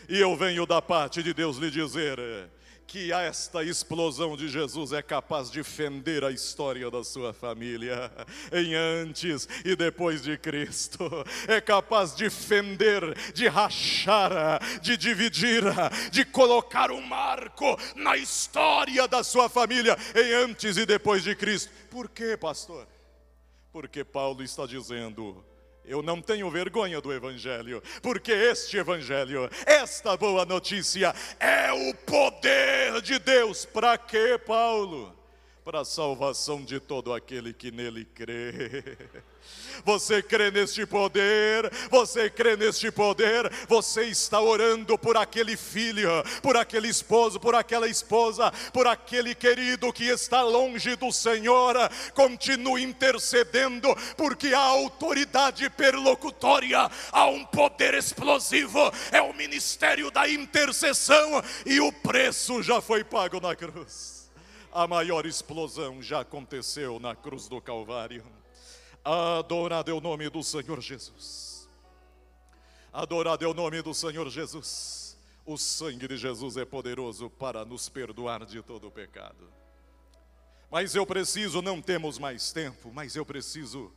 E 0.10 0.20
eu 0.20 0.36
venho 0.36 0.66
da 0.66 0.82
parte 0.82 1.22
de 1.22 1.34
Deus 1.34 1.58
lhe 1.58 1.70
dizer: 1.70 2.20
que 2.94 3.12
esta 3.12 3.64
explosão 3.64 4.38
de 4.38 4.48
Jesus 4.48 4.92
é 4.92 5.02
capaz 5.02 5.50
de 5.50 5.64
fender 5.64 6.24
a 6.24 6.30
história 6.30 6.92
da 6.92 7.04
sua 7.04 7.34
família, 7.34 8.12
em 8.52 8.76
antes 8.76 9.50
e 9.66 9.76
depois 9.76 10.22
de 10.22 10.38
Cristo, 10.38 11.10
é 11.48 11.60
capaz 11.60 12.16
de 12.16 12.30
fender, 12.30 13.02
de 13.34 13.48
rachar, 13.48 14.62
de 14.80 14.96
dividir, 14.96 15.64
de 16.12 16.24
colocar 16.24 16.92
um 16.92 17.02
marco 17.02 17.66
na 17.96 18.16
história 18.16 19.08
da 19.08 19.24
sua 19.24 19.50
família, 19.50 19.98
em 20.16 20.32
antes 20.46 20.78
e 20.78 20.86
depois 20.86 21.24
de 21.24 21.36
Cristo. 21.36 21.72
Por 21.90 22.08
quê, 22.08 22.38
pastor? 22.38 22.88
Porque 23.72 24.04
Paulo 24.04 24.44
está 24.44 24.68
dizendo, 24.68 25.44
eu 25.86 26.02
não 26.02 26.22
tenho 26.22 26.50
vergonha 26.50 27.02
do 27.02 27.12
Evangelho, 27.12 27.82
porque 28.02 28.32
este 28.32 28.78
Evangelho, 28.78 29.50
esta 29.66 30.16
boa 30.16 30.46
notícia, 30.46 31.14
é 31.40 31.72
o 31.72 31.94
poder 31.94 33.02
de 33.02 33.20
Deus. 33.20 33.66
Para 33.66 33.98
quê, 33.98 34.40
Paulo? 34.46 35.23
Para 35.64 35.80
a 35.80 35.86
salvação 35.86 36.62
de 36.62 36.78
todo 36.78 37.14
aquele 37.14 37.54
que 37.54 37.72
nele 37.72 38.04
crê. 38.04 38.98
Você 39.86 40.22
crê 40.22 40.52
neste 40.52 40.86
poder? 40.86 41.72
Você 41.90 42.30
crê 42.30 42.58
neste 42.58 42.92
poder? 42.92 43.50
Você 43.70 44.04
está 44.04 44.42
orando 44.42 44.98
por 44.98 45.16
aquele 45.16 45.56
filho, 45.56 46.10
por 46.42 46.58
aquele 46.58 46.90
esposo, 46.90 47.40
por 47.40 47.56
aquela 47.56 47.88
esposa, 47.88 48.52
por 48.74 48.88
aquele 48.88 49.34
querido 49.34 49.92
que 49.94 50.04
está 50.04 50.42
longe 50.42 50.98
do 50.98 51.14
Senhor. 51.14 51.76
Continue 52.14 52.84
intercedendo, 52.84 53.96
porque 54.18 54.54
há 54.54 54.60
autoridade 54.60 55.70
perlocutória, 55.70 56.90
há 57.12 57.26
um 57.28 57.46
poder 57.46 57.94
explosivo, 57.94 58.80
é 59.12 59.22
o 59.22 59.34
ministério 59.34 60.12
da 60.12 60.30
intercessão 60.30 61.42
e 61.66 61.80
o 61.80 61.92
preço 61.92 62.62
já 62.62 62.82
foi 62.82 63.04
pago 63.04 63.40
na 63.40 63.56
cruz. 63.56 64.23
A 64.76 64.88
maior 64.88 65.24
explosão 65.28 66.02
já 66.02 66.22
aconteceu 66.22 67.00
na 67.00 67.16
cruz 67.16 67.48
do 67.48 67.62
Calvário. 67.62 68.26
Adorado 69.06 69.92
é 69.92 69.94
o 69.94 70.02
nome 70.02 70.28
do 70.32 70.42
Senhor 70.42 70.82
Jesus. 70.82 71.70
Adorado 72.92 73.46
é 73.46 73.48
o 73.48 73.54
nome 73.54 73.84
do 73.84 73.94
Senhor 73.94 74.28
Jesus. 74.32 75.16
O 75.46 75.60
sangue 75.60 76.08
de 76.08 76.18
Jesus 76.18 76.58
é 76.58 76.66
poderoso 76.66 77.30
para 77.30 77.64
nos 77.64 77.88
perdoar 77.88 78.48
de 78.48 78.64
todo 78.64 78.88
o 78.88 78.92
pecado. 78.92 79.48
Mas 80.72 80.96
eu 80.96 81.06
preciso, 81.06 81.62
não 81.62 81.80
temos 81.80 82.18
mais 82.18 82.52
tempo, 82.52 82.92
mas 82.92 83.16
eu 83.16 83.24
preciso 83.24 83.92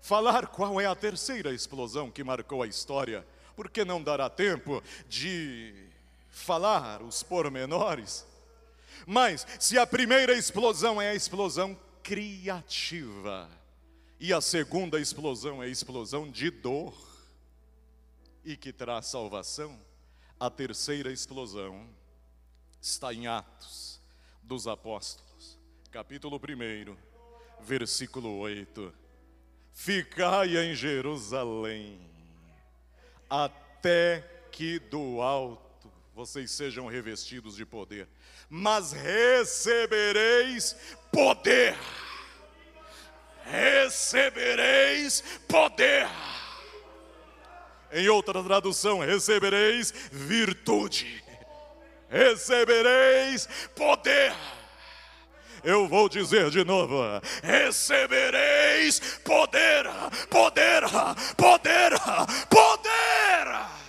falar 0.00 0.48
qual 0.48 0.80
é 0.80 0.86
a 0.86 0.96
terceira 0.96 1.54
explosão 1.54 2.10
que 2.10 2.24
marcou 2.24 2.64
a 2.64 2.66
história, 2.66 3.24
porque 3.54 3.84
não 3.84 4.02
dará 4.02 4.28
tempo 4.28 4.82
de 5.08 5.72
falar 6.30 7.00
os 7.00 7.22
pormenores. 7.22 8.26
Mas 9.06 9.46
se 9.60 9.78
a 9.78 9.86
primeira 9.86 10.34
explosão 10.34 11.00
é 11.00 11.10
a 11.10 11.14
explosão 11.14 11.78
criativa, 12.02 13.48
e 14.18 14.32
a 14.32 14.40
segunda 14.40 14.98
explosão 14.98 15.62
é 15.62 15.66
a 15.66 15.68
explosão 15.68 16.30
de 16.30 16.50
dor 16.50 16.94
e 18.44 18.56
que 18.56 18.72
traz 18.72 19.06
salvação. 19.06 19.78
A 20.38 20.50
terceira 20.50 21.12
explosão 21.12 21.88
está 22.80 23.12
em 23.12 23.26
Atos 23.26 24.00
dos 24.42 24.66
Apóstolos, 24.66 25.58
capítulo 25.90 26.36
1, 26.36 26.96
versículo 27.60 28.38
8. 28.38 28.92
Ficai 29.72 30.56
em 30.56 30.74
Jerusalém, 30.74 32.00
até 33.28 34.20
que 34.50 34.78
do 34.78 35.20
alto 35.20 35.92
vocês 36.14 36.50
sejam 36.50 36.86
revestidos 36.86 37.56
de 37.56 37.66
poder, 37.66 38.08
mas 38.48 38.92
recebereis 38.92 40.76
poder 41.12 41.76
recebereis 43.46 45.22
poder. 45.48 46.08
Em 47.92 48.08
outra 48.08 48.42
tradução, 48.42 48.98
recebereis 48.98 49.92
virtude, 50.10 51.22
recebereis 52.10 53.48
poder. 53.74 54.34
Eu 55.62 55.88
vou 55.88 56.08
dizer 56.08 56.50
de 56.50 56.64
novo: 56.64 57.02
recebereis 57.42 59.00
poder, 59.24 59.86
poder, 60.28 60.82
poder, 61.36 61.92
poder. 62.48 63.85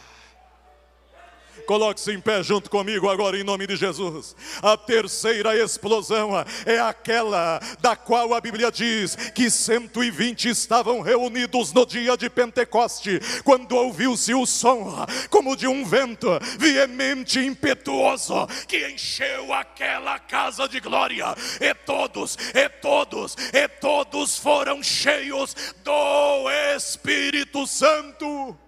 Coloque-se 1.66 2.12
em 2.12 2.20
pé 2.20 2.44
junto 2.44 2.70
comigo 2.70 3.10
agora 3.10 3.38
em 3.38 3.44
nome 3.44 3.68
de 3.68 3.76
Jesus. 3.76 4.36
A 4.62 4.78
terceira 4.78 5.56
explosão 5.56 6.32
é 6.66 6.80
aquela 6.80 7.60
da 7.80 7.96
qual 7.96 8.34
a 8.34 8.42
Bíblia 8.42 8.72
diz 8.72 9.16
que 9.34 9.50
120 9.50 10.50
estavam 10.50 11.02
reunidos 11.02 11.74
no 11.74 11.86
dia 11.86 12.16
de 12.18 12.30
Pentecoste, 12.30 13.20
quando 13.44 13.76
ouviu-se 13.76 14.34
o 14.34 14.46
som 14.46 15.06
como 15.30 15.56
de 15.56 15.68
um 15.68 15.86
vento 15.86 16.28
veemente 16.58 17.40
e 17.40 17.46
impetuoso 17.46 18.48
que 18.68 18.88
encheu 18.90 19.54
aquela 19.54 20.20
casa 20.20 20.68
de 20.68 20.80
glória. 20.80 21.36
E 21.60 21.74
todos, 21.74 22.38
e 22.54 22.70
todos, 22.70 23.36
e 23.54 23.68
todos 23.68 24.38
foram 24.38 24.82
cheios 24.84 25.56
do 25.84 26.50
Espírito 26.76 27.66
Santo. 27.66 28.67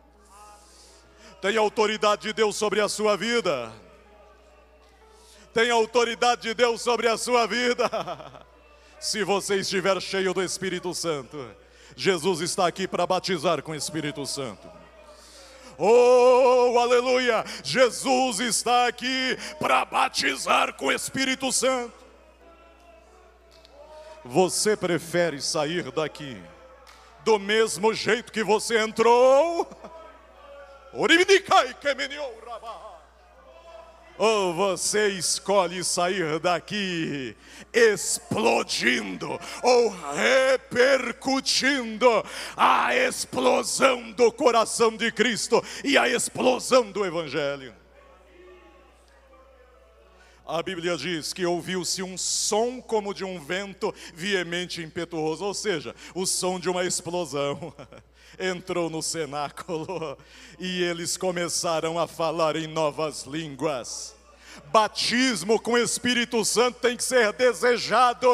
Tem 1.42 1.56
autoridade 1.56 2.24
de 2.24 2.34
Deus 2.34 2.56
sobre 2.56 2.82
a 2.82 2.90
sua 2.90 3.16
vida. 3.16 3.72
Tem 5.54 5.72
autoridade 5.72 6.42
de 6.42 6.54
Deus 6.54 6.82
sobre 6.82 7.08
a 7.08 7.18
sua 7.18 7.48
vida. 7.48 7.90
Se 9.00 9.24
você 9.24 9.56
estiver 9.56 10.00
cheio 10.02 10.34
do 10.34 10.44
Espírito 10.44 10.94
Santo, 10.94 11.50
Jesus 11.96 12.42
está 12.42 12.68
aqui 12.68 12.88
para 12.88 13.08
batizar 13.08 13.64
com 13.64 13.72
o 13.72 13.76
Espírito 13.76 14.26
Santo. 14.26 14.70
Oh, 15.78 16.78
aleluia! 16.78 17.46
Jesus 17.64 18.42
está 18.42 18.88
aqui 18.88 19.38
para 19.60 19.86
batizar 19.86 20.74
com 20.74 20.88
o 20.88 20.92
Espírito 20.92 21.54
Santo. 21.54 21.94
Você 24.26 24.76
prefere 24.76 25.42
sair 25.42 25.90
daqui 25.92 26.42
do 27.24 27.40
mesmo 27.40 27.94
jeito 27.94 28.32
que 28.32 28.44
você 28.44 28.78
entrou? 28.80 29.66
Ou 34.18 34.54
você 34.54 35.10
escolhe 35.10 35.82
sair 35.82 36.40
daqui 36.40 37.38
explodindo 37.74 39.40
ou 39.64 39.90
repercutindo 40.14 42.06
a 42.58 42.94
explosão 42.94 44.12
do 44.12 44.30
coração 44.30 44.98
de 44.98 45.10
Cristo 45.10 45.64
e 45.86 45.98
a 45.98 46.10
explosão 46.10 46.92
do 46.92 47.06
Evangelho. 47.06 47.74
A 50.46 50.62
Bíblia 50.64 50.98
diz 50.98 51.32
que 51.32 51.46
ouviu-se 51.46 52.04
um 52.04 52.18
som 52.18 52.82
como 52.82 53.14
de 53.14 53.24
um 53.24 53.40
vento 53.40 53.94
veemente 54.14 54.82
impetuoso, 54.82 55.46
ou 55.46 55.54
seja, 55.54 55.96
o 56.14 56.26
som 56.26 56.60
de 56.60 56.68
uma 56.70 56.84
explosão. 56.84 57.74
entrou 58.40 58.90
no 58.90 59.02
cenáculo 59.02 60.18
e 60.60 60.82
eles 60.84 61.18
começaram 61.18 62.00
a 62.00 62.08
falar 62.08 62.56
em 62.56 62.68
novas 62.68 63.24
línguas. 63.24 64.16
Batismo 64.72 65.60
com 65.60 65.74
o 65.74 65.78
Espírito 65.78 66.44
Santo 66.46 66.80
tem 66.80 66.96
que 66.96 67.04
ser 67.04 67.34
desejado. 67.34 68.30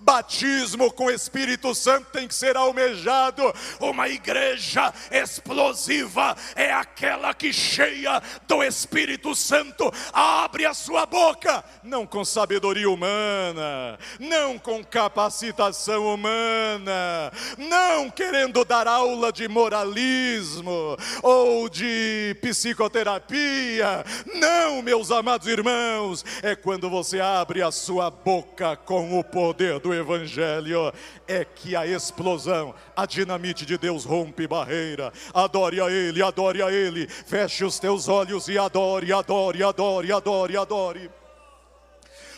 Batismo 0.00 0.92
com 0.92 1.06
o 1.06 1.10
Espírito 1.10 1.74
Santo 1.74 2.08
tem 2.12 2.26
que 2.26 2.34
ser 2.34 2.56
almejado. 2.56 3.42
Uma 3.80 4.08
igreja 4.08 4.92
explosiva 5.10 6.36
é 6.56 6.72
aquela 6.72 7.32
que, 7.34 7.52
cheia 7.52 8.22
do 8.46 8.62
Espírito 8.62 9.34
Santo, 9.34 9.92
abre 10.12 10.66
a 10.66 10.74
sua 10.74 11.06
boca, 11.06 11.64
não 11.82 12.06
com 12.06 12.24
sabedoria 12.24 12.90
humana, 12.90 13.98
não 14.18 14.58
com 14.58 14.82
capacitação 14.84 16.14
humana, 16.14 17.32
não 17.56 18.10
querendo 18.10 18.64
dar 18.64 18.86
aula 18.86 19.32
de 19.32 19.46
moralismo 19.48 20.96
ou 21.22 21.68
de 21.68 22.36
psicoterapia. 22.40 24.04
Não, 24.34 24.82
meus 24.82 25.10
amados 25.10 25.46
irmãos, 25.46 26.24
é 26.42 26.56
quando 26.56 26.90
você 26.90 27.20
abre 27.20 27.62
a 27.62 27.70
sua 27.70 28.10
boca 28.10 28.76
com 28.76 29.18
o 29.18 29.24
poder 29.24 29.67
do 29.78 29.92
Evangelho 29.92 30.92
é 31.26 31.44
que 31.44 31.74
a 31.74 31.86
explosão, 31.86 32.74
a 32.96 33.04
dinamite 33.04 33.66
de 33.66 33.76
Deus 33.76 34.04
rompe 34.04 34.46
barreira. 34.46 35.12
Adore 35.34 35.80
a 35.80 35.90
Ele, 35.90 36.22
adore 36.22 36.62
a 36.62 36.70
Ele. 36.70 37.08
Feche 37.08 37.64
os 37.64 37.78
teus 37.78 38.08
olhos 38.08 38.48
e 38.48 38.56
adore, 38.56 39.12
adore, 39.12 39.62
adore, 39.62 40.12
adore, 40.12 40.56
adore. 40.56 41.10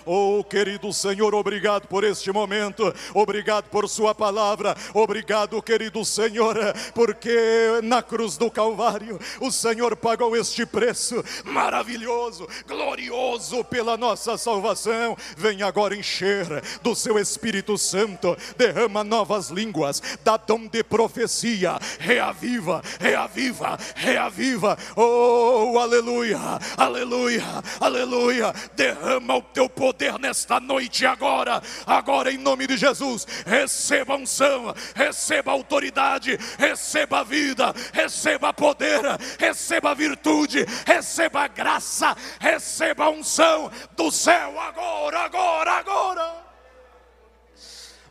Oh, 0.07 0.43
querido 0.43 0.93
Senhor, 0.93 1.35
obrigado 1.35 1.87
por 1.87 2.05
este 2.05 2.33
momento, 2.33 2.93
obrigado 3.13 3.69
por 3.69 3.89
Sua 3.89 4.15
palavra, 4.15 4.75
obrigado, 4.95 5.61
querido 5.63 6.05
Senhor, 6.05 6.57
porque 6.95 7.81
na 7.83 8.03
cruz 8.03 8.37
do 8.39 8.51
Calvário 8.51 9.19
o 9.41 9.51
Senhor 9.51 9.95
pagou 9.97 10.35
este 10.35 10.65
preço 10.65 11.23
maravilhoso, 11.45 12.49
glorioso 12.67 13.63
pela 13.65 13.97
nossa 13.97 14.39
salvação. 14.39 15.17
Vem 15.37 15.63
agora 15.63 15.95
encher 15.95 16.47
do 16.83 16.95
Seu 16.95 17.19
Espírito 17.19 17.77
Santo, 17.77 18.37
derrama 18.57 19.05
novas 19.05 19.51
línguas, 19.51 20.03
dá 20.25 20.39
dom 20.39 20.67
de 20.67 20.83
profecia, 20.83 21.79
reaviva, 21.99 22.83
reaviva, 22.99 23.79
reaviva. 23.95 24.79
Oh, 24.97 25.79
aleluia, 25.79 26.39
aleluia, 26.77 27.45
aleluia. 27.79 28.55
Derrama 28.75 29.37
o 29.37 29.43
teu 29.43 29.69
poder 29.69 29.89
poder 29.91 30.18
nesta 30.20 30.61
noite 30.61 31.05
agora, 31.05 31.61
agora 31.84 32.30
em 32.30 32.38
nome 32.38 32.66
de 32.66 32.76
Jesus. 32.76 33.26
Receba 33.45 34.14
unção, 34.14 34.72
receba 34.95 35.51
autoridade, 35.51 36.38
receba 36.57 37.24
vida, 37.24 37.74
receba 37.93 38.53
poder, 38.53 39.01
receba 39.38 39.93
virtude, 39.93 40.64
receba 40.86 41.49
graça, 41.49 42.16
receba 42.38 43.11
unção 43.11 43.70
do 43.97 44.12
céu 44.12 44.61
agora, 44.61 45.24
agora, 45.24 45.72
agora. 45.72 46.41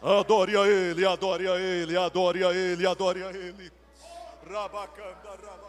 Adore 0.01 0.57
a 0.57 0.67
Ele, 0.67 1.05
adore 1.05 1.47
a 1.47 1.55
Ele, 1.55 1.97
adore 1.97 2.43
a 2.43 2.51
Ele, 2.51 2.85
adore 2.85 3.23
a 3.23 3.29
Ele. 3.29 3.71
Rabacanda, 4.49 5.29
rabacanda. 5.29 5.68